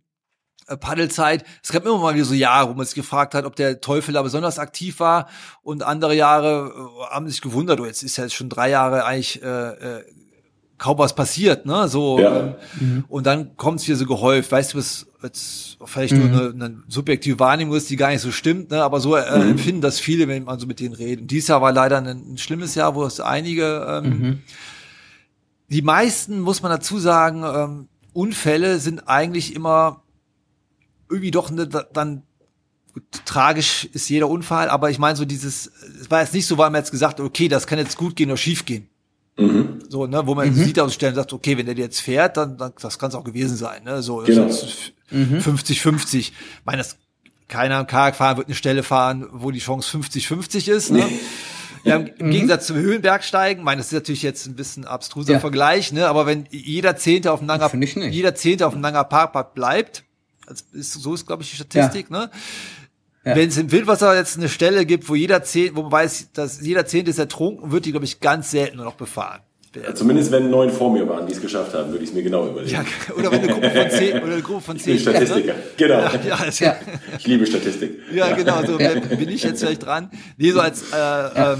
Paddelzeit, 0.76 1.44
es 1.62 1.72
gab 1.72 1.84
immer 1.84 1.98
mal 1.98 2.14
wieder 2.14 2.24
so 2.24 2.34
Jahre, 2.34 2.70
wo 2.70 2.74
man 2.74 2.86
sich 2.86 2.94
gefragt 2.94 3.34
hat, 3.34 3.44
ob 3.44 3.56
der 3.56 3.80
Teufel 3.80 4.14
da 4.14 4.22
besonders 4.22 4.58
aktiv 4.58 5.00
war 5.00 5.28
und 5.62 5.82
andere 5.82 6.14
Jahre 6.14 6.72
äh, 6.74 7.14
haben 7.14 7.28
sich 7.28 7.40
gewundert, 7.40 7.80
oh, 7.80 7.86
jetzt 7.86 8.02
ist 8.02 8.16
ja 8.16 8.24
jetzt 8.24 8.34
schon 8.34 8.48
drei 8.48 8.70
Jahre 8.70 9.04
eigentlich 9.04 9.42
äh, 9.42 9.46
äh, 9.46 10.04
kaum 10.78 10.98
was 10.98 11.14
passiert, 11.14 11.66
ne? 11.66 11.88
So 11.88 12.18
Ja. 12.20 12.56
ähm, 12.80 13.04
und 13.08 13.26
dann 13.26 13.56
kommt 13.56 13.80
es 13.80 13.86
wieder 13.86 13.98
so 13.98 14.06
gehäuft, 14.06 14.50
weißt 14.50 14.72
du, 14.74 14.78
was 14.78 15.06
jetzt 15.22 15.76
vielleicht 15.84 16.16
nur 16.16 16.28
eine, 16.28 16.64
eine 16.64 16.82
subjektive 16.88 17.38
Wahrnehmung 17.38 17.76
ist, 17.76 17.90
die 17.90 17.96
gar 17.96 18.08
nicht 18.10 18.22
so 18.22 18.32
stimmt, 18.32 18.70
ne? 18.70 18.82
aber 18.82 19.00
so 19.00 19.16
äh, 19.16 19.20
empfinden 19.22 19.82
das 19.82 20.00
viele, 20.00 20.26
wenn 20.28 20.44
man 20.44 20.58
so 20.58 20.66
mit 20.66 20.80
denen 20.80 20.94
redet. 20.94 21.20
Und 21.22 21.30
dieses 21.30 21.48
Jahr 21.48 21.60
war 21.60 21.72
leider 21.72 21.98
ein, 21.98 22.06
ein 22.06 22.38
schlimmes 22.38 22.74
Jahr, 22.74 22.94
wo 22.94 23.04
es 23.04 23.20
einige 23.20 23.86
ähm, 23.86 24.38
die 25.68 25.82
meisten, 25.82 26.40
muss 26.40 26.62
man 26.62 26.72
dazu 26.72 26.98
sagen, 26.98 27.42
ähm, 27.44 27.88
Unfälle 28.12 28.78
sind 28.80 29.08
eigentlich 29.08 29.54
immer 29.54 30.02
irgendwie 31.10 31.30
doch 31.30 31.50
ne, 31.50 31.66
da- 31.68 31.86
dann 31.92 32.22
gut, 32.94 33.02
tragisch 33.24 33.88
ist 33.92 34.08
jeder 34.08 34.28
Unfall, 34.28 34.68
aber 34.70 34.90
ich 34.90 34.98
meine 34.98 35.16
so 35.16 35.24
dieses, 35.24 35.70
es 36.00 36.10
war 36.10 36.20
jetzt 36.22 36.34
nicht 36.34 36.46
so, 36.46 36.56
weil 36.58 36.70
man 36.70 36.80
jetzt 36.80 36.90
gesagt 36.90 37.18
hat, 37.18 37.26
okay, 37.26 37.48
das 37.48 37.66
kann 37.66 37.78
jetzt 37.78 37.96
gut 37.96 38.16
gehen 38.16 38.30
oder 38.30 38.36
schief 38.36 38.64
gehen. 38.64 38.88
Mhm. 39.38 39.78
So, 39.88 40.06
ne, 40.06 40.26
wo 40.26 40.34
man 40.34 40.52
sieht 40.54 40.78
aus 40.78 40.94
Stellen 40.94 41.14
sagt, 41.14 41.32
okay, 41.32 41.56
wenn 41.56 41.66
der 41.66 41.74
jetzt 41.76 42.00
fährt, 42.00 42.36
dann, 42.36 42.56
dann 42.58 42.72
das 42.80 42.98
kann 42.98 43.08
es 43.10 43.14
auch 43.14 43.24
gewesen 43.24 43.56
sein, 43.56 43.84
ne, 43.84 44.02
so 44.02 44.18
Genau. 44.18 44.48
50-50. 45.12 46.16
Ich 46.18 46.32
meine, 46.64 46.78
das 46.78 46.96
keiner 47.48 47.76
am 47.76 47.86
Kajak 47.86 48.16
fahren 48.16 48.36
wird 48.36 48.46
eine 48.48 48.54
Stelle 48.54 48.82
fahren, 48.82 49.26
wo 49.32 49.50
die 49.50 49.58
Chance 49.58 49.96
50-50 49.98 50.70
ist, 50.70 50.90
ne? 50.90 51.04
Ja, 51.82 51.96
im, 51.96 52.06
im 52.18 52.30
Gegensatz 52.30 52.66
zum 52.66 52.76
Höhenbergsteigen, 52.76 53.62
ich 53.62 53.64
meine, 53.64 53.78
das 53.78 53.86
ist 53.86 53.92
natürlich 53.94 54.22
jetzt 54.22 54.46
ein 54.46 54.54
bisschen 54.54 54.84
abstruser 54.84 55.32
Ja. 55.34 55.40
Vergleich, 55.40 55.92
ne? 55.92 56.06
Aber 56.08 56.26
wenn 56.26 56.46
jeder 56.50 56.96
Zehnte 56.96 57.32
auf 57.32 57.38
dem 57.40 57.48
Langer, 57.48 57.70
Finde 57.70 57.86
ich 57.86 57.96
nicht. 57.96 58.14
jeder 58.14 58.34
Zehnte 58.34 58.66
auf 58.66 58.74
dem 58.74 58.82
Langer 58.82 59.02
Parkplatz 59.04 59.54
bleibt, 59.54 60.04
ist, 60.72 60.92
so 60.94 61.14
ist, 61.14 61.26
glaube 61.26 61.42
ich, 61.42 61.50
die 61.50 61.56
Statistik, 61.56 62.10
ne? 62.10 62.30
Ja. 63.24 63.36
Wenn 63.36 63.48
es 63.50 63.58
im 63.58 63.70
Wildwasser 63.70 64.16
jetzt 64.16 64.38
eine 64.38 64.48
Stelle 64.48 64.86
gibt, 64.86 65.08
wo 65.08 65.14
jeder 65.14 65.42
Zehnte, 65.42 65.76
wo 65.76 65.82
man 65.82 65.92
weiß, 65.92 66.30
dass 66.32 66.60
jeder 66.62 66.86
Zehnte 66.86 67.10
ist 67.10 67.18
ertrunken, 67.18 67.70
wird 67.70 67.84
die, 67.84 67.90
glaube 67.90 68.06
ich, 68.06 68.20
ganz 68.20 68.50
selten 68.50 68.76
nur 68.78 68.86
noch 68.86 68.94
befahren. 68.94 69.40
Zumindest 69.94 70.32
wenn 70.32 70.50
neun 70.50 70.70
vor 70.70 70.90
mir 70.92 71.08
waren, 71.08 71.26
die 71.28 71.32
es 71.34 71.40
geschafft 71.40 71.74
haben, 71.74 71.92
würde 71.92 72.02
ich 72.02 72.10
es 72.10 72.14
mir 72.16 72.22
genau 72.24 72.48
überlegen. 72.48 72.72
Ja, 72.74 72.84
oder 73.16 73.30
wenn 73.30 73.42
eine 73.42 73.52
Gruppe 73.52 73.70
von 73.70 73.90
zehn, 73.90 74.16
oder 74.22 74.32
eine 74.32 74.42
Gruppe 74.42 74.60
von 74.62 74.76
ich 74.76 74.84
bin 74.84 74.98
zehn. 74.98 75.02
Statistiker. 75.14 75.54
Genau. 75.76 75.98
Ja, 76.00 76.10
ja, 76.26 76.34
also, 76.36 76.64
Ja. 76.64 76.76
Ich 77.18 77.26
liebe 77.26 77.46
Statistik. 77.46 77.98
ja, 78.12 78.34
genau, 78.34 78.64
so 78.64 78.78
bin 78.78 79.00
bin 79.18 79.28
ich 79.28 79.42
jetzt 79.44 79.60
vielleicht 79.60 79.84
dran. 79.84 80.10
Nee, 80.38 80.50
so 80.50 80.60
als, 80.60 80.82
äh, 80.92 81.54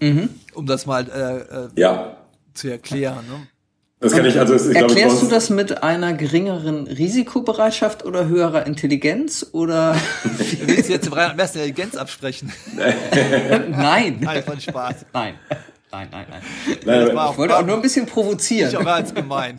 ähm, 0.00 0.28
um 0.54 0.66
das 0.66 0.86
mal 0.86 1.08
äh, 1.08 1.78
äh, 1.78 1.80
Ja. 1.80 2.18
zu 2.54 2.68
erklären. 2.68 3.24
Ne? 3.28 3.46
Das 4.00 4.12
kann 4.12 4.24
ich, 4.26 4.38
also 4.38 4.54
ist, 4.54 4.70
glaube 4.70 4.76
ich, 4.76 4.82
Erklärst 4.96 5.16
du 5.16 5.20
uns- 5.26 5.30
das 5.30 5.50
mit 5.50 5.82
einer 5.82 6.12
geringeren 6.12 6.86
Risikobereitschaft 6.86 8.04
oder 8.04 8.28
höherer 8.28 8.64
Intelligenz 8.66 9.46
oder 9.52 9.96
Willst 10.66 10.88
du 10.88 10.92
jetzt 10.92 11.10
Reinhard 11.10 11.36
Messner 11.36 11.62
Intelligenz 11.64 11.96
absprechen? 11.96 12.52
nein? 13.70 14.18
Nein, 14.20 14.42
von 14.44 14.60
Spaß. 14.60 15.06
Nein. 15.12 15.34
Nein, 15.90 16.08
nein, 16.12 16.26
nein. 16.30 16.42
Nein, 16.84 17.16
war 17.16 17.32
Ich 17.32 17.38
wollte 17.38 17.56
auch 17.56 17.66
nur 17.66 17.76
ein 17.76 17.82
bisschen 17.82 18.06
provozieren. 18.06 18.70
Ich 18.70 18.78
aber 18.78 18.94
als 18.94 19.12
gemein. 19.14 19.58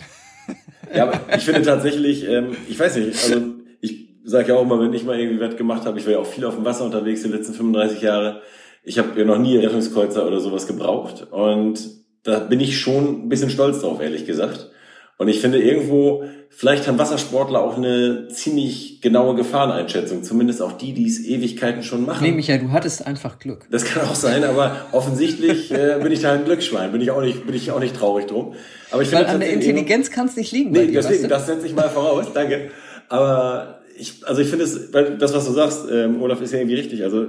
Ja, 0.93 1.03
aber 1.03 1.19
ich 1.35 1.43
finde 1.43 1.63
tatsächlich, 1.63 2.27
ähm, 2.27 2.55
ich 2.67 2.79
weiß 2.79 2.95
nicht, 2.95 3.21
also 3.23 3.41
ich 3.81 4.07
sage 4.23 4.49
ja 4.49 4.55
auch 4.55 4.65
mal, 4.65 4.79
wenn 4.79 4.93
ich 4.93 5.03
mal 5.03 5.19
irgendwie 5.19 5.41
was 5.41 5.55
gemacht 5.57 5.85
habe, 5.85 5.99
ich 5.99 6.05
war 6.05 6.13
ja 6.13 6.19
auch 6.19 6.25
viel 6.25 6.45
auf 6.45 6.55
dem 6.55 6.65
Wasser 6.65 6.85
unterwegs 6.85 7.23
die 7.23 7.29
letzten 7.29 7.53
35 7.53 8.01
Jahre, 8.01 8.41
ich 8.83 8.97
habe 8.97 9.19
ja 9.19 9.25
noch 9.25 9.37
nie 9.37 9.57
Rettungskreuzer 9.57 10.25
oder 10.25 10.39
sowas 10.39 10.65
gebraucht 10.65 11.27
und 11.31 11.79
da 12.23 12.39
bin 12.39 12.59
ich 12.59 12.79
schon 12.79 13.25
ein 13.25 13.29
bisschen 13.29 13.49
stolz 13.49 13.81
drauf, 13.81 14.01
ehrlich 14.01 14.25
gesagt. 14.25 14.69
Und 15.17 15.27
ich 15.27 15.41
finde 15.41 15.61
irgendwo, 15.61 16.23
vielleicht 16.49 16.87
haben 16.87 16.97
Wassersportler 16.97 17.61
auch 17.61 17.75
eine 17.75 18.29
ziemlich 18.29 19.01
genaue 19.01 19.35
Gefahreneinschätzung, 19.35 20.23
zumindest 20.23 20.61
auch 20.61 20.71
die, 20.73 20.93
die 20.93 21.07
es 21.07 21.25
Ewigkeiten 21.25 21.83
schon 21.83 22.05
machen. 22.05 22.23
Nee, 22.23 22.31
Michael, 22.31 22.59
du 22.59 22.71
hattest 22.71 23.05
einfach 23.05 23.37
Glück. 23.37 23.67
Das 23.69 23.83
kann 23.83 24.07
auch 24.07 24.15
sein, 24.15 24.45
aber 24.45 24.87
offensichtlich 24.93 25.71
äh, 25.71 25.99
bin 26.01 26.13
ich 26.13 26.21
da 26.21 26.31
ein 26.31 26.45
Glücksschwein, 26.45 26.93
bin 26.93 27.01
ich 27.01 27.11
auch 27.11 27.21
nicht, 27.21 27.45
bin 27.45 27.53
ich 27.53 27.69
auch 27.71 27.81
nicht 27.81 27.97
traurig 27.97 28.27
drum. 28.27 28.53
Aber 28.91 29.01
ich 29.01 29.11
Weil 29.11 29.25
finde 29.25 29.33
an 29.33 29.39
der 29.41 29.51
Intelligenz 29.51 30.09
kann 30.09 30.27
es 30.27 30.37
nicht 30.37 30.53
liegen. 30.53 30.71
Nee, 30.71 30.87
dir, 30.87 30.93
deswegen, 30.93 31.15
weißt 31.15 31.23
du? 31.25 31.27
das 31.27 31.45
setze 31.47 31.67
ich 31.67 31.75
mal 31.75 31.89
voraus, 31.89 32.27
danke. 32.33 32.71
Aber 33.09 33.81
ich, 33.97 34.25
also 34.25 34.41
ich 34.41 34.47
finde 34.47 34.63
es, 34.63 34.91
das, 34.91 35.33
was 35.33 35.45
du 35.45 35.51
sagst, 35.51 35.85
ähm, 35.91 36.21
Olaf, 36.21 36.41
ist 36.41 36.53
ja 36.53 36.59
irgendwie 36.59 36.77
richtig. 36.77 37.03
Also 37.03 37.27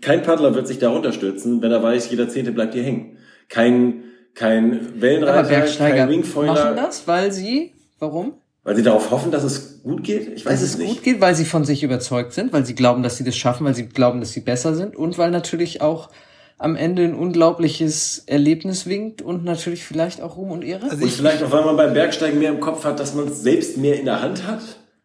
kein 0.00 0.22
Paddler 0.22 0.54
wird 0.54 0.66
sich 0.66 0.78
da 0.78 0.90
runterstürzen, 0.90 1.62
wenn 1.62 1.70
er 1.70 1.82
weiß, 1.82 2.10
jeder 2.10 2.28
Zehnte 2.28 2.52
bleibt 2.52 2.74
hier 2.74 2.82
hängen. 2.82 3.18
Kein, 3.48 4.04
kein 4.34 5.00
Wellenreiter, 5.00 5.38
Aber 5.40 5.48
Bergsteiger 5.48 5.96
kein 5.96 6.06
machen 6.06 6.10
Wingfoiler, 6.14 6.74
das, 6.74 7.06
weil 7.06 7.32
sie, 7.32 7.72
warum? 7.98 8.34
weil 8.62 8.76
sie 8.76 8.82
darauf 8.82 9.10
hoffen, 9.10 9.30
dass 9.30 9.42
es 9.42 9.82
gut 9.82 10.04
geht. 10.04 10.28
Ich 10.28 10.44
weiß 10.44 10.46
Weil 10.46 10.54
es 10.54 10.62
es 10.62 10.78
nicht. 10.78 10.88
gut 10.96 11.02
geht, 11.02 11.20
weil 11.20 11.34
sie 11.34 11.44
von 11.46 11.64
sich 11.64 11.82
überzeugt 11.82 12.32
sind, 12.34 12.52
weil 12.52 12.64
sie 12.66 12.74
glauben, 12.74 13.02
dass 13.02 13.16
sie 13.16 13.24
das 13.24 13.36
schaffen, 13.36 13.64
weil 13.66 13.74
sie 13.74 13.86
glauben, 13.88 14.20
dass 14.20 14.32
sie 14.32 14.40
besser 14.40 14.74
sind 14.74 14.94
und 14.96 15.16
weil 15.18 15.30
natürlich 15.30 15.80
auch 15.80 16.10
am 16.58 16.76
Ende 16.76 17.04
ein 17.04 17.14
unglaubliches 17.14 18.24
Erlebnis 18.26 18.86
winkt 18.86 19.22
und 19.22 19.44
natürlich 19.44 19.82
vielleicht 19.84 20.20
auch 20.20 20.36
Ruhm 20.36 20.50
und 20.50 20.62
Ehre. 20.62 20.84
Also 20.84 20.96
Und 20.96 21.04
ich, 21.06 21.14
vielleicht 21.14 21.42
auch, 21.42 21.50
weil 21.52 21.64
man 21.64 21.76
beim 21.76 21.94
Bergsteigen 21.94 22.38
mehr 22.38 22.50
im 22.50 22.60
Kopf 22.60 22.84
hat, 22.84 23.00
dass 23.00 23.14
man 23.14 23.28
es 23.28 23.40
selbst 23.42 23.78
mehr 23.78 23.98
in 23.98 24.04
der 24.04 24.20
Hand 24.20 24.46
hat. 24.46 24.60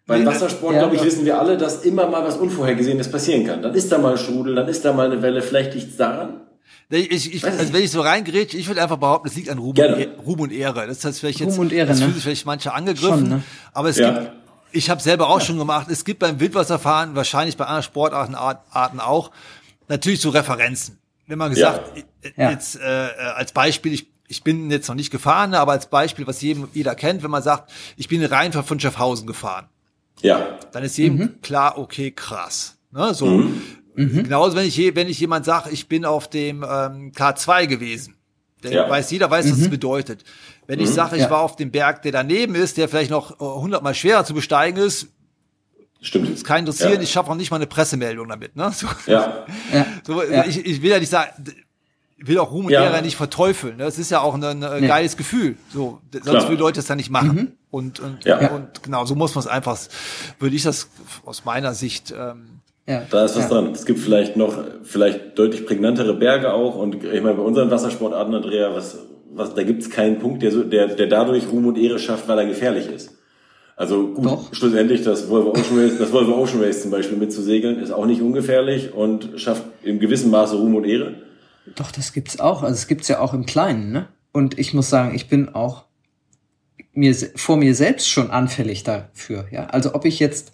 Beim 0.06 0.26
Wassersport, 0.26 0.74
Ja. 0.76 0.80
glaube 0.82 0.98
ich, 0.98 1.04
wissen 1.06 1.26
wir 1.26 1.40
alle, 1.40 1.58
dass 1.58 1.84
immer 1.84 2.08
mal 2.10 2.24
was 2.26 2.38
Unvorhergesehenes 2.38 3.10
passieren 3.10 3.46
kann. 3.48 3.62
Dann 3.62 3.74
ist 3.74 3.90
da 3.92 3.98
mal 3.98 4.12
ein 4.12 4.18
Strudel, 4.18 4.54
dann 4.54 4.68
ist 4.68 4.84
da 4.86 4.92
mal 4.94 5.10
eine 5.10 5.22
Welle, 5.22 5.42
vielleicht 5.42 5.74
liegt's 5.74 5.96
daran. 5.98 6.42
Ich, 6.90 7.12
ich, 7.12 7.34
ich, 7.36 7.44
Weiß 7.44 7.54
ich 7.56 7.60
also 7.60 7.74
wenn 7.74 7.84
ich 7.84 7.92
so 7.92 8.02
reingerät, 8.02 8.54
ich 8.54 8.68
würde 8.68 8.82
einfach 8.84 8.98
behaupten, 8.98 9.28
es 9.28 9.36
liegt 9.36 9.50
an 9.50 9.58
Ruhm 9.58 9.70
und. 9.72 9.80
E- 9.80 10.10
Ruhm 10.26 10.40
und 10.42 10.52
Ehre. 10.52 10.86
Das 10.86 11.04
heißt 11.04 11.20
vielleicht 11.20 11.40
jetzt, 11.40 11.54
Ruhm 11.54 11.62
und 11.66 11.74
Ehre, 11.74 11.88
das 11.88 11.98
ne? 12.00 12.04
fühlen 12.06 12.14
sich 12.16 12.24
vielleicht 12.24 12.46
manche 12.46 12.74
angegriffen, 12.74 13.20
Schon, 13.22 13.30
ne? 13.30 13.44
aber 13.74 13.90
es 13.90 13.98
Ja. 13.98 14.12
gibt, 14.20 14.32
ich 14.72 14.90
habe 14.90 15.02
selber 15.02 15.30
auch 15.30 15.42
schon 15.42 15.58
gemacht, 15.58 15.88
es 15.90 16.06
gibt 16.06 16.20
beim 16.20 16.40
Wildwasserfahren, 16.40 17.16
wahrscheinlich 17.16 17.58
bei 17.58 17.66
anderen 17.66 17.84
Sportarten 17.84 18.36
Art- 18.36 18.62
Arten 18.72 19.00
auch, 19.00 19.32
natürlich 19.88 20.22
so 20.22 20.30
Referenzen. 20.30 21.00
Wenn 21.28 21.40
man 21.40 21.50
gesagt, 21.52 21.98
äh, 21.98 22.32
Ja. 22.38 22.52
jetzt 22.52 22.76
äh, 22.80 23.08
äh, 23.08 23.12
als 23.36 23.52
Beispiel, 23.52 23.94
ich, 23.94 24.08
ich 24.28 24.44
bin 24.44 24.70
jetzt 24.70 24.88
noch 24.88 24.96
nicht 24.96 25.10
gefahren, 25.10 25.56
aber 25.56 25.72
als 25.72 25.88
Beispiel, 25.88 26.28
was 26.28 26.40
jedem, 26.42 26.68
jeder 26.74 26.94
kennt, 26.94 27.24
wenn 27.24 27.32
man 27.32 27.42
sagt, 27.42 27.72
ich 27.98 28.08
bin 28.10 28.22
in 28.22 28.28
Rheinfahrt 28.32 28.68
von 28.68 28.80
Schaffhausen 28.80 29.26
gefahren 29.26 29.68
Ja, 30.22 30.60
dann 30.72 30.84
ist 30.84 30.98
jedem 30.98 31.18
Mhm. 31.18 31.42
klar, 31.42 31.80
okay, 31.80 32.12
krass. 32.12 32.78
Ne, 32.92 33.14
so. 33.16 33.44
Genauso, 33.96 34.56
wenn 34.56 34.66
ich, 34.66 34.76
je- 34.78 34.96
wenn 34.96 35.08
ich 35.08 35.20
jemand 35.20 35.46
sage, 35.46 35.70
ich 35.72 35.88
bin 35.88 36.06
auf 36.06 36.30
dem 36.30 36.64
ähm, 36.64 37.12
K2 37.14 37.68
gewesen. 37.68 38.16
Der 38.64 38.72
Ja. 38.72 38.90
weiß, 38.90 39.12
jeder 39.12 39.30
weiß, 39.30 39.50
was 39.52 39.60
es 39.60 39.70
bedeutet. 39.70 40.24
Wenn 40.68 40.80
ich 40.80 40.90
sage, 40.90 41.16
ich 41.16 41.22
Ja. 41.24 41.30
war 41.30 41.42
auf 41.42 41.56
dem 41.56 41.72
Berg, 41.72 42.02
der 42.02 42.12
daneben 42.12 42.56
ist, 42.56 42.78
der 42.78 42.90
vielleicht 42.90 43.12
noch 43.12 43.40
hundertmal 43.40 43.94
schwerer 43.96 44.26
zu 44.26 44.34
besteigen 44.34 44.78
ist, 44.84 45.08
stimmt. 46.02 46.30
ist 46.30 46.44
kein 46.46 46.60
interessieren, 46.60 46.94
Ja. 46.96 47.02
ich 47.02 47.12
schaffe 47.12 47.32
auch 47.32 47.36
nicht 47.36 47.52
mal 47.52 47.58
eine 47.58 47.68
Pressemeldung 47.68 48.28
damit. 48.28 48.56
Ne? 48.56 48.72
So, 48.74 48.88
Ja, 49.08 49.46
Ja. 49.74 49.86
so, 50.06 50.24
Ja. 50.24 50.46
ich, 50.46 50.66
ich 50.66 50.82
will 50.82 50.90
ja 50.92 51.00
nicht 51.00 51.10
sagen, 51.10 51.32
ich 52.18 52.28
will 52.28 52.40
auch 52.40 52.52
Ruhm 52.52 52.66
und 52.66 52.72
Ja. 52.72 52.84
Ehre 52.84 53.02
nicht 53.02 53.18
verteufeln. 53.18 53.78
Ne? 53.78 53.84
Es 53.84 54.00
ist 54.00 54.10
ja 54.10 54.22
auch 54.22 54.34
ein, 54.36 54.44
ein 54.44 54.82
Nee. 54.82 54.88
geiles 54.88 55.16
Gefühl. 55.18 55.58
So, 55.72 56.02
sonst 56.12 56.24
Klar. 56.26 56.50
würden 56.50 56.60
Leute 56.60 56.80
es 56.80 56.86
dann 56.88 56.98
nicht 56.98 57.10
machen. 57.12 57.58
Und, 57.70 58.00
und, 58.00 58.24
Ja. 58.26 58.52
und 58.52 58.84
genau, 58.84 59.06
so 59.06 59.16
muss 59.16 59.36
man 59.36 59.42
es 59.44 59.48
einfach, 59.48 59.78
würde 60.40 60.56
ich 60.56 60.64
das 60.64 60.88
aus 61.26 61.44
meiner 61.46 61.74
Sicht 61.76 62.14
ähm, 62.18 62.55
Ja. 62.88 63.04
da 63.10 63.26
ist 63.26 63.36
was 63.36 63.44
ja. 63.44 63.50
dran. 63.50 63.72
Es 63.72 63.86
gibt 63.86 64.00
vielleicht 64.00 64.38
noch, 64.38 64.58
vielleicht 64.84 65.38
deutlich 65.40 65.66
prägnantere 65.66 66.14
Berge 66.14 66.54
auch. 66.54 66.76
Und 66.76 67.04
ich 67.04 67.22
meine, 67.22 67.36
bei 67.36 67.42
unseren 67.42 67.72
Wassersportarten, 67.72 68.34
Andrea, 68.36 68.74
was, 68.76 69.00
was, 69.34 69.56
da 69.56 69.64
gibt's 69.64 69.90
keinen 69.90 70.20
Punkt, 70.20 70.44
der, 70.44 70.52
so, 70.52 70.64
der, 70.64 70.88
der 70.88 71.08
dadurch 71.08 71.52
Ruhm 71.52 71.66
und 71.66 71.78
Ehre 71.78 71.98
schafft, 71.98 72.28
weil 72.28 72.38
er 72.40 72.46
gefährlich 72.46 72.88
ist. 72.88 73.12
Also 73.76 74.08
gut, 74.08 74.26
Doch. 74.26 74.54
schlussendlich 74.54 75.04
das 75.04 75.30
Volvo 75.30 75.50
Ocean 75.50 75.78
Race, 75.78 75.98
das 75.98 76.12
Volvo 76.14 76.36
Ocean 76.42 76.62
Race 76.62 76.82
zum 76.82 76.92
Beispiel 76.92 77.18
mitzusegeln, 77.18 77.80
ist 77.80 77.92
auch 77.92 78.06
nicht 78.06 78.22
ungefährlich 78.22 78.94
und 78.94 79.32
schafft 79.36 79.64
in 79.84 80.00
gewissem 80.00 80.32
Maße 80.32 80.56
Ruhm 80.56 80.76
und 80.76 80.86
Ehre. 80.86 81.16
Doch, 81.76 81.92
das 81.92 82.14
gibt's 82.14 82.40
auch. 82.40 82.64
Also 82.64 82.74
es 82.74 82.88
gibt's 82.88 83.08
ja 83.08 83.20
auch 83.20 83.34
im 83.34 83.46
Kleinen, 83.46 83.92
ne? 83.92 84.08
Und 84.32 84.60
ich 84.60 84.74
muss 84.74 84.90
sagen, 84.90 85.16
ich 85.16 85.28
bin 85.28 85.50
auch 85.50 85.86
mir 86.94 87.14
vor 87.36 87.58
mir 87.58 87.76
selbst 87.76 88.10
schon 88.10 88.32
anfällig 88.32 88.84
dafür, 88.84 89.48
ja? 89.52 89.66
Also 89.66 89.94
ob 89.94 90.06
ich 90.06 90.20
jetzt 90.20 90.54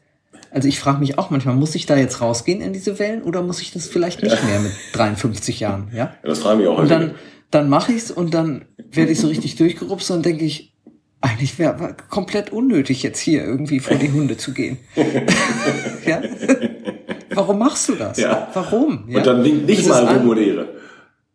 also 0.52 0.68
ich 0.68 0.80
frage 0.80 1.00
mich 1.00 1.18
auch 1.18 1.30
manchmal, 1.30 1.56
muss 1.56 1.76
ich 1.76 1.86
da 1.86 1.98
jetzt 1.98 2.22
rausgehen 2.22 2.62
in 2.62 2.74
diese 2.74 3.00
Wellen 3.00 3.24
oder 3.24 3.42
muss 3.42 3.62
ich 3.62 3.72
das 3.72 3.88
vielleicht 3.88 4.22
nicht 4.22 4.44
mehr 4.44 4.60
mit 4.60 4.74
53 4.94 5.60
Jahren, 5.60 5.88
ja? 5.92 5.98
Ja, 5.98 6.14
das 6.24 6.40
fragen 6.40 6.60
wir 6.60 6.72
auch 6.72 6.78
Und 6.78 6.92
dann 6.92 7.16
dann 7.52 7.70
mache 7.70 7.92
ich's 7.92 8.10
und 8.10 8.34
dann 8.34 8.66
werde 8.78 9.12
ich 9.12 9.20
so 9.20 9.28
richtig 9.28 9.58
durchgerupst 9.58 10.10
und 10.12 10.26
denke 10.26 10.46
ich, 10.46 10.74
eigentlich 11.20 11.60
wäre 11.60 11.96
komplett 12.10 12.52
unnötig 12.52 13.04
jetzt 13.04 13.20
hier 13.20 13.44
irgendwie 13.44 13.80
vor 13.80 13.98
die 13.98 14.12
Hunde 14.12 14.38
zu 14.38 14.54
gehen. 14.54 14.80
ja? 16.06 16.22
Warum 17.34 17.60
machst 17.60 17.90
du 17.90 17.96
das? 17.96 18.18
Ja. 18.18 18.50
Warum? 18.54 19.06
Ja? 19.08 19.20
Und 19.20 19.28
dann 19.28 19.44
winkt 19.44 19.68
nicht 19.68 19.88
mal 19.88 20.18
Ruhm 20.18 20.30
und 20.30 20.38
Ehre. 20.38 20.70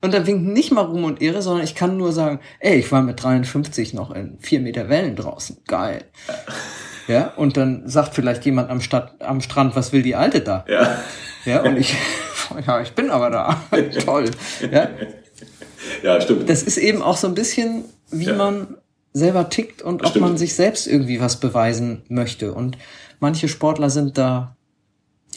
und 0.00 0.12
dann 0.12 0.26
winkt 0.26 0.46
nicht 0.48 0.72
mal 0.72 0.82
Ruhm 0.82 1.04
und 1.04 1.22
Ehre, 1.22 1.42
sondern 1.42 1.64
ich 1.64 1.74
kann 1.74 1.96
nur 1.96 2.12
sagen, 2.12 2.40
ey, 2.58 2.78
ich 2.78 2.90
war 2.90 3.02
mit 3.02 3.22
53 3.22 3.94
noch 3.94 4.10
in 4.10 4.38
vier 4.40 4.60
Meter 4.60 4.88
Wellen 4.88 5.16
draußen. 5.16 5.58
Geil. 5.66 6.04
Ja, 7.08 7.32
und 7.36 7.56
dann 7.56 7.88
sagt 7.88 8.14
vielleicht 8.14 8.44
jemand 8.44 8.70
am, 8.70 8.80
Stadt, 8.80 9.14
am 9.20 9.40
Strand, 9.40 9.76
was 9.76 9.92
will 9.92 10.02
die 10.02 10.16
Alte 10.16 10.40
da? 10.40 10.64
Ja, 10.68 10.98
Ja, 11.44 11.62
und 11.62 11.76
ich, 11.76 11.94
ja, 12.66 12.80
ich 12.80 12.92
bin 12.92 13.10
aber 13.10 13.30
da. 13.30 13.60
Toll. 14.04 14.30
Ja, 14.72 14.88
ja 16.02 16.20
stimmt. 16.20 16.48
das 16.48 16.62
ist 16.62 16.78
eben 16.78 17.02
auch 17.02 17.16
so 17.16 17.26
ein 17.28 17.34
bisschen, 17.34 17.84
wie 18.10 18.24
Ja. 18.26 18.34
man 18.34 18.76
selber 19.12 19.48
tickt 19.48 19.80
und 19.82 20.02
ob 20.02 20.10
Stimmt. 20.10 20.26
man 20.26 20.36
sich 20.36 20.54
selbst 20.54 20.86
irgendwie 20.86 21.20
was 21.20 21.40
beweisen 21.40 22.02
möchte. 22.08 22.52
Und 22.52 22.76
manche 23.20 23.48
Sportler 23.48 23.88
sind 23.88 24.18
da 24.18 24.56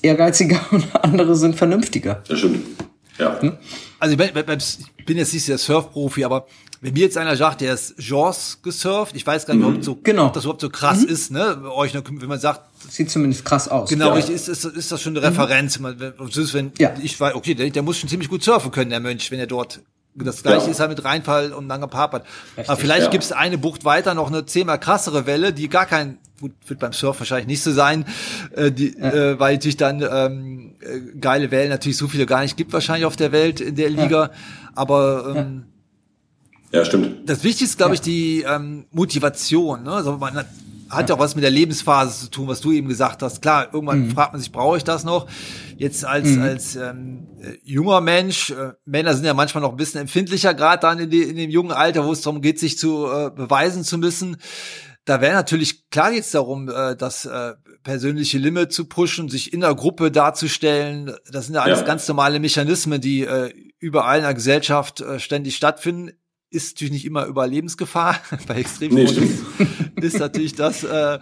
ehrgeiziger 0.02 0.60
und 0.72 0.88
andere 0.96 1.36
sind 1.36 1.56
vernünftiger. 1.56 2.24
Das 2.28 2.40
stimmt. 2.40 2.66
Ja. 3.18 3.40
Hm? 3.42 3.58
Also 4.00 4.18
ich 4.18 4.34
bin, 5.06 5.18
jetzt 5.18 5.34
nicht 5.34 5.48
der 5.48 5.58
Surfprofi, 5.58 6.24
aber 6.24 6.48
wenn 6.82 6.94
mir 6.94 7.02
jetzt 7.04 7.18
einer 7.18 7.36
sagt, 7.36 7.60
der 7.62 7.74
ist 7.74 7.96
Jaws 7.98 8.60
gesurft, 8.64 9.16
ich 9.16 9.28
weiß 9.28 9.46
gar 9.46 9.54
nicht, 9.54 9.66
ob, 9.66 9.84
so, 9.84 9.96
Genau. 10.02 10.28
ob 10.28 10.34
das 10.34 10.46
überhaupt 10.46 10.62
so 10.62 10.70
krass 10.70 11.04
ist, 11.04 11.32
ne? 11.32 11.60
Bei 11.62 11.70
Euch, 11.70 11.94
wenn 11.94 12.30
man 12.30 12.40
sagt, 12.40 12.62
Sieht 12.90 13.12
zumindest 13.12 13.44
krass 13.44 13.68
aus. 13.68 13.90
genau, 13.90 14.14
Ja. 14.14 14.24
ist, 14.24 14.30
ist, 14.48 14.64
ist 14.64 14.92
das 14.92 15.02
schon 15.02 15.18
eine 15.18 15.28
Referenz. 15.28 15.80
Man- 15.80 16.00
wenn- 16.00 16.72
Ja. 16.80 16.94
ich 17.04 17.20
weiß, 17.20 17.36
okay, 17.36 17.54
der, 17.56 17.70
der 17.70 17.82
muss 17.84 17.98
schon 17.98 18.08
ziemlich 18.10 18.30
gut 18.30 18.44
surfen 18.44 18.72
können, 18.72 18.90
der 18.90 19.02
Mönch, 19.02 19.30
wenn 19.32 19.40
er 19.40 19.48
dort 19.48 19.82
das 20.16 20.42
gleiche 20.44 20.66
Ja. 20.66 20.72
ist 20.72 20.80
halt 20.80 20.90
mit 20.90 21.04
Rheinfall 21.04 21.52
und 21.54 21.68
Langer 21.68 21.88
Papert. 21.88 22.26
Aber 22.68 22.78
vielleicht 22.78 23.06
ja. 23.06 23.10
gibt 23.12 23.24
es 23.26 23.32
eine 23.34 23.58
Bucht 23.58 23.84
weiter 23.86 24.14
noch 24.14 24.28
eine 24.28 24.46
zehnmal 24.46 24.80
krassere 24.80 25.26
Welle, 25.26 25.52
die 25.54 25.68
gar 25.70 25.86
kein, 25.86 26.18
wird 26.42 26.80
beim 26.80 26.94
Surf 26.94 27.20
wahrscheinlich 27.20 27.48
nicht 27.48 27.64
so 27.64 27.72
sein, 27.72 28.06
äh, 28.56 28.72
die, 28.72 28.96
äh, 28.98 29.40
weil 29.40 29.56
natürlich 29.56 29.78
dann 29.78 30.02
ähm, 30.02 30.76
äh, 30.82 31.18
geile 31.20 31.52
Wellen 31.52 31.70
natürlich 31.70 31.98
so 31.98 32.08
viele 32.08 32.26
gar 32.26 32.42
nicht 32.42 32.58
gibt 32.58 32.74
wahrscheinlich 32.74 33.06
auf 33.06 33.16
der 33.16 33.32
Welt 33.32 33.62
in 33.62 33.76
der 33.76 33.90
Liga. 33.90 34.32
Aber 34.76 35.34
ähm, 35.36 35.66
Ja, 36.72 36.86
stimmt. 36.86 37.30
das 37.30 37.44
Wichtigste 37.44 37.74
ist, 37.74 37.78
glaube 37.78 37.96
ich, 37.96 38.02
die 38.02 38.44
ähm, 38.48 38.86
Motivation. 38.92 39.84
Ne? 39.84 39.92
Also 39.92 40.18
man 40.18 40.36
hat, 40.36 40.48
hat 40.90 41.10
ja 41.10 41.16
auch 41.16 41.20
was 41.20 41.36
mit 41.36 41.44
der 41.44 41.52
Lebensphase 41.52 42.26
zu 42.26 42.32
tun, 42.32 42.48
was 42.48 42.62
du 42.62 42.72
eben 42.72 42.88
gesagt 42.88 43.22
hast. 43.22 43.42
Klar, 43.42 43.70
irgendwann 43.74 44.10
fragt 44.12 44.34
man 44.34 44.42
sich, 44.42 44.52
brauche 44.52 44.78
ich 44.78 44.84
das 44.84 45.04
noch? 45.04 45.28
Jetzt 45.78 46.04
als 46.04 46.38
als 46.38 46.76
ähm, 46.76 47.28
äh, 47.42 47.58
junger 47.64 48.02
Mensch, 48.02 48.50
äh, 48.50 48.74
Männer 48.86 49.14
sind 49.14 49.26
ja 49.26 49.34
manchmal 49.34 49.62
noch 49.62 49.72
ein 49.72 49.78
bisschen 49.78 50.02
empfindlicher, 50.02 50.54
gerade 50.54 50.82
dann 50.82 51.00
in, 51.00 51.10
die, 51.10 51.24
in 51.24 51.38
dem 51.38 51.50
jungen 51.50 51.72
Alter, 51.72 52.06
wo 52.06 52.12
es 52.12 52.22
darum 52.22 52.42
geht, 52.42 52.60
sich 52.60 52.78
zu 52.78 53.08
äh, 53.08 53.32
beweisen 53.34 53.84
zu 53.84 53.98
müssen. 53.98 54.38
Da 55.10 55.22
wäre 55.22 55.34
natürlich 55.34 55.90
klar 55.90 56.12
jetzt 56.14 56.36
darum, 56.36 56.70
äh, 56.70 56.96
das 56.96 57.26
äh, 57.26 57.54
persönliche 57.82 58.38
Limit 58.38 58.72
zu 58.72 58.86
pushen, 58.86 59.28
sich 59.28 59.52
in 59.54 59.62
der 59.62 59.74
Gruppe 59.74 60.12
darzustellen. 60.12 61.16
Das 61.32 61.48
sind 61.48 61.56
ja 61.56 61.62
alles 61.64 61.80
Ja. 61.80 61.86
ganz 61.86 62.08
normale 62.08 62.40
Mechanismen, 62.40 63.02
die 63.02 63.22
äh, 63.24 63.52
überall 63.80 64.18
in 64.20 64.24
der 64.26 64.36
Gesellschaft 64.36 65.02
äh, 65.02 65.20
ständig 65.20 65.56
stattfinden. 65.56 66.12
Ist 66.52 66.76
natürlich 66.76 66.94
nicht 66.94 67.06
immer 67.06 67.26
Überlebensgefahr. 67.26 68.20
Bei 68.48 68.56
Extremsport 68.58 69.18
Nee, 69.18 69.26
ist, 70.00 70.14
ist 70.14 70.20
natürlich 70.20 70.54
das 70.54 70.84
äh, 70.84 71.18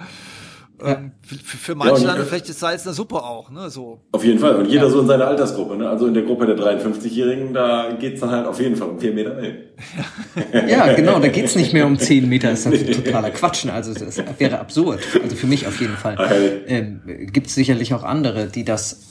ähm, 0.83 1.11
für, 1.21 1.35
für 1.57 1.75
manche 1.75 2.03
Ja, 2.03 2.11
und- 2.11 2.17
dann 2.19 2.27
vielleicht 2.27 2.49
ist 2.49 2.59
Salz 2.59 2.83
in 2.83 2.89
der 2.89 2.93
Suppe 2.93 3.15
auch. 3.15 3.49
Ne? 3.49 3.69
So. 3.69 4.01
Auf 4.11 4.23
jeden 4.23 4.39
Fall. 4.39 4.55
Und 4.57 4.65
jeder 4.69 4.89
so 4.89 4.99
in 5.01 5.07
seiner 5.07 5.27
Altersgruppe. 5.27 5.75
Ne? 5.77 5.89
Also 5.89 6.07
in 6.07 6.13
der 6.13 6.23
Gruppe 6.23 6.45
der 6.45 6.55
53-Jährigen, 6.57 7.53
da 7.53 7.91
geht's 7.99 8.21
dann 8.21 8.31
halt 8.31 8.45
auf 8.45 8.59
jeden 8.59 8.75
Fall 8.75 8.89
um 8.89 8.99
vier 8.99 9.13
Meter 9.13 9.35
Wellen. 9.37 9.57
Ja, 10.69 10.93
genau, 10.93 11.19
da 11.19 11.27
geht's 11.27 11.55
nicht 11.55 11.73
mehr 11.73 11.85
um 11.85 11.97
10 11.97 12.27
Meter, 12.29 12.49
das 12.51 12.65
ist 12.65 12.93
totaler 13.03 13.31
Quatsch. 13.31 13.65
ne? 13.65 13.73
Also 13.73 13.93
das 13.93 14.21
wäre 14.37 14.59
absurd. 14.59 14.99
Also 15.23 15.35
für 15.35 15.47
mich 15.47 15.65
auf 15.67 15.79
jeden 15.81 15.95
Fall. 15.97 16.15
Okay. 16.17 16.61
Ähm, 16.67 17.01
gibt's 17.31 17.55
sicherlich 17.55 17.93
auch 17.93 18.03
andere, 18.03 18.47
die 18.47 18.63
das 18.65 19.01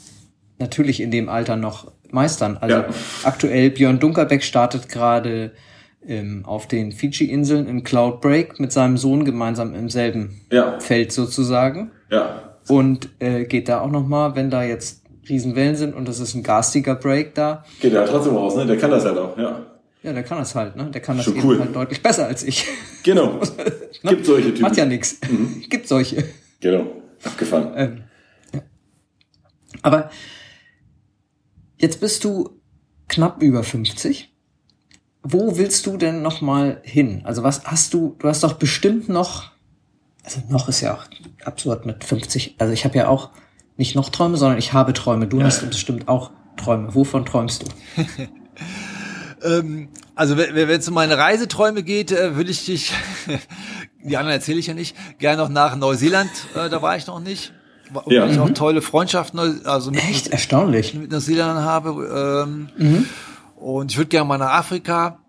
natürlich 0.59 0.99
in 1.01 1.11
dem 1.11 1.29
Alter 1.29 1.55
noch 1.55 1.91
meistern. 2.11 2.57
Also 2.57 2.77
Ja. 2.77 2.85
aktuell 3.23 3.69
Björn 3.71 3.99
Dunkerbeck 3.99 4.43
startet 4.43 4.89
gerade 4.89 5.51
ähm, 6.07 6.43
auf 6.45 6.67
den 6.67 6.91
Fidschi-Inseln 6.91 7.67
im 7.67 7.83
Cloud 7.83 8.21
Break 8.21 8.59
mit 8.59 8.71
seinem 8.71 8.97
Sohn 8.97 9.25
gemeinsam 9.25 9.75
im 9.75 9.89
selben 9.89 10.41
Ja. 10.51 10.79
Feld 10.79 11.11
sozusagen. 11.11 11.91
Ja. 12.09 12.57
Und 12.67 13.09
äh, 13.19 13.45
geht 13.45 13.69
da 13.69 13.81
auch 13.81 13.91
noch 13.91 14.05
mal, 14.07 14.35
wenn 14.35 14.49
da 14.49 14.63
jetzt 14.63 15.03
Riesenwellen 15.29 15.75
sind 15.75 15.93
und 15.95 16.07
das 16.07 16.19
ist 16.19 16.33
ein 16.35 16.43
garstiger 16.43 16.95
Break 16.95 17.35
da, 17.35 17.65
Geht 17.81 17.93
ja 17.93 18.05
trotzdem 18.05 18.35
raus, 18.35 18.55
ne? 18.55 18.65
Der 18.65 18.77
kann 18.77 18.91
das 18.91 19.03
halt 19.05 19.17
auch, 19.17 19.37
ja. 19.37 19.65
ja, 20.03 20.13
der 20.13 20.23
kann 20.23 20.37
das 20.37 20.55
halt, 20.55 20.75
ne? 20.75 20.89
Der 20.91 21.01
kann 21.01 21.17
das 21.17 21.25
Schon 21.25 21.35
eben 21.35 21.47
cool. 21.47 21.59
halt 21.59 21.75
deutlich 21.75 22.01
besser 22.01 22.27
als 22.27 22.43
ich. 22.43 22.65
Genau. 23.03 23.39
Gibt 24.03 24.25
solche 24.25 24.49
Typen. 24.49 24.61
Macht 24.61 24.77
ja 24.77 24.85
nix. 24.85 25.19
Gibt 25.69 25.87
solche. 25.87 26.23
Genau. 26.61 26.87
Abgefahren. 27.23 27.71
Ähm, 27.75 28.03
ja. 28.53 28.61
Aber 29.81 30.09
jetzt 31.77 31.99
bist 31.99 32.23
du 32.23 32.61
knapp 33.09 33.41
über 33.41 33.63
50. 33.63 34.33
Wo 35.29 35.57
willst 35.57 35.85
du 35.85 35.97
denn 35.97 36.21
noch 36.21 36.41
mal 36.41 36.79
hin? 36.83 37.21
Also 37.25 37.43
was 37.43 37.63
hast 37.65 37.93
du? 37.93 38.15
Du 38.19 38.27
hast 38.27 38.43
doch 38.43 38.53
bestimmt 38.53 39.09
noch. 39.09 39.51
Also 40.23 40.41
noch 40.49 40.67
ist 40.69 40.81
ja 40.81 40.93
auch 40.95 41.03
absurd 41.45 41.85
mit 41.85 42.03
50. 42.03 42.55
Also 42.59 42.73
ich 42.73 42.85
habe 42.85 42.97
ja 42.97 43.07
auch 43.07 43.29
nicht 43.77 43.95
noch 43.95 44.09
Träume, 44.09 44.37
sondern 44.37 44.57
ich 44.57 44.73
habe 44.73 44.93
Träume. 44.93 45.27
Du 45.27 45.41
hast 45.43 45.67
bestimmt 45.69 46.07
auch 46.07 46.31
Träume. 46.55 46.93
Wovon 46.95 47.25
träumst 47.25 47.63
du? 47.63 47.67
Ähm, 49.43 49.89
also 50.15 50.35
wenn 50.35 50.55
wenn 50.55 50.69
es 50.79 50.87
um 50.87 50.95
meine 50.95 51.15
Reiseträume 51.17 51.83
geht, 51.83 52.11
äh, 52.11 52.35
würde 52.35 52.49
ich 52.49 52.65
dich, 52.65 52.91
die 54.03 54.17
anderen 54.17 54.35
erzähle 54.39 54.57
ich 54.59 54.65
ja 54.65 54.73
nicht, 54.73 54.95
gerne 55.19 55.43
noch 55.43 55.49
nach 55.49 55.75
Neuseeland, 55.75 56.29
äh, 56.55 56.69
da 56.69 56.81
war 56.81 56.97
ich 56.97 57.05
noch 57.05 57.19
nicht. 57.19 57.53
Wo 57.91 58.01
Ja. 58.11 58.25
ich 58.25 58.39
auch 58.39 58.49
tolle 58.49 58.81
Freundschaft 58.81 59.35
Neu- 59.35 59.61
also 59.63 59.91
mit, 59.91 60.03
Echt 60.03 60.27
erstaunlich. 60.29 60.95
mit 60.95 61.11
Neuseeland 61.11 61.59
habe. 61.61 62.47
Ähm, 62.79 63.05
Und 63.57 63.91
ich 63.91 63.97
würde 63.97 64.09
gerne 64.09 64.27
mal 64.27 64.37
nach 64.37 64.53
Afrika. 64.53 65.19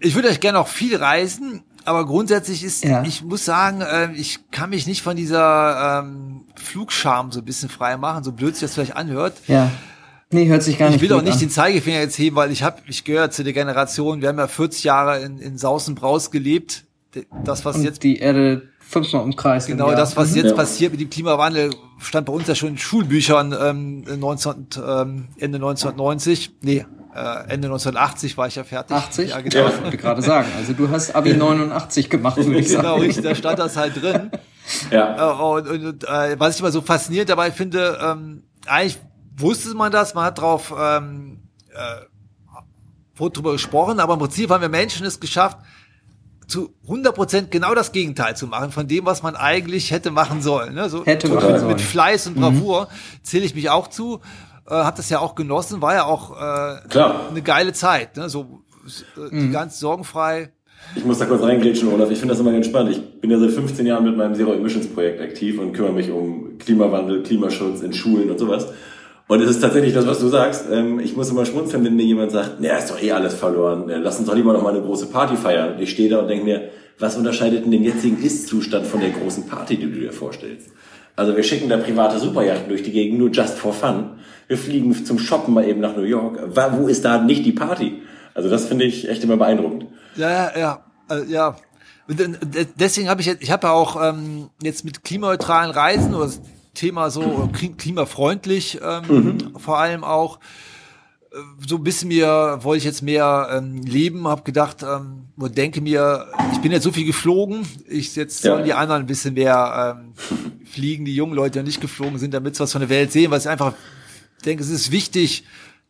Ich 0.00 0.14
würde 0.14 0.28
euch 0.28 0.40
gerne 0.40 0.58
auch 0.58 0.68
viel 0.68 0.96
reisen, 0.96 1.62
aber 1.84 2.04
grundsätzlich 2.06 2.62
ist, 2.62 2.84
Ja. 2.84 3.02
ich 3.04 3.22
muss 3.24 3.44
sagen, 3.44 3.80
äh, 3.80 4.12
ich 4.12 4.50
kann 4.50 4.70
mich 4.70 4.86
nicht 4.86 5.02
von 5.02 5.16
dieser 5.16 6.00
ähm, 6.02 6.42
Flugscham 6.56 7.32
so 7.32 7.40
ein 7.40 7.44
bisschen 7.44 7.68
frei 7.70 7.96
machen, 7.96 8.22
so 8.22 8.32
blöd 8.32 8.54
sich 8.54 8.62
das 8.62 8.74
vielleicht 8.74 8.96
anhört. 8.96 9.34
Ja. 9.46 9.70
Nee, 10.30 10.46
hört 10.46 10.62
sich 10.62 10.78
gar 10.78 10.86
nicht 10.90 10.96
Ich 10.96 11.02
will 11.02 11.12
auch 11.16 11.22
nicht 11.22 11.32
an. 11.34 11.38
den 11.40 11.50
Zeigefinger 11.50 11.98
jetzt 12.00 12.18
heben, 12.18 12.36
weil 12.36 12.52
ich 12.52 12.62
habe, 12.62 12.80
ich 12.86 13.02
gehöre 13.04 13.30
zu 13.30 13.42
der 13.42 13.52
Generation, 13.54 14.20
wir 14.20 14.28
haben 14.28 14.38
ja 14.38 14.46
40 14.46 14.84
Jahre 14.84 15.20
in, 15.22 15.38
in 15.38 15.58
Saus 15.58 15.88
und 15.88 15.94
Braus 15.96 16.30
gelebt. 16.30 16.84
Das, 17.44 17.64
was 17.64 17.76
Und 17.76 17.82
jetzt 17.82 18.04
die 18.04 18.18
Erde 18.18 18.68
fünfmal 18.90 19.22
umkreist. 19.22 19.68
im 19.68 19.76
Genau, 19.76 19.90
das, 19.92 20.16
was 20.16 20.30
Mhm. 20.30 20.36
jetzt 20.36 20.50
Ja. 20.50 20.54
passiert 20.56 20.92
mit 20.92 21.00
dem 21.00 21.10
Klimawandel, 21.10 21.70
stand 21.98 22.26
bei 22.26 22.32
uns 22.32 22.46
ja 22.48 22.54
schon 22.54 22.70
in 22.70 22.78
Schulbüchern 22.78 23.54
ähm, 23.58 24.04
19, 24.18 24.66
ähm, 24.86 25.28
Ende 25.38 25.58
1990. 25.58 26.56
Nee, 26.62 26.84
äh, 27.14 27.44
Ende 27.48 27.68
1980 27.68 28.36
war 28.36 28.46
ich 28.48 28.56
ja 28.56 28.64
fertig. 28.64 28.96
80? 28.96 29.30
Ja, 29.30 29.40
genau. 29.40 29.50
genau. 29.64 29.68
Ich 29.76 29.82
wollte 29.82 29.96
gerade 29.96 30.22
sagen. 30.22 30.48
Also 30.56 30.72
du 30.72 30.88
hast 30.90 31.14
Abi 31.14 31.34
89 31.36 32.10
gemacht, 32.10 32.36
würde 32.36 32.58
ich 32.58 32.68
sagen. 32.68 32.82
genau, 32.82 32.96
richtig, 32.96 33.22
da 33.24 33.34
stand 33.34 33.58
das 33.58 33.76
halt 33.76 34.00
drin. 34.02 34.30
Ja. 34.90 35.30
Äh, 35.32 35.42
und 35.42 35.68
und 35.68 36.04
äh, 36.04 36.38
was 36.38 36.54
ich 36.54 36.60
immer 36.60 36.70
so 36.72 36.80
faszinierend 36.80 37.30
dabei 37.30 37.50
finde, 37.52 37.98
ähm, 38.02 38.42
eigentlich 38.66 38.98
wusste 39.36 39.74
man 39.74 39.90
das, 39.92 40.14
man 40.14 40.24
hat 40.24 40.38
drauf 40.38 40.72
ähm, 40.78 41.38
äh, 41.72 42.04
wurde 43.16 43.32
drüber 43.34 43.52
gesprochen, 43.52 44.00
aber 44.00 44.14
im 44.14 44.18
Prinzip 44.20 44.50
haben 44.50 44.62
wir 44.62 44.68
Menschen 44.68 45.04
es 45.06 45.20
geschafft, 45.20 45.58
zu 46.50 46.74
100% 46.88 47.46
genau 47.48 47.74
das 47.74 47.92
Gegenteil 47.92 48.36
zu 48.36 48.46
machen 48.46 48.72
von 48.72 48.86
dem, 48.88 49.06
was 49.06 49.22
man 49.22 49.36
eigentlich 49.36 49.90
hätte 49.92 50.10
machen 50.10 50.42
sollen. 50.42 50.74
Ne? 50.74 50.88
So, 50.90 51.06
Hätte 51.06 51.28
mit, 51.28 51.36
machen 51.36 51.52
mit 51.52 51.60
sollen. 51.60 51.78
Fleiß 51.78 52.26
und 52.26 52.34
Bravour 52.36 52.88
zähle 53.22 53.44
ich 53.44 53.54
mich 53.54 53.70
auch 53.70 53.88
zu, 53.88 54.20
äh, 54.68 54.74
habe 54.74 54.96
das 54.96 55.08
ja 55.10 55.20
auch 55.20 55.34
genossen, 55.36 55.80
war 55.80 55.94
ja 55.94 56.04
auch 56.04 56.32
äh, 56.32 56.88
Klar. 56.88 57.28
eine 57.30 57.40
geile 57.42 57.72
Zeit, 57.72 58.16
ne? 58.16 58.28
so 58.28 58.62
äh, 59.16 59.34
Mhm. 59.34 59.52
ganz 59.52 59.78
sorgenfrei. 59.78 60.50
Ich 60.96 61.04
muss 61.04 61.18
da 61.18 61.26
kurz 61.26 61.42
reingrätschen, 61.42 61.92
Olaf. 61.92 62.10
Ich 62.10 62.18
finde 62.18 62.32
das 62.34 62.40
immer 62.40 62.52
ganz 62.52 62.66
spannend. 62.66 62.96
Ich 62.96 63.20
bin 63.20 63.30
ja 63.30 63.38
seit 63.38 63.50
15 63.50 63.86
Jahren 63.86 64.02
mit 64.04 64.16
meinem 64.16 64.34
Zero 64.34 64.52
Emissions 64.54 64.88
Projekt 64.88 65.20
aktiv 65.20 65.60
und 65.60 65.72
kümmere 65.74 65.92
mich 65.92 66.10
um 66.10 66.58
Klimawandel, 66.58 67.22
Klimaschutz 67.22 67.80
in 67.82 67.92
Schulen 67.92 68.30
und 68.30 68.38
sowas. 68.38 68.66
Und 69.30 69.40
es 69.42 69.48
ist 69.48 69.60
tatsächlich 69.60 69.94
das, 69.94 70.08
was 70.08 70.18
du 70.18 70.26
sagst. 70.26 70.64
Ähm, 70.72 70.98
Ich 70.98 71.16
muss 71.16 71.30
immer 71.30 71.46
schmunzeln, 71.46 71.84
wenn 71.84 71.94
mir 71.94 72.04
jemand 72.04 72.32
sagt, 72.32 72.58
naja, 72.60 72.78
ist 72.78 72.90
doch 72.90 73.00
eh 73.00 73.12
alles 73.12 73.34
verloren. 73.34 73.84
Lass 73.86 74.18
uns 74.18 74.26
doch 74.26 74.34
lieber 74.34 74.52
noch 74.52 74.62
mal 74.62 74.74
eine 74.74 74.82
große 74.82 75.06
Party 75.06 75.36
feiern. 75.36 75.78
Ich 75.78 75.92
stehe 75.92 76.08
da 76.10 76.18
und 76.18 76.26
denke 76.26 76.44
mir, 76.44 76.70
was 76.98 77.16
unterscheidet 77.16 77.64
denn 77.64 77.70
den 77.70 77.84
jetzigen 77.84 78.20
Ist-Zustand 78.20 78.88
von 78.88 78.98
der 78.98 79.10
großen 79.10 79.46
Party, 79.46 79.76
die 79.76 79.86
du 79.86 80.00
dir 80.00 80.12
vorstellst? 80.12 80.70
Also 81.14 81.36
wir 81.36 81.44
schicken 81.44 81.68
da 81.68 81.76
private 81.76 82.18
Superjachten 82.18 82.68
durch 82.68 82.82
die 82.82 82.90
Gegend, 82.90 83.20
nur 83.20 83.30
just 83.30 83.56
for 83.56 83.72
fun. 83.72 84.18
Wir 84.48 84.58
fliegen 84.58 84.92
zum 85.04 85.20
Shoppen 85.20 85.54
mal 85.54 85.64
eben 85.64 85.80
nach 85.80 85.94
New 85.94 86.02
York. 86.02 86.40
Wo 86.72 86.88
ist 86.88 87.04
da 87.04 87.22
nicht 87.22 87.46
die 87.46 87.52
Party? 87.52 88.02
Also 88.34 88.50
das 88.50 88.64
finde 88.64 88.86
ich 88.86 89.08
echt 89.08 89.22
immer 89.22 89.36
beeindruckend. 89.36 89.86
Ja, 90.16 90.28
ja, 90.28 90.58
ja. 90.58 90.84
Äh, 91.08 91.24
ja. 91.30 91.56
Äh, 92.08 92.66
deswegen 92.74 93.08
habe 93.08 93.20
ich 93.20 93.28
ich 93.28 93.52
habe 93.52 93.68
ja 93.68 93.72
auch 93.74 93.94
ähm, 94.02 94.50
jetzt 94.60 94.84
mit 94.84 95.04
klimaneutralen 95.04 95.70
Reisen 95.70 96.16
oder 96.16 96.28
Thema 96.80 97.10
so 97.10 97.22
äh, 97.22 97.56
kli- 97.56 97.76
klimafreundlich 97.76 98.78
ähm, 98.82 99.52
vor 99.58 99.78
allem 99.78 100.02
auch 100.04 100.38
äh, 101.32 101.36
so 101.66 101.76
ein 101.76 101.84
bisschen 101.84 102.08
mir 102.08 102.58
wollte 102.62 102.78
ich 102.78 102.84
jetzt 102.84 103.02
mehr 103.02 103.48
ähm, 103.52 103.82
leben, 103.82 104.26
habe 104.26 104.42
gedacht 104.42 104.82
ähm, 104.82 105.26
und 105.36 105.56
denke 105.58 105.80
mir, 105.80 106.26
ich 106.52 106.58
bin 106.60 106.72
jetzt 106.72 106.84
so 106.84 106.92
viel 106.92 107.06
geflogen, 107.06 107.66
ich 107.88 108.16
jetzt 108.16 108.42
Ja. 108.44 108.52
sollen 108.54 108.64
die 108.64 108.72
anderen 108.74 109.02
ein 109.02 109.06
bisschen 109.06 109.34
mehr 109.34 109.96
ähm, 110.00 110.14
fliegen, 110.64 111.04
die 111.04 111.14
jungen 111.14 111.34
Leute, 111.34 111.58
die 111.60 111.66
nicht 111.66 111.80
geflogen 111.80 112.18
sind, 112.18 112.32
damit 112.34 112.56
sie 112.56 112.60
was 112.62 112.72
von 112.72 112.80
der 112.80 112.88
Welt 112.90 113.12
sehen, 113.12 113.30
weil 113.30 113.40
ich 113.40 113.48
einfach 113.48 113.74
denke, 114.44 114.62
es 114.62 114.70
ist 114.70 114.90
wichtig, 114.90 115.44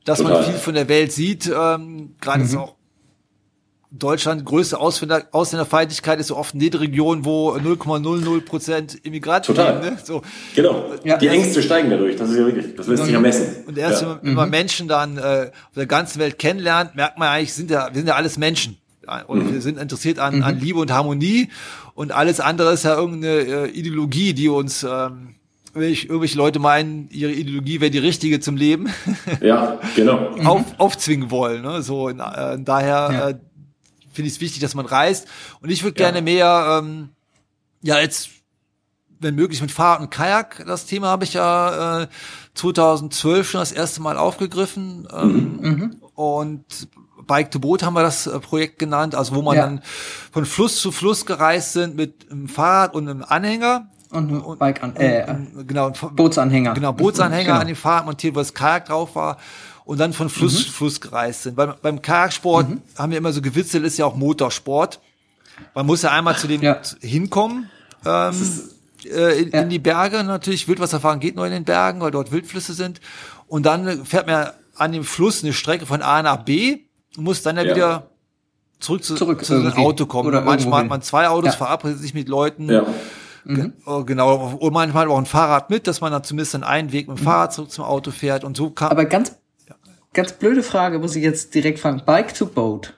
dass 0.05 0.22
man 0.22 0.32
Total. 0.32 0.51
viel 0.51 0.59
von 0.61 0.74
der 0.74 0.88
Welt 0.88 1.12
sieht, 1.12 1.47
ähm, 1.55 2.14
gerade 2.20 2.43
jetzt 2.43 2.57
auch 2.57 2.74
Deutschland 3.93 4.45
größte 4.45 4.78
Ausländer, 4.78 5.24
Ausländerfeindlichkeit 5.32 6.20
ist 6.20 6.28
so 6.28 6.36
oft 6.36 6.55
in 6.55 6.61
den 6.61 6.74
Regionen, 6.74 7.24
wo 7.24 7.53
0,00 7.55 8.41
Prozent 8.43 8.95
Immigranten 9.05 9.47
Total. 9.55 9.82
leben. 9.82 9.97
Ne? 9.97 9.99
So. 10.03 10.22
Genau. 10.55 10.84
Ja. 11.03 11.16
die 11.18 11.26
Ängste 11.28 11.61
steigen 11.62 11.91
dadurch. 11.91 12.14
Das 12.16 12.30
ist 12.30 12.36
ja 12.38 12.47
wirklich, 12.47 12.76
das 12.76 12.86
lässt 12.86 13.05
sich 13.05 13.12
ja 13.12 13.18
messen. 13.20 13.64
Und 13.66 13.76
erst 13.76 14.03
ja. 14.03 14.20
wenn 14.22 14.34
man 14.34 14.49
Menschen 14.51 14.86
dann 14.86 15.18
äh, 15.18 15.51
auf 15.51 15.74
der 15.74 15.86
ganzen 15.86 16.20
Welt 16.20 16.38
kennenlernt, 16.38 16.95
merkt 16.95 17.18
man 17.18 17.28
eigentlich, 17.28 17.53
sind 17.53 17.70
ja, 17.70 17.88
wir 17.88 17.97
sind 17.97 18.07
ja 18.07 18.14
alles 18.14 18.38
Menschen. 18.38 18.76
Und 19.26 19.53
wir 19.53 19.61
sind 19.61 19.76
interessiert 19.76 20.20
an, 20.20 20.45
an 20.45 20.61
Liebe 20.61 20.78
und 20.78 20.93
Harmonie. 20.93 21.49
Und 21.95 22.12
alles 22.12 22.38
andere 22.38 22.72
ist 22.72 22.84
ja 22.84 22.95
irgendeine 22.95 23.41
äh, 23.41 23.68
Ideologie, 23.70 24.34
die 24.34 24.49
uns, 24.49 24.84
ähm, 24.84 25.34
irgendwelche 25.74 26.07
irgendwelche 26.07 26.36
Leute 26.38 26.59
meinen, 26.61 27.09
ihre 27.11 27.32
Ideologie 27.32 27.80
wäre 27.80 27.91
die 27.91 27.99
richtige 27.99 28.38
zum 28.41 28.57
Leben, 28.57 28.88
ja, 29.41 29.78
genau. 29.97 30.30
auf, 30.45 30.64
aufzwingen 30.78 31.30
wollen. 31.30 31.62
Ne? 31.62 31.82
So, 31.82 32.09
in, 32.09 32.20
äh, 32.20 32.59
daher 32.61 33.11
Ja. 33.12 33.28
äh, 33.30 33.34
finde 34.13 34.29
ich 34.29 34.35
es 34.35 34.41
wichtig, 34.41 34.61
dass 34.61 34.75
man 34.75 34.87
reist. 34.87 35.27
Und 35.61 35.71
ich 35.71 35.83
würde 35.83 36.01
Ja. 36.01 36.07
gerne 36.11 36.23
mehr, 36.23 36.81
ähm, 36.83 37.11
ja, 37.83 37.99
jetzt, 37.99 38.31
wenn 39.21 39.35
möglich, 39.35 39.61
mit 39.61 39.71
Fahrrad 39.71 40.01
und 40.01 40.11
Kajak. 40.11 40.65
Das 40.67 40.87
Thema 40.87 41.09
habe 41.09 41.25
ich 41.25 41.35
ja 41.35 42.03
äh, 42.03 42.09
2012 42.55 43.51
schon 43.51 43.61
das 43.61 43.73
erste 43.73 44.01
Mal 44.03 44.17
aufgegriffen. 44.19 45.07
Ähm, 45.13 45.97
Und 46.15 46.89
Bike 47.27 47.51
to 47.51 47.61
Boot 47.61 47.83
haben 47.83 47.95
wir 47.95 48.03
das 48.03 48.27
äh, 48.27 48.39
Projekt 48.41 48.79
genannt, 48.79 49.15
also 49.15 49.35
wo 49.35 49.41
man 49.43 49.57
Ja. 49.57 49.63
dann 49.63 49.83
von 50.33 50.45
Fluss 50.45 50.81
zu 50.81 50.93
Fluss 50.93 51.25
gereist 51.25 51.73
sind 51.73 51.97
mit 51.97 52.31
einem 52.31 52.49
Fahrrad 52.49 52.93
und 52.95 53.09
einem 53.09 53.25
Anhänger. 53.27 53.89
Und 54.11 54.33
ein 54.33 54.59
Bike 54.59 54.83
an, 54.83 54.97
äh, 54.97 55.25
Und, 55.31 55.69
genau, 55.69 55.87
und- 55.87 56.17
Bootsanhänger. 56.17 56.75
Genau, 56.75 56.93
Bootsanhänger 56.93 57.45
Genau. 57.45 57.61
an 57.61 57.67
dem 57.69 57.77
Fahrrad 57.77 58.07
montiert, 58.07 58.35
wo 58.35 58.41
das 58.41 58.53
Kajak 58.53 58.87
drauf 58.87 59.15
war 59.15 59.39
und 59.91 59.99
dann 59.99 60.12
von 60.12 60.28
Fluss 60.28 60.66
zu 60.66 60.70
Fluss 60.70 61.01
gereist 61.01 61.43
sind. 61.43 61.57
Beim, 61.57 61.74
beim 61.82 62.01
Kajaksport 62.01 62.66
haben 62.97 63.11
wir 63.11 63.18
immer 63.18 63.32
so 63.32 63.43
gewitzelt, 63.43 63.84
ist 63.84 63.99
ja 63.99 64.07
auch 64.07 64.14
Motorsport. 64.14 65.01
Man 65.74 65.84
muss 65.84 66.03
ja 66.03 66.12
einmal 66.12 66.36
zu 66.36 66.47
dem 66.47 66.62
Ja. 66.62 66.80
hinkommen, 67.01 67.68
ähm, 68.07 68.34
äh, 69.05 69.43
in, 69.43 69.51
Ja. 69.51 69.62
in 69.62 69.68
die 69.68 69.80
Berge. 69.80 70.22
Natürlich, 70.22 70.68
Wildwasserfahren 70.68 71.18
geht 71.18 71.34
nur 71.34 71.45
in 71.47 71.51
den 71.53 71.64
Bergen, 71.64 72.01
weil 72.01 72.12
dort 72.12 72.30
Wildflüsse 72.30 72.72
sind. 72.72 73.01
Und 73.49 73.66
dann 73.66 74.05
fährt 74.05 74.28
man 74.28 74.51
an 74.76 74.93
dem 74.93 75.03
Fluss 75.03 75.43
eine 75.43 75.53
Strecke 75.53 75.86
von 75.86 76.03
A 76.03 76.22
nach 76.22 76.45
B 76.45 76.78
und 77.16 77.24
muss 77.24 77.43
dann 77.43 77.57
ja, 77.57 77.64
Ja. 77.64 77.74
wieder 77.74 78.11
zurück 78.78 79.03
zu, 79.03 79.16
Zurück 79.16 79.45
zu 79.45 79.61
seinem. 79.61 79.72
Auto 79.72 80.07
kommen. 80.07 80.28
Oder 80.28 80.43
Manchmal 80.43 80.82
hat 80.82 80.88
man 80.88 81.03
zwei 81.03 81.26
Autos, 81.28 81.55
Ja. 81.55 81.59
verabredet 81.59 81.99
sich 81.99 82.14
mit 82.14 82.28
Leuten. 82.28 82.70
Ja. 82.70 82.86
Ge- 83.45 83.72
oh, 83.86 84.05
Genau, 84.05 84.57
und 84.61 84.72
manchmal 84.72 85.09
auch 85.09 85.18
ein 85.18 85.26
Fahrrad 85.26 85.68
mit, 85.68 85.88
dass 85.88 86.01
man 86.01 86.12
dann 86.12 86.22
zumindest 86.22 86.55
einen 86.62 86.93
Weg 86.93 87.09
mit 87.09 87.18
dem 87.18 87.24
Fahrrad 87.24 87.53
zurück 87.53 87.72
zum 87.72 87.84
Auto 87.84 88.12
fährt 88.12 88.45
und 88.45 88.57
so 88.57 88.70
kann. 88.70 88.91
Aber 88.93 89.05
ganz, 89.07 89.34
ganz 90.13 90.33
blöde 90.33 90.63
Frage, 90.63 90.99
muss 90.99 91.17
ich 91.17 91.23
jetzt 91.23 91.55
direkt 91.55 91.79
fragen. 91.79 92.03
Bike 92.05 92.35
to 92.35 92.47
Boat. 92.47 92.95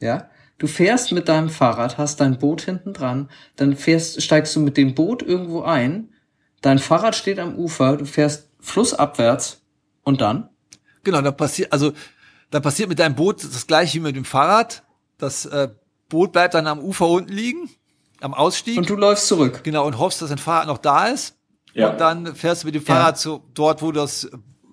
Ja? 0.00 0.30
Du 0.58 0.66
fährst 0.66 1.12
mit 1.12 1.28
deinem 1.28 1.48
Fahrrad, 1.48 1.98
hast 1.98 2.20
dein 2.20 2.38
Boot 2.38 2.62
hinten 2.62 2.92
dran, 2.92 3.30
dann 3.56 3.76
fährst, 3.76 4.22
steigst 4.22 4.54
du 4.56 4.60
mit 4.60 4.76
dem 4.76 4.94
Boot 4.94 5.22
irgendwo 5.22 5.62
ein, 5.62 6.12
dein 6.60 6.78
Fahrrad 6.78 7.16
steht 7.16 7.38
am 7.38 7.56
Ufer, 7.56 7.96
du 7.96 8.04
fährst 8.04 8.50
flussabwärts 8.60 9.62
und 10.02 10.20
dann? 10.20 10.50
genau, 11.02 11.20
da 11.20 11.32
passiert, 11.32 11.72
also 11.72 11.92
da 12.50 12.60
passiert 12.60 12.88
mit 12.88 12.98
deinem 12.98 13.14
Boot 13.14 13.42
das 13.44 13.66
gleiche 13.66 13.98
wie 13.98 14.02
mit 14.02 14.16
dem 14.16 14.24
Fahrrad. 14.24 14.82
Das 15.18 15.46
äh, 15.46 15.68
Boot 16.08 16.32
bleibt 16.32 16.54
dann 16.54 16.66
am 16.66 16.80
Ufer 16.80 17.08
unten 17.08 17.32
liegen, 17.32 17.70
am 18.20 18.34
Ausstieg. 18.34 18.78
Und 18.78 18.88
du 18.88 18.96
läufst 18.96 19.26
zurück. 19.26 19.60
genau, 19.62 19.86
und 19.86 19.98
hoffst, 19.98 20.20
dass 20.22 20.30
dein 20.30 20.38
Fahrrad 20.38 20.66
noch 20.66 20.78
da 20.78 21.06
ist. 21.06 21.36
Ja. 21.72 21.90
Und 21.90 22.00
dann 22.00 22.34
fährst 22.34 22.62
du 22.62 22.66
mit 22.66 22.74
dem 22.74 22.82
Fahrrad 22.82 23.18
zu 23.18 23.44
dort, 23.54 23.82
wo 23.82 23.92
das 23.92 24.28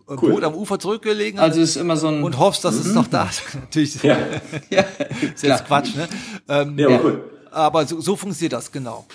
Cool. 0.10 0.32
Boot 0.32 0.44
am 0.44 0.56
Ufer 0.56 0.80
zurückgelegen. 0.80 1.40
Also 1.40 1.60
ist 1.60 1.76
immer 1.76 1.98
so 1.98 2.08
ein. 2.08 2.24
und 2.24 2.40
hoffst, 2.40 2.64
dass 2.64 2.76
es 2.76 2.94
noch 2.94 3.08
da 3.08 3.26
ist. 3.26 3.42
Natürlich 3.56 4.02
Ja. 4.04 4.18
ja, 4.70 4.86
ist 5.34 5.44
jetzt 5.44 5.66
Quatsch, 5.66 5.96
ne? 5.96 6.08
Ähm, 6.48 6.78
Ja, 6.80 6.88
aber 6.88 7.04
cool. 7.04 7.24
Aber 7.52 7.86
so, 7.86 8.00
so 8.00 8.16
funktioniert 8.16 8.54
das, 8.54 8.72
genau. 8.72 9.06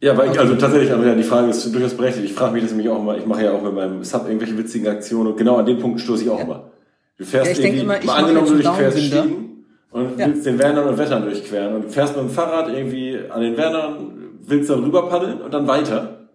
Ja, 0.00 0.16
weil 0.16 0.30
ich, 0.30 0.38
also 0.38 0.54
tatsächlich, 0.56 0.92
aber 0.92 1.06
ja, 1.06 1.14
die 1.14 1.22
Frage 1.22 1.48
ist 1.48 1.72
durchaus 1.74 1.94
berechtigt. 1.94 2.26
Ich 2.26 2.34
frage 2.34 2.52
mich 2.52 2.62
das 2.62 2.70
nämlich 2.72 2.88
auch 2.90 2.98
immer, 3.00 3.16
ich 3.16 3.24
mache 3.26 3.44
ja 3.44 3.52
auch 3.52 3.62
mit 3.62 3.74
meinem 3.74 4.04
Sub 4.04 4.26
irgendwelche 4.26 4.56
witzigen 4.58 4.86
Aktionen 4.88 5.28
und 5.32 5.36
genau 5.38 5.56
an 5.56 5.64
dem 5.66 5.78
Punkt 5.80 6.00
stoße 6.00 6.24
ich 6.24 6.30
auch 6.30 6.40
immer. 6.40 6.70
Du 7.16 7.24
fährst 7.24 7.46
Ja, 7.46 7.52
ich 7.58 7.64
irgendwie, 7.64 7.80
immer, 7.82 7.98
ich 7.98 8.04
mal 8.04 8.16
angenommen, 8.22 8.46
du 8.46 8.58
Downwinder. 8.62 8.92
Stiegen 8.92 9.64
und 9.90 10.18
Ja. 10.18 10.26
willst 10.26 10.44
den 10.44 10.58
Wernern 10.58 10.88
und 10.88 10.98
Wettern 10.98 11.22
durchqueren 11.22 11.74
und 11.76 11.82
du 11.86 11.88
fährst 11.88 12.14
mit 12.14 12.24
dem 12.24 12.30
Fahrrad 12.30 12.68
irgendwie 12.68 13.18
an 13.30 13.40
den 13.40 13.56
Wernern, 13.56 14.12
willst 14.42 14.68
dann 14.68 14.84
rüber 14.84 15.08
paddeln 15.08 15.40
und 15.40 15.52
dann 15.54 15.66
weiter. 15.66 16.28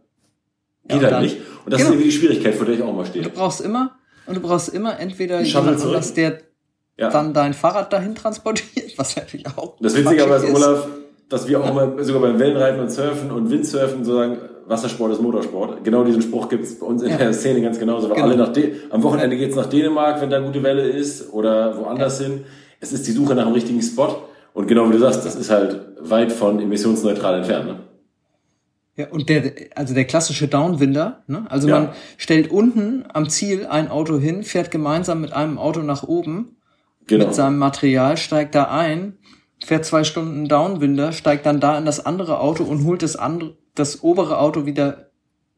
Geht 0.87 0.97
und 0.97 1.03
halt 1.03 1.13
dann- 1.13 1.21
nicht. 1.23 1.37
Und 1.63 1.71
das 1.71 1.77
Genau. 1.81 1.91
ist 1.91 1.95
irgendwie 1.95 2.09
die 2.09 2.17
Schwierigkeit, 2.17 2.55
vor 2.55 2.65
der 2.65 2.73
ich 2.75 2.81
auch 2.81 2.91
mal 2.93 3.03
Du 3.03 3.09
stehe. 3.09 3.29
brauchst 3.29 3.61
immer, 3.61 3.91
und 4.25 4.35
du 4.35 4.41
brauchst 4.41 4.69
immer 4.69 4.99
entweder 4.99 5.41
jemanden, 5.41 5.91
dass 5.91 6.13
der 6.13 6.39
Ja. 6.97 7.09
dann 7.09 7.33
dein 7.33 7.53
Fahrrad 7.53 7.91
dahin 7.93 8.15
transportiert, 8.15 8.91
was 8.97 9.15
natürlich 9.15 9.47
auch. 9.57 9.77
Das 9.79 9.95
Witzige 9.95 10.23
aber 10.23 10.37
ist, 10.37 10.53
Olaf, 10.55 10.87
dass 11.29 11.47
wir 11.47 11.59
auch 11.61 11.69
immer 11.69 12.03
sogar 12.03 12.21
beim 12.21 12.37
Wellenreiten 12.39 12.79
und 12.79 12.91
Surfen 12.91 13.31
und 13.31 13.49
Windsurfen 13.49 14.03
so 14.03 14.13
sagen, 14.15 14.37
Wassersport 14.67 15.11
ist 15.13 15.21
Motorsport. 15.21 15.83
Genau 15.83 16.03
diesen 16.03 16.21
Spruch 16.21 16.47
gibt 16.49 16.63
es 16.63 16.77
bei 16.79 16.85
uns 16.85 17.01
in 17.01 17.09
Ja. 17.09 17.17
der 17.17 17.33
Szene 17.33 17.61
ganz 17.61 17.79
genauso. 17.79 18.07
Weil 18.09 18.15
Genau. 18.17 18.27
alle 18.27 18.37
nach 18.37 18.49
De 18.53 18.73
am 18.89 19.01
Wochenende 19.03 19.35
geht's 19.37 19.55
nach 19.55 19.65
Dänemark, 19.65 20.21
wenn 20.21 20.29
da 20.29 20.39
gute 20.39 20.61
Welle 20.63 20.83
ist, 20.87 21.33
oder 21.33 21.77
woanders 21.77 22.19
hin. 22.21 22.45
Es 22.79 22.91
ist 22.93 23.07
die 23.07 23.11
Suche 23.11 23.33
nach 23.35 23.45
einem 23.45 23.53
richtigen 23.53 23.81
Spot. 23.81 24.15
Und 24.53 24.67
genau 24.67 24.87
wie 24.89 24.93
du 24.93 24.99
sagst, 24.99 25.25
das 25.25 25.35
ist 25.35 25.49
halt 25.49 25.79
weit 25.99 26.31
von 26.31 26.59
emissionsneutral 26.59 27.35
entfernt. 27.39 27.65
Ne? 27.67 27.79
Ja, 28.97 29.07
und 29.09 29.29
der, 29.29 29.53
also 29.75 29.93
der 29.93 30.05
klassische 30.05 30.47
Downwinder, 30.47 31.23
ne? 31.27 31.45
Also 31.49 31.67
Ja. 31.69 31.79
man 31.79 31.89
stellt 32.17 32.51
unten 32.51 33.05
am 33.13 33.29
Ziel 33.29 33.65
ein 33.67 33.89
Auto 33.89 34.19
hin, 34.19 34.43
fährt 34.43 34.69
gemeinsam 34.71 35.21
mit 35.21 35.31
einem 35.33 35.57
Auto 35.57 35.81
nach 35.81 36.03
oben 36.03 36.57
Genau. 37.07 37.25
mit 37.25 37.35
seinem 37.35 37.57
Material, 37.57 38.17
steigt 38.17 38.53
da 38.55 38.65
ein 38.65 39.17
fährt 39.63 39.85
zwei 39.85 40.03
Stunden 40.03 40.47
Downwinder, 40.47 41.11
steigt 41.11 41.45
dann 41.45 41.59
da 41.59 41.77
in 41.77 41.85
das 41.85 42.03
andere 42.05 42.39
Auto 42.39 42.63
und 42.63 42.83
holt 42.83 43.03
das 43.03 43.15
andere, 43.15 43.57
das 43.75 44.03
obere 44.03 44.39
Auto 44.39 44.65
wieder, 44.65 45.11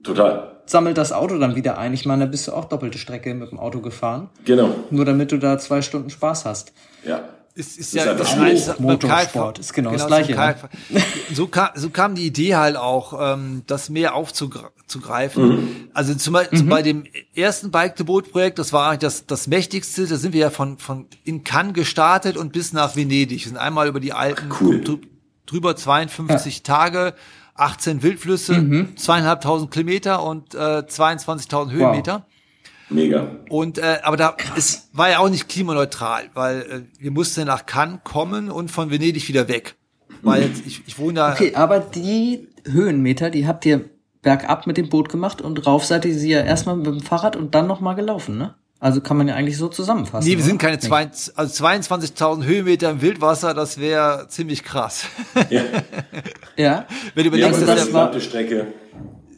Total. 0.03 0.61
sammelt 0.65 0.97
das 0.97 1.13
Auto 1.13 1.37
dann 1.37 1.55
wieder 1.55 1.77
ein. 1.77 1.93
Ich 1.93 2.05
meine, 2.05 2.25
da 2.25 2.29
bist 2.31 2.47
du 2.47 2.51
auch 2.51 2.65
doppelte 2.65 2.97
Strecke 2.97 3.33
mit 3.33 3.51
dem 3.51 3.59
Auto 3.59 3.79
gefahren. 3.79 4.29
Genau. 4.45 4.69
Nur 4.89 5.05
damit 5.05 5.31
du 5.31 5.37
da 5.37 5.57
zwei 5.57 5.81
Stunden 5.81 6.09
Spaß 6.09 6.45
hast. 6.45 6.73
Ja. 7.05 7.21
Ist, 7.55 7.77
ist 7.77 7.95
Das 7.95 8.05
ja 8.05 8.13
das 8.13 8.33
Eins 8.37 8.65
beim 8.67 8.81
Motorsport 8.81 9.59
ist 9.59 9.73
genau 9.73 9.91
das 9.91 10.01
zum 10.01 10.07
Gleiche, 10.07 10.33
ne? 10.35 10.55
So 11.33 11.47
kam, 11.47 11.69
so 11.75 11.89
kam 11.89 12.15
die 12.15 12.25
Idee 12.25 12.55
halt 12.55 12.75
auch, 12.77 13.33
ähm, 13.33 13.63
das 13.67 13.89
mehr 13.89 14.15
aufzugreifen. 14.15 15.47
Mhm. 15.49 15.89
Also 15.93 16.13
zum 16.15 16.33
Beispiel 16.33 16.63
bei 16.63 16.81
dem 16.81 17.03
ersten 17.35 17.71
Bike 17.71 17.95
to 17.95 18.05
Boat 18.05 18.31
Projekt, 18.31 18.59
das 18.59 18.73
war 18.73 18.87
eigentlich 18.89 18.99
das, 18.99 19.25
das 19.25 19.47
mächtigste, 19.47 20.05
da 20.07 20.15
sind 20.17 20.33
wir 20.33 20.41
ja 20.41 20.49
von, 20.49 20.77
von 20.77 21.07
in 21.23 21.43
Cannes 21.43 21.73
gestartet 21.73 22.37
und 22.37 22.53
bis 22.53 22.73
nach 22.73 22.95
Venedig. 22.95 23.41
Wir 23.43 23.49
sind 23.49 23.57
einmal 23.57 23.87
über 23.87 23.99
die 23.99 24.13
Alpen 24.13 24.51
cool. 24.61 24.75
drü- 24.77 25.01
drüber 25.45 25.75
52 25.75 26.63
Tage, 26.63 27.13
18 27.55 28.01
Wildflüsse, 28.01 28.87
zweieinhalbtausend 28.95 29.69
Kilometer 29.71 30.23
und 30.23 30.55
äh, 30.55 30.57
22.000 30.57 31.71
Höhenmeter. 31.71 32.25
Mega. 32.93 33.27
Und 33.49 33.77
äh, 33.77 33.99
aber 34.03 34.17
da 34.17 34.35
es 34.55 34.89
war 34.93 35.09
ja 35.09 35.19
auch 35.19 35.29
nicht 35.29 35.49
klimaneutral, 35.49 36.29
weil 36.33 36.61
äh, 36.61 37.01
wir 37.01 37.11
mussten 37.11 37.45
nach 37.45 37.65
Cannes 37.65 37.99
kommen 38.03 38.49
und 38.49 38.69
von 38.71 38.91
Venedig 38.91 39.27
wieder 39.27 39.47
weg. 39.47 39.75
Weil 40.21 40.43
jetzt, 40.43 40.65
ich, 40.65 40.83
ich 40.87 40.97
wohne 40.99 41.15
da. 41.15 41.33
Okay, 41.33 41.53
aber 41.55 41.79
die 41.79 42.47
Höhenmeter, 42.65 43.29
die 43.29 43.47
habt 43.47 43.65
ihr 43.65 43.89
bergab 44.21 44.67
mit 44.67 44.77
dem 44.77 44.89
Boot 44.89 45.09
gemacht 45.09 45.41
und 45.41 45.65
rauf 45.67 45.85
seid 45.85 46.05
ihr 46.05 46.15
sie 46.17 46.29
ja 46.29 46.41
erstmal 46.41 46.77
mit 46.77 46.85
dem 46.87 47.01
Fahrrad 47.01 47.35
und 47.35 47.53
dann 47.55 47.67
nochmal 47.67 47.95
gelaufen, 47.95 48.37
ne? 48.37 48.55
Also 48.79 48.99
kann 48.99 49.15
man 49.15 49.29
ja 49.29 49.35
eigentlich 49.35 49.57
so 49.57 49.69
zusammenfassen. 49.69 50.29
Nee, 50.29 50.35
wir 50.35 50.43
sind 50.43 50.57
keine. 50.57 50.77
20, 50.77 51.37
also 51.37 51.63
22.000 51.63 52.43
Höhenmeter 52.43 52.89
im 52.89 53.01
Wildwasser, 53.01 53.53
das 53.53 53.79
wäre 53.79 54.27
ziemlich 54.27 54.63
krass. 54.63 55.05
Ja. 56.55 56.85
Wenn 57.15 57.23
du 57.23 57.37
Ja, 57.37 57.47
überlegst, 57.47 57.63
aber 57.63 57.75
dass 57.75 57.85
das 57.85 57.91
der, 57.91 58.11
die 58.11 58.21
Strecke. 58.21 58.67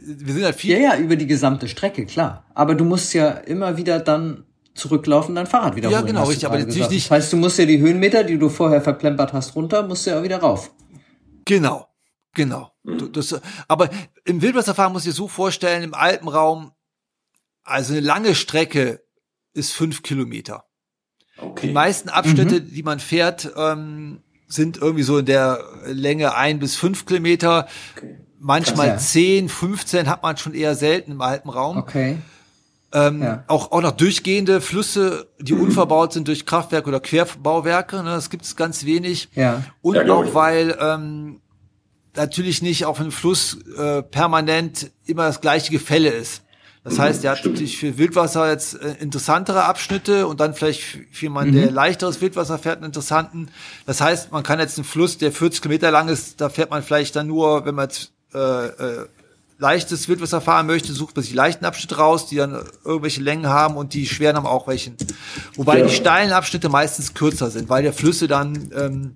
Wir 0.05 0.33
sind 0.33 0.43
halt 0.43 0.55
Ja, 0.55 0.59
viel. 0.59 0.81
ja, 0.81 0.97
über 0.97 1.15
die 1.15 1.27
gesamte 1.27 1.67
Strecke, 1.67 2.05
klar. 2.05 2.45
Aber 2.53 2.75
du 2.75 2.85
musst 2.85 3.13
ja 3.13 3.29
immer 3.29 3.77
wieder 3.77 3.99
dann 3.99 4.45
zurücklaufen, 4.73 5.35
dein 5.35 5.47
Fahrrad 5.47 5.75
wieder 5.75 5.89
Ja, 5.89 6.01
genau, 6.01 6.25
richtig, 6.25 6.45
aber 6.45 6.55
natürlich 6.57 6.75
gesagt. 6.77 6.91
nicht- 6.91 7.05
Das 7.05 7.11
heißt, 7.11 7.33
du 7.33 7.37
musst 7.37 7.57
ja 7.57 7.65
die 7.65 7.79
Höhenmeter, 7.79 8.23
die 8.23 8.37
du 8.37 8.49
vorher 8.49 8.81
verplempert 8.81 9.31
hast, 9.33 9.55
runter, 9.55 9.83
musst 9.87 10.05
du 10.05 10.11
ja 10.11 10.21
wieder 10.21 10.37
rauf. 10.39 10.71
Genau, 11.45 11.87
genau. 12.33 12.71
Mhm. 12.83 13.11
Das, 13.13 13.39
aber 13.67 13.89
im 14.25 14.41
Wildwasserfahren 14.41 14.91
muss 14.93 15.03
ich 15.05 15.11
dir 15.11 15.15
so 15.15 15.27
vorstellen, 15.27 15.83
im 15.83 15.93
Alpenraum, 15.93 16.71
also 17.63 17.93
eine 17.93 18.01
lange 18.01 18.35
Strecke 18.35 19.01
ist 19.53 19.71
fünf 19.71 20.03
Kilometer. 20.03 20.65
Die 21.37 21.41
Okay. 21.41 21.71
meisten 21.71 22.09
Abschnitte, 22.09 22.61
die 22.61 22.83
man 22.83 22.99
fährt, 22.99 23.51
ähm, 23.57 24.21
sind 24.47 24.77
irgendwie 24.77 25.03
so 25.03 25.17
in 25.17 25.25
der 25.25 25.63
Länge 25.85 26.35
ein 26.35 26.59
bis 26.59 26.75
fünf 26.75 27.05
Kilometer. 27.05 27.67
okay. 27.95 28.17
Manchmal 28.47 28.89
Krass, 28.91 29.15
ja. 29.15 29.21
10, 29.21 29.49
15 29.49 30.07
hat 30.07 30.21
man 30.21 30.37
schon 30.37 30.53
eher 30.53 30.75
selten 30.75 31.13
im 31.13 31.21
Alpenraum. 31.21 31.77
Okay. 31.77 32.17
Ähm, 32.93 33.23
Ja. 33.23 33.43
auch, 33.47 33.71
auch 33.71 33.81
noch 33.81 33.93
durchgehende 33.93 34.61
Flüsse, 34.61 35.27
die 35.39 35.53
unverbaut 35.65 36.13
sind 36.13 36.27
durch 36.27 36.45
Kraftwerke 36.45 36.87
oder 36.87 36.99
Querbauwerke. 36.99 37.97
Ne, 38.03 38.11
das 38.11 38.29
gibt 38.29 38.45
es 38.45 38.55
ganz 38.55 38.85
wenig. 38.85 39.29
Ja. 39.33 39.63
Und 39.81 39.95
Ja, 39.95 40.13
auch 40.13 40.35
weil 40.35 40.77
ähm, 40.79 41.41
natürlich 42.15 42.61
nicht 42.61 42.85
auf 42.85 42.99
einem 42.99 43.11
Fluss 43.11 43.57
äh, 43.79 44.03
permanent 44.03 44.91
immer 45.07 45.23
das 45.25 45.41
gleiche 45.41 45.71
Gefälle 45.71 46.09
ist. 46.09 46.43
Das 46.83 46.99
heißt, 46.99 47.23
er 47.23 47.31
hat 47.31 47.39
stimmt. 47.39 47.55
natürlich 47.55 47.79
für 47.79 47.97
Wildwasser 47.97 48.47
jetzt 48.51 48.79
äh, 48.79 48.93
interessantere 48.99 49.63
Abschnitte 49.63 50.27
und 50.27 50.39
dann 50.39 50.53
vielleicht 50.53 50.81
für 50.83 51.05
jemanden, 51.19 51.55
der 51.55 51.71
leichteres 51.71 52.21
Wildwasser 52.21 52.59
fährt, 52.59 52.75
einen 52.77 52.85
interessanten. 52.85 53.47
Das 53.87 54.01
heißt, 54.01 54.31
man 54.31 54.43
kann 54.43 54.59
jetzt 54.59 54.77
einen 54.77 54.85
Fluss, 54.85 55.17
der 55.17 55.31
40 55.31 55.63
Kilometer 55.63 55.89
lang 55.89 56.09
ist, 56.09 56.39
da 56.41 56.49
fährt 56.49 56.69
man 56.69 56.83
vielleicht 56.83 57.15
dann 57.15 57.25
nur, 57.25 57.65
wenn 57.65 57.73
man 57.73 57.85
jetzt 57.89 58.11
äh, 58.35 58.65
äh, 58.67 59.05
leichtes 59.57 60.09
Wildwasser 60.09 60.41
fahren 60.41 60.67
möchte, 60.67 60.91
sucht 60.93 61.15
man 61.15 61.23
sich 61.23 61.31
die 61.31 61.37
leichten 61.37 61.63
Abschnitte 61.65 61.95
raus, 61.97 62.27
die 62.27 62.35
dann 62.35 62.61
irgendwelche 62.83 63.21
Längen 63.21 63.47
haben 63.47 63.77
und 63.77 63.93
die 63.93 64.05
schweren 64.05 64.35
haben 64.35 64.45
auch 64.45 64.67
welchen. 64.67 64.97
Wobei 65.55 65.79
Ja. 65.79 65.85
die 65.87 65.93
steilen 65.93 66.33
Abschnitte 66.33 66.67
meistens 66.69 67.13
kürzer 67.13 67.49
sind, 67.49 67.69
weil 67.69 67.81
der 67.83 67.93
Flüsse 67.93 68.27
dann 68.27 68.71
ähm, 68.75 69.15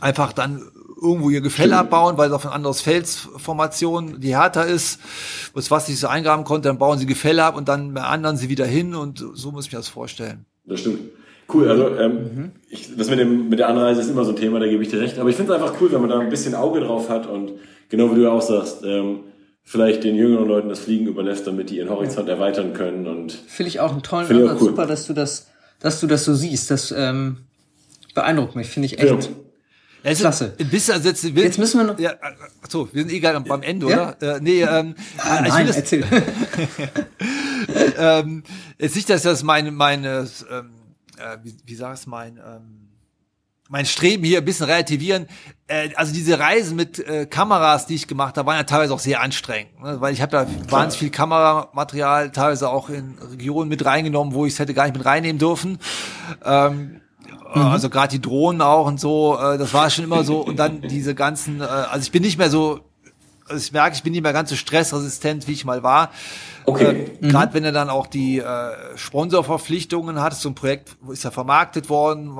einfach 0.00 0.32
dann 0.32 0.62
irgendwo 1.02 1.30
ihr 1.30 1.40
Gefälle 1.40 1.76
abbauen, 1.78 2.16
weil 2.18 2.28
es 2.28 2.34
auf 2.34 2.46
ein 2.46 2.52
anderes 2.52 2.80
Felsformation, 2.82 4.20
die 4.20 4.36
härter 4.36 4.66
ist, 4.66 5.00
wo 5.52 5.58
das 5.58 5.70
Wasser 5.70 5.90
nicht 5.90 6.00
so 6.00 6.08
eingraben 6.08 6.44
konnte, 6.44 6.68
dann 6.68 6.78
bauen 6.78 6.98
sie 6.98 7.06
Gefälle 7.06 7.42
ab 7.44 7.56
und 7.56 7.68
dann 7.68 7.96
anderen 7.96 8.36
sie 8.36 8.48
wieder 8.50 8.66
hin 8.66 8.94
und 8.94 9.24
so 9.34 9.50
muss 9.50 9.66
ich 9.66 9.72
mir 9.72 9.78
das 9.78 9.88
vorstellen. 9.88 10.44
Das 10.66 10.80
stimmt. 10.80 11.00
Cool, 11.52 11.68
also 11.68 11.96
ähm, 11.96 12.52
ich, 12.68 12.96
das 12.96 13.10
mit, 13.10 13.18
dem, 13.18 13.48
mit 13.48 13.58
der 13.58 13.68
Anreise 13.68 14.00
ist 14.00 14.08
immer 14.10 14.24
so 14.24 14.30
ein 14.30 14.36
Thema, 14.36 14.60
da 14.60 14.66
gebe 14.66 14.82
ich 14.82 14.88
dir 14.90 15.00
recht. 15.00 15.18
Aber 15.18 15.28
ich 15.30 15.36
finde 15.36 15.54
es 15.54 15.60
einfach 15.60 15.80
cool, 15.80 15.90
wenn 15.92 16.00
man 16.00 16.10
da 16.10 16.18
ein 16.18 16.28
bisschen 16.30 16.54
Auge 16.54 16.80
drauf 16.80 17.08
hat 17.08 17.26
und 17.26 17.52
genau 17.88 18.10
wie 18.10 18.16
du 18.16 18.22
ja 18.22 18.30
auch 18.30 18.42
sagst, 18.42 18.82
ähm, 18.84 19.20
vielleicht 19.62 20.04
den 20.04 20.14
jüngeren 20.16 20.46
Leuten 20.48 20.68
das 20.68 20.80
Fliegen 20.80 21.06
überlässt, 21.06 21.46
damit 21.46 21.70
die 21.70 21.76
ihren 21.78 21.90
Horizont 21.90 22.28
erweitern 22.28 22.72
können. 22.72 23.06
Und 23.06 23.32
Finde 23.32 23.68
ich 23.68 23.80
auch 23.80 23.92
einen 23.92 24.02
tollen 24.02 24.26
Ansatz. 24.30 24.60
cool. 24.60 24.68
Super, 24.68 24.86
dass 24.86 25.06
du 25.06 25.12
das, 25.12 25.48
dass 25.80 26.00
du 26.00 26.06
das 26.06 26.24
so 26.24 26.34
siehst. 26.34 26.70
Das 26.70 26.92
ähm, 26.96 27.38
beeindruckt 28.14 28.56
mich, 28.56 28.68
finde 28.68 28.86
ich 28.86 28.92
ja, 28.92 29.04
echt. 29.16 29.30
Ja, 30.02 30.10
ist 30.12 30.20
Klasse. 30.20 30.54
Bisschen, 30.70 30.94
also 30.94 31.08
jetzt, 31.10 31.24
Jetzt 31.24 31.58
müssen 31.58 31.78
wir 31.78 31.84
noch- 31.84 31.98
Ja, 31.98 32.14
so, 32.68 32.88
wir 32.92 33.02
sind 33.02 33.12
eh 33.12 33.20
gerade 33.20 33.38
beim 33.40 33.62
Ende, 33.62 33.88
Ja? 33.90 34.14
oder? 34.18 34.36
Äh, 34.36 34.40
nee, 34.40 34.62
ähm, 34.62 34.94
Ah, 35.18 35.36
ich 35.40 35.42
will 35.44 35.48
nein, 35.50 35.66
das, 35.66 35.76
erzähl. 35.76 36.04
ähm, 37.98 38.42
jetzt 38.78 38.96
nicht, 38.96 39.10
dass 39.10 39.22
das 39.22 39.42
meine, 39.42 39.70
meine, 39.70 40.26
ähm, 40.50 40.70
äh, 41.20 41.38
wie, 41.42 41.56
wie 41.64 41.74
sag's 41.74 42.06
mein, 42.06 42.36
ähm, 42.38 42.88
mein 43.68 43.86
Streben 43.86 44.24
hier 44.24 44.38
ein 44.38 44.44
bisschen 44.44 44.66
relativieren. 44.66 45.28
Äh, 45.68 45.90
also 45.94 46.12
diese 46.12 46.38
Reisen 46.38 46.76
mit 46.76 46.98
äh, 46.98 47.26
Kameras, 47.26 47.86
die 47.86 47.94
ich 47.94 48.08
gemacht 48.08 48.36
habe, 48.36 48.46
waren 48.48 48.56
ja 48.56 48.64
teilweise 48.64 48.92
auch 48.92 48.98
sehr 48.98 49.20
anstrengend, 49.20 49.80
ne? 49.80 50.00
weil 50.00 50.12
ich 50.12 50.22
habe 50.22 50.32
da 50.32 50.46
wahnsinnig 50.68 50.98
viel 50.98 51.10
Kameramaterial, 51.10 52.32
teilweise 52.32 52.68
auch 52.68 52.88
in 52.88 53.16
Regionen 53.18 53.68
mit 53.68 53.84
reingenommen, 53.84 54.34
wo 54.34 54.44
ich 54.46 54.54
es 54.54 54.58
hätte 54.58 54.74
gar 54.74 54.84
nicht 54.86 54.96
mit 54.96 55.06
reinnehmen 55.06 55.38
dürfen. 55.38 55.78
Ähm, 56.44 57.00
Also 57.52 57.90
gerade 57.90 58.10
die 58.12 58.20
Drohnen 58.20 58.62
auch 58.62 58.86
und 58.86 59.00
so, 59.00 59.36
äh, 59.36 59.58
das 59.58 59.74
war 59.74 59.90
schon 59.90 60.04
immer 60.04 60.22
so. 60.22 60.38
Und 60.40 60.56
dann 60.56 60.82
diese 60.82 61.16
ganzen, 61.16 61.60
äh, 61.60 61.64
also 61.64 62.02
ich 62.02 62.12
bin 62.12 62.22
nicht 62.22 62.38
mehr 62.38 62.48
so, 62.50 62.80
also 63.48 63.60
ich 63.60 63.72
merke, 63.72 63.96
ich 63.96 64.04
bin 64.04 64.12
nicht 64.12 64.22
mehr 64.22 64.32
ganz 64.32 64.50
so 64.50 64.56
stressresistent, 64.56 65.48
wie 65.48 65.52
ich 65.52 65.64
mal 65.64 65.82
war. 65.82 66.10
Okay. 66.70 67.10
Äh, 67.20 67.28
Gerade 67.28 67.54
wenn 67.54 67.64
er 67.64 67.72
dann 67.72 67.90
auch 67.90 68.06
die 68.06 68.38
äh, 68.38 68.44
Sponsorverpflichtungen 68.96 70.20
hat, 70.20 70.34
so 70.34 70.48
ein 70.48 70.54
Projekt 70.54 70.96
ist 71.12 71.24
ja 71.24 71.30
vermarktet 71.30 71.88
worden, 71.88 72.36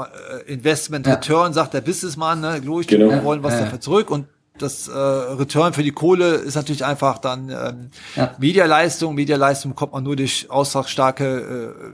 äh, 0.46 0.52
Investment 0.52 1.06
Ja. 1.06 1.14
Return, 1.14 1.52
sagt 1.52 1.74
der 1.74 1.80
Businessman, 1.80 2.40
ne, 2.40 2.58
logisch, 2.64 2.86
Genau. 2.88 3.10
wir 3.10 3.24
wollen 3.24 3.42
was 3.42 3.54
Ja. 3.54 3.60
dafür 3.60 3.80
zurück 3.80 4.10
und 4.10 4.26
das 4.58 4.88
äh, 4.88 4.92
Return 4.92 5.72
für 5.72 5.82
die 5.82 5.92
Kohle 5.92 6.34
ist 6.34 6.54
natürlich 6.54 6.84
einfach 6.84 7.16
dann 7.18 7.48
ähm, 7.48 7.90
Ja. 8.14 8.34
Medialeistung. 8.38 9.14
Medialeistung 9.14 9.70
bekommt 9.70 9.94
man 9.94 10.04
nur 10.04 10.16
durch 10.16 10.50
ausdrucksstarke 10.50 11.24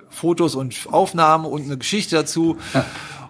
äh, 0.01 0.12
Fotos 0.12 0.57
und 0.57 0.74
Aufnahmen 0.91 1.45
und 1.45 1.62
eine 1.64 1.78
Geschichte 1.78 2.16
dazu. 2.16 2.57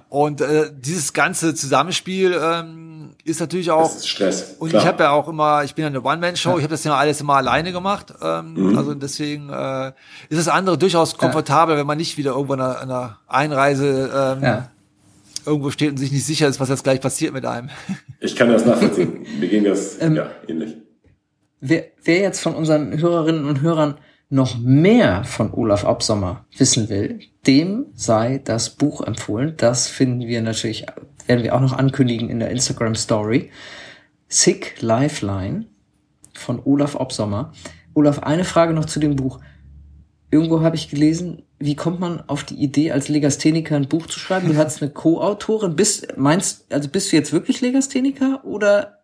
Und 0.08 0.40
äh, 0.40 0.70
dieses 0.74 1.12
ganze 1.12 1.54
Zusammenspiel 1.54 2.34
ähm, 2.42 2.95
ist 3.26 3.40
natürlich 3.40 3.70
auch 3.70 3.82
das 3.88 3.96
ist 3.96 4.08
Stress. 4.08 4.54
und 4.58 4.70
klar. 4.70 4.82
ich 4.82 4.86
habe 4.88 5.02
ja 5.02 5.10
auch 5.10 5.28
immer, 5.28 5.64
ich 5.64 5.74
bin 5.74 5.82
ja 5.82 5.88
eine 5.88 6.00
One-Man-Show, 6.02 6.56
ich 6.58 6.62
habe 6.64 6.70
das 6.72 6.84
ja 6.84 6.94
alles 6.96 7.20
immer 7.20 7.34
alleine 7.34 7.72
gemacht. 7.72 8.14
Ähm, 8.22 8.74
Also 8.76 8.94
deswegen 8.94 9.50
äh, 9.50 9.88
ist 10.28 10.38
das 10.38 10.48
andere 10.48 10.78
durchaus 10.78 11.16
komfortabel, 11.18 11.76
wenn 11.76 11.86
man 11.86 11.98
nicht 11.98 12.16
wieder 12.16 12.32
irgendwo 12.32 12.52
an 12.54 12.60
einer, 12.60 12.80
einer 12.80 13.18
Einreise 13.26 14.36
ähm, 14.38 14.42
Ja. 14.44 14.70
irgendwo 15.44 15.70
steht 15.70 15.90
und 15.90 15.96
sich 15.98 16.12
nicht 16.12 16.24
sicher 16.24 16.46
ist, 16.48 16.60
was 16.60 16.68
jetzt 16.68 16.84
gleich 16.84 17.00
passiert 17.00 17.32
mit 17.34 17.44
einem. 17.44 17.68
Ich 18.20 18.34
kann 18.34 18.48
das 18.50 18.64
nachvollziehen. 18.64 19.26
Mir 19.38 19.48
ging 19.48 19.64
das 19.64 20.00
Ähm, 20.00 20.16
ja 20.16 20.30
ähnlich. 20.48 20.74
Wer, 21.60 21.84
wer 22.04 22.20
jetzt 22.20 22.40
von 22.40 22.54
unseren 22.54 22.98
Hörerinnen 22.98 23.44
und 23.44 23.60
Hörern 23.60 23.98
noch 24.28 24.58
mehr 24.58 25.24
von 25.24 25.52
Olaf 25.52 25.84
Absommer 25.84 26.44
wissen 26.56 26.88
will, 26.88 27.20
dem 27.46 27.86
sei 27.94 28.40
das 28.44 28.70
Buch 28.70 29.00
empfohlen. 29.02 29.54
Das 29.56 29.88
finden 29.88 30.26
wir 30.26 30.42
natürlich, 30.42 30.86
werden 31.26 31.44
wir 31.44 31.54
auch 31.54 31.60
noch 31.60 31.72
ankündigen 31.72 32.28
in 32.28 32.40
der 32.40 32.50
Instagram 32.50 32.94
Story. 32.94 33.50
Sick 34.28 34.80
Lifeline 34.80 35.66
von 36.34 36.60
Olaf 36.64 36.96
Obsommer. 36.96 37.52
Olaf, 37.94 38.18
eine 38.20 38.44
Frage 38.44 38.74
noch 38.74 38.86
zu 38.86 38.98
dem 38.98 39.16
Buch. 39.16 39.40
Irgendwo 40.30 40.60
habe 40.60 40.76
ich 40.76 40.90
gelesen, 40.90 41.42
wie 41.58 41.76
kommt 41.76 42.00
man 42.00 42.20
auf 42.28 42.42
die 42.42 42.56
Idee, 42.56 42.90
als 42.90 43.08
Legastheniker 43.08 43.76
ein 43.76 43.88
Buch 43.88 44.06
zu 44.06 44.18
schreiben? 44.18 44.48
Du 44.48 44.56
hattest 44.58 44.82
eine 44.82 44.90
Co-Autorin. 44.90 45.76
Bist, 45.76 46.16
meinst, 46.16 46.70
also 46.72 46.88
bist 46.88 47.12
du 47.12 47.16
jetzt 47.16 47.32
wirklich 47.32 47.60
Legastheniker 47.60 48.44
oder 48.44 48.98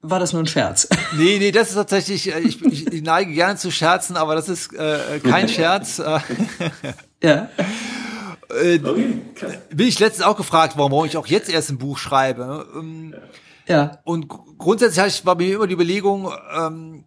war 0.00 0.18
das 0.18 0.32
nur 0.32 0.42
ein 0.42 0.46
Scherz? 0.46 0.88
Nee, 1.16 1.38
nee, 1.38 1.50
das 1.52 1.68
ist 1.70 1.74
tatsächlich, 1.74 2.32
äh, 2.34 2.40
ich, 2.40 2.60
ich, 2.62 2.86
ich 2.92 3.02
neige 3.02 3.32
gerne 3.32 3.56
zu 3.56 3.70
Scherzen, 3.70 4.16
aber 4.16 4.34
das 4.34 4.48
ist 4.48 4.72
äh, 4.74 5.20
kein 5.22 5.48
Scherz. 5.48 6.00
Äh, 7.20 7.26
ja. 7.26 7.48
äh, 8.62 8.78
Okay, 8.84 9.20
krass. 9.34 9.52
bin 9.70 9.88
ich 9.88 9.98
letztens 9.98 10.24
auch 10.26 10.36
gefragt, 10.36 10.74
warum 10.76 11.04
ich 11.06 11.16
auch 11.16 11.26
jetzt 11.26 11.48
erst 11.50 11.70
ein 11.70 11.78
Buch 11.78 11.98
schreibe. 11.98 12.66
Ähm, 12.76 13.14
Ja. 13.66 13.98
Und 14.04 14.28
gr- 14.28 14.38
grundsätzlich 14.56 15.26
war 15.26 15.34
mir 15.34 15.56
immer 15.56 15.66
die 15.66 15.74
Überlegung, 15.74 16.32
ähm, 16.56 17.04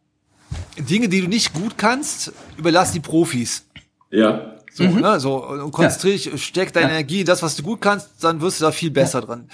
Dinge, 0.77 1.07
die 1.07 1.21
du 1.21 1.27
nicht 1.27 1.53
gut 1.53 1.77
kannst, 1.77 2.33
überlass 2.57 2.91
die 2.91 2.99
Profis. 2.99 3.65
Ja, 4.09 4.55
So, 4.73 4.83
ne, 4.83 5.19
so, 5.19 5.45
und 5.45 5.71
konzentrier 5.71 6.13
dich, 6.13 6.43
steck 6.45 6.73
deine 6.73 6.87
Ja. 6.87 6.91
Energie, 6.93 7.21
in 7.21 7.25
das, 7.25 7.41
was 7.41 7.55
du 7.55 7.63
gut 7.63 7.79
kannst, 7.81 8.09
dann 8.23 8.41
wirst 8.41 8.59
du 8.59 8.65
da 8.65 8.71
viel 8.71 8.91
besser 8.91 9.21
drin. 9.21 9.47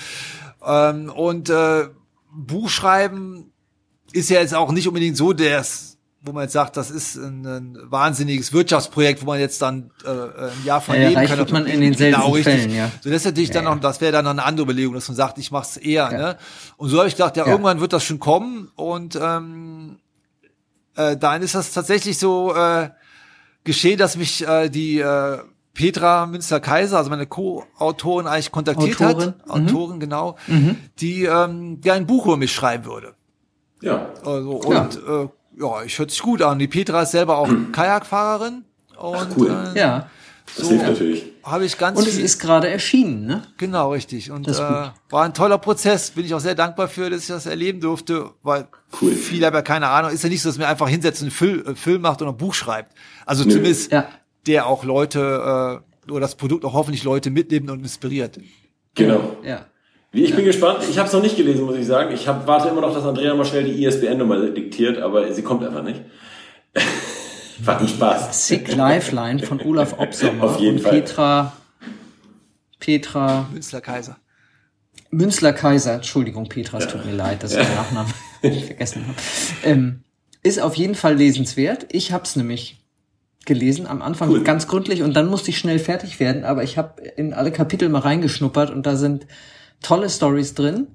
Ähm, 0.66 1.10
und 1.12 1.50
äh, 1.50 1.88
Buchschreiben 2.34 3.52
ist 4.14 4.30
ja 4.30 4.40
jetzt 4.40 4.54
auch 4.56 4.72
nicht 4.72 4.88
unbedingt 4.88 5.18
so 5.18 5.34
das, 5.34 5.98
wo 6.22 6.32
man 6.34 6.44
jetzt 6.44 6.54
sagt, 6.54 6.76
das 6.76 6.90
ist 6.92 7.16
ein, 7.16 7.46
ein 7.46 7.78
wahnsinniges 7.84 8.52
Wirtschaftsprojekt, 8.52 9.22
wo 9.22 9.28
man 9.28 9.40
jetzt 9.40 9.62
dann 9.62 9.92
äh, 10.04 10.10
ein 10.10 10.66
Jahr 10.66 10.82
von 10.82 10.96
Ja, 10.96 11.02
ja, 11.02 11.10
leben 11.10 11.26
kann. 11.28 11.38
wird 11.38 11.52
man 11.52 11.66
in 11.68 11.80
den 11.82 11.94
seltensten 11.94 12.34
richtig. 12.34 12.54
Fällen, 12.56 12.76
ja. 12.76 12.92
So, 13.02 13.10
das 13.10 13.18
ist 13.22 13.26
natürlich 13.26 13.52
dann 13.52 13.66
Ja, 13.66 13.76
noch, 13.76 13.82
das 13.82 14.02
wäre 14.02 14.12
dann 14.12 14.26
noch 14.26 14.32
eine 14.32 14.44
andere 14.44 14.66
Überlegung, 14.66 14.94
dass 14.96 15.08
man 15.08 15.16
sagt, 15.16 15.38
ich 15.38 15.52
mach's 15.52 15.78
eher. 15.78 16.10
Ja. 16.12 16.18
Ne? 16.18 16.38
Und 16.78 16.90
so 16.90 16.98
habe 16.98 17.08
ich 17.08 17.16
gedacht, 17.16 17.38
ja, 17.38 17.46
irgendwann 17.46 17.80
wird 17.80 17.94
das 17.94 18.04
schon 18.04 18.20
kommen. 18.20 18.70
Und 18.76 19.18
ähm, 19.22 20.00
äh, 20.96 21.16
dann 21.16 21.42
ist 21.44 21.56
das 21.56 21.72
tatsächlich 21.72 22.18
so 22.18 22.54
äh, 22.56 22.90
geschehen, 23.64 23.98
dass 23.98 24.18
mich 24.18 24.46
äh, 24.46 24.70
die 24.70 25.00
äh, 25.00 25.38
Petra 25.74 26.26
Münster-Kaiser, 26.26 26.98
also 26.98 27.10
meine 27.12 27.28
Co-Autorin, 27.28 28.26
eigentlich 28.26 28.52
kontaktiert 28.52 29.00
Autorin, 29.00 29.34
hat. 29.48 29.50
Autorin, 29.50 30.00
genau. 30.00 30.36
Die 31.00 31.24
ähm, 31.26 31.80
gerne 31.82 32.02
ein 32.02 32.08
Buch 32.08 32.26
über 32.26 32.36
mich 32.38 32.52
schreiben 32.52 32.86
würde. 32.86 33.14
Ja. 33.82 34.10
Also, 34.26 34.62
Ja. 34.72 34.82
und 34.84 34.96
äh, 34.96 35.28
ja, 35.62 35.84
ich 35.84 35.98
hört 36.00 36.12
sich 36.12 36.22
gut 36.22 36.42
an. 36.42 36.60
Die 36.60 36.68
Petra 36.68 37.02
ist 37.04 37.12
selber 37.12 37.38
auch 37.38 37.50
Kajakfahrerin. 37.72 38.64
Und 38.98 39.28
cool. 39.38 39.72
äh, 39.76 39.80
Ja. 39.80 40.10
Das 40.56 40.70
hilft 40.70 40.86
natürlich. 40.86 41.24
habe 41.44 41.66
ich 41.66 41.78
ganz 41.78 42.00
Und 42.00 42.08
es 42.08 42.16
viel, 42.16 42.24
ist 42.24 42.40
gerade 42.40 42.70
erschienen, 42.70 43.26
ne? 43.26 43.44
Genau, 43.58 43.92
richtig. 43.92 44.32
Und 44.32 44.48
Das 44.48 44.60
äh, 44.60 44.62
war 45.10 45.24
ein 45.24 45.34
toller 45.34 45.58
Prozess. 45.58 46.12
Bin 46.12 46.26
ich 46.26 46.34
auch 46.34 46.40
sehr 46.40 46.56
dankbar 46.56 46.88
für, 46.88 47.10
dass 47.10 47.22
ich 47.24 47.28
das 47.28 47.46
erleben 47.48 47.82
durfte, 47.82 48.30
weil 48.44 48.66
Cool. 49.02 49.12
viele 49.12 49.46
haben 49.48 49.54
ja 49.56 49.62
keine 49.62 49.90
Ahnung. 49.90 50.12
Ist 50.12 50.24
ja 50.24 50.30
nicht 50.30 50.42
so, 50.42 50.48
dass 50.48 50.58
man 50.58 50.68
einfach 50.68 50.88
hinsetzt 50.88 51.22
und 51.22 51.26
einen 51.28 51.32
Film, 51.32 51.66
äh, 51.68 51.76
Film 51.76 52.02
macht 52.02 52.22
oder 52.22 52.32
ein 52.32 52.38
Buch 52.38 52.54
schreibt. 52.54 52.94
Also 53.26 53.44
Nö. 53.44 53.52
zumindest 53.52 53.92
Ja. 53.92 54.08
der 54.48 54.68
auch 54.68 54.86
Leute 54.86 55.82
äh, 56.08 56.12
oder 56.12 56.22
das 56.22 56.36
Produkt 56.36 56.64
auch 56.64 56.72
hoffentlich 56.74 57.04
Leute 57.04 57.30
mitnimmt 57.30 57.70
und 57.70 57.82
inspiriert. 57.82 58.40
Genau. 58.96 59.36
Ja. 59.44 59.66
Wie, 60.12 60.24
ich 60.24 60.36
bin 60.36 60.46
gespannt. 60.46 60.80
Ich 60.90 60.98
habe 60.98 61.08
es 61.08 61.14
noch 61.14 61.22
nicht 61.22 61.38
gelesen, 61.38 61.66
muss 61.66 61.76
ich 61.76 61.86
sagen. 61.86 62.14
Ich 62.14 62.28
hab, 62.28 62.48
warte 62.48 62.70
immer 62.70 62.82
noch, 62.82 62.94
dass 62.94 63.04
Andrea 63.04 63.36
mal 63.36 63.46
schnell 63.46 63.66
die 63.66 63.84
ISBN-Nummer 63.84 64.50
diktiert, 64.50 64.98
aber 65.00 65.32
sie 65.34 65.42
kommt 65.42 65.64
einfach 65.64 65.84
nicht. 65.84 66.02
War 67.60 67.80
ein 67.80 67.88
Spaß. 67.88 68.48
Sick 68.48 68.76
Lifeline 68.76 69.40
von 69.40 69.60
Olaf 69.62 69.98
Obsommer 69.98 70.44
Auf 70.44 70.60
jeden 70.60 70.78
und 70.78 70.84
Fall. 70.84 70.92
Petra 70.92 71.54
Petra 72.80 73.48
Münzler 73.52 73.82
Kaiser. 73.82 74.18
Münzler 75.10 75.54
Kaiser, 75.54 75.96
Entschuldigung, 75.96 76.50
Petra, 76.50 76.78
es 76.80 76.88
tut 76.88 77.06
mir 77.06 77.14
leid, 77.14 77.42
dass 77.42 77.54
ich 77.56 77.66
den 77.66 77.76
Nachnamen 77.76 78.14
vergessen 78.42 79.08
habe. 79.08 79.18
Ähm, 79.64 80.04
ist 80.44 80.62
auf 80.62 80.76
jeden 80.76 80.96
Fall 80.96 81.16
lesenswert. 81.16 81.88
Ich 81.92 82.12
habe 82.12 82.24
es 82.26 82.36
nämlich 82.36 82.78
gelesen, 83.46 83.88
am 83.88 84.02
Anfang 84.02 84.30
Cool. 84.30 84.44
ganz 84.44 84.68
gründlich 84.68 85.02
und 85.02 85.14
dann 85.16 85.28
musste 85.28 85.50
ich 85.50 85.58
schnell 85.58 85.80
fertig 85.80 86.20
werden, 86.20 86.44
aber 86.44 86.64
ich 86.64 86.78
habe 86.78 87.02
in 87.16 87.34
alle 87.34 87.52
Kapitel 87.52 87.88
mal 87.88 88.00
reingeschnuppert 88.00 88.70
und 88.70 88.86
da 88.86 88.98
sind 88.98 89.26
tolle 89.82 90.10
Stories 90.10 90.54
drin, 90.54 90.88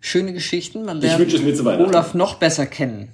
schöne 0.00 0.32
Geschichten. 0.32 0.84
Man 0.84 0.98
Ich 0.98 1.04
lernt 1.04 1.20
wünsche 1.20 1.36
es 1.36 1.42
mir 1.42 1.54
zu 1.54 1.64
Weihnachten. 1.64 1.88
Olaf 1.90 2.14
noch 2.14 2.34
besser 2.36 2.66
kennen. 2.66 3.12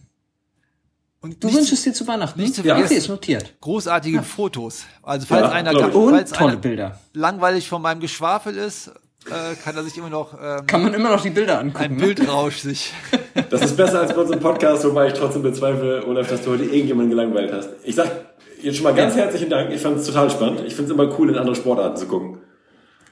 Und 1.23 1.45
Du 1.45 1.53
wünschst 1.53 1.73
es 1.73 1.83
dir 1.83 1.93
zu 1.93 2.07
Weihnachten? 2.07 2.41
nicht 2.41 2.55
zu 2.55 2.63
ja, 2.63 2.79
okay, 2.79 2.95
ist 2.95 3.09
notiert. 3.09 3.55
großartige 3.61 4.23
Fotos. 4.23 4.85
Also 5.03 5.27
falls 5.27 5.43
Ja, 5.43 5.51
einer. 5.51 5.95
Und 5.95 6.11
falls 6.15 6.31
tolle 6.33 6.53
einer 6.53 6.61
Bilder. 6.61 6.99
langweilig 7.13 7.69
von 7.69 7.83
meinem 7.83 8.01
Geschwafel 8.01 8.57
ist, 8.57 8.89
äh, 9.27 9.55
kann 9.63 9.77
er 9.77 9.83
sich 9.85 9.99
immer 9.99 10.09
noch 10.09 10.33
ähm, 10.33 10.67
Kann 10.67 10.83
man 10.83 10.95
immer 10.95 11.11
noch 11.11 11.21
die 11.21 11.29
Bilder 11.29 11.59
ein 11.59 11.67
angucken. 11.77 11.97
ne? 11.97 12.03
Bildrausch 12.07 12.59
sich. 12.59 12.93
Das 13.49 13.63
ist 13.63 13.77
besser 13.77 14.01
als 14.01 14.13
bei 14.13 14.21
unserem 14.21 14.41
Podcast, 14.41 14.85
wobei 14.85 15.07
ich 15.09 15.13
trotzdem 15.13 15.43
bezweifle, 15.43 16.05
Olaf, 16.07 16.29
dass 16.29 16.43
du 16.43 16.51
heute 16.51 16.65
irgendjemanden 16.65 17.11
gelangweilt 17.11 17.53
hast. 17.53 17.69
Ich 17.85 17.95
sag 17.95 18.11
jetzt 18.61 18.77
schon 18.77 18.85
mal 18.85 18.95
ganz 18.95 19.15
herzlichen 19.15 19.49
Dank. 19.49 19.73
Ich 19.73 19.81
fand 19.81 19.99
es 19.99 20.07
total 20.07 20.29
spannend. 20.31 20.63
Ich 20.67 20.75
finde 20.75 20.93
es 20.93 20.99
immer 20.99 21.17
cool, 21.19 21.31
in 21.31 21.37
andere 21.37 21.55
Sportarten 21.55 21.97
zu 21.97 22.07
gucken. 22.07 22.39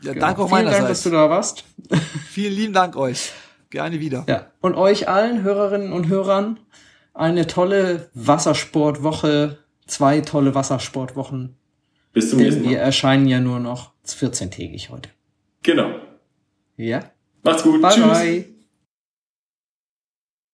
Ja, 0.03 0.15
danke 0.15 0.43
auch 0.43 0.49
Vielen 0.49 0.67
Dank, 0.67 0.89
dass 0.89 1.03
du 1.03 1.11
da 1.11 1.29
warst. 1.29 1.65
Vielen 2.31 2.55
lieben 2.55 2.73
Dank 2.73 2.97
euch. 2.97 3.33
Gerne 3.71 4.01
wieder. 4.01 4.25
Ja. 4.29 4.47
Und 4.61 4.75
euch 4.75 5.09
allen 5.09 5.43
Hörerinnen 5.43 5.93
und 5.93 6.09
Hörern 6.09 6.59
eine 7.15 7.47
tolle 7.47 8.09
Wassersportwoche, 8.15 9.59
zwei 9.87 10.21
tolle 10.21 10.55
Wassersportwochen. 10.55 11.57
Bis 12.13 12.31
zum 12.31 12.39
nächsten 12.39 12.63
wir 12.63 12.79
Mal. 12.79 12.85
erscheinen 12.85 13.27
ja 13.27 13.41
nur 13.41 13.59
noch 13.61 13.93
14-tägig 14.07 14.89
heute. 14.91 15.11
Genau. 15.63 15.91
Ja? 16.77 17.03
Macht's 17.43 17.63
gut. 17.63 17.83
Bye 17.83 17.91
Tschüss. 17.91 18.05
bye. 18.05 18.45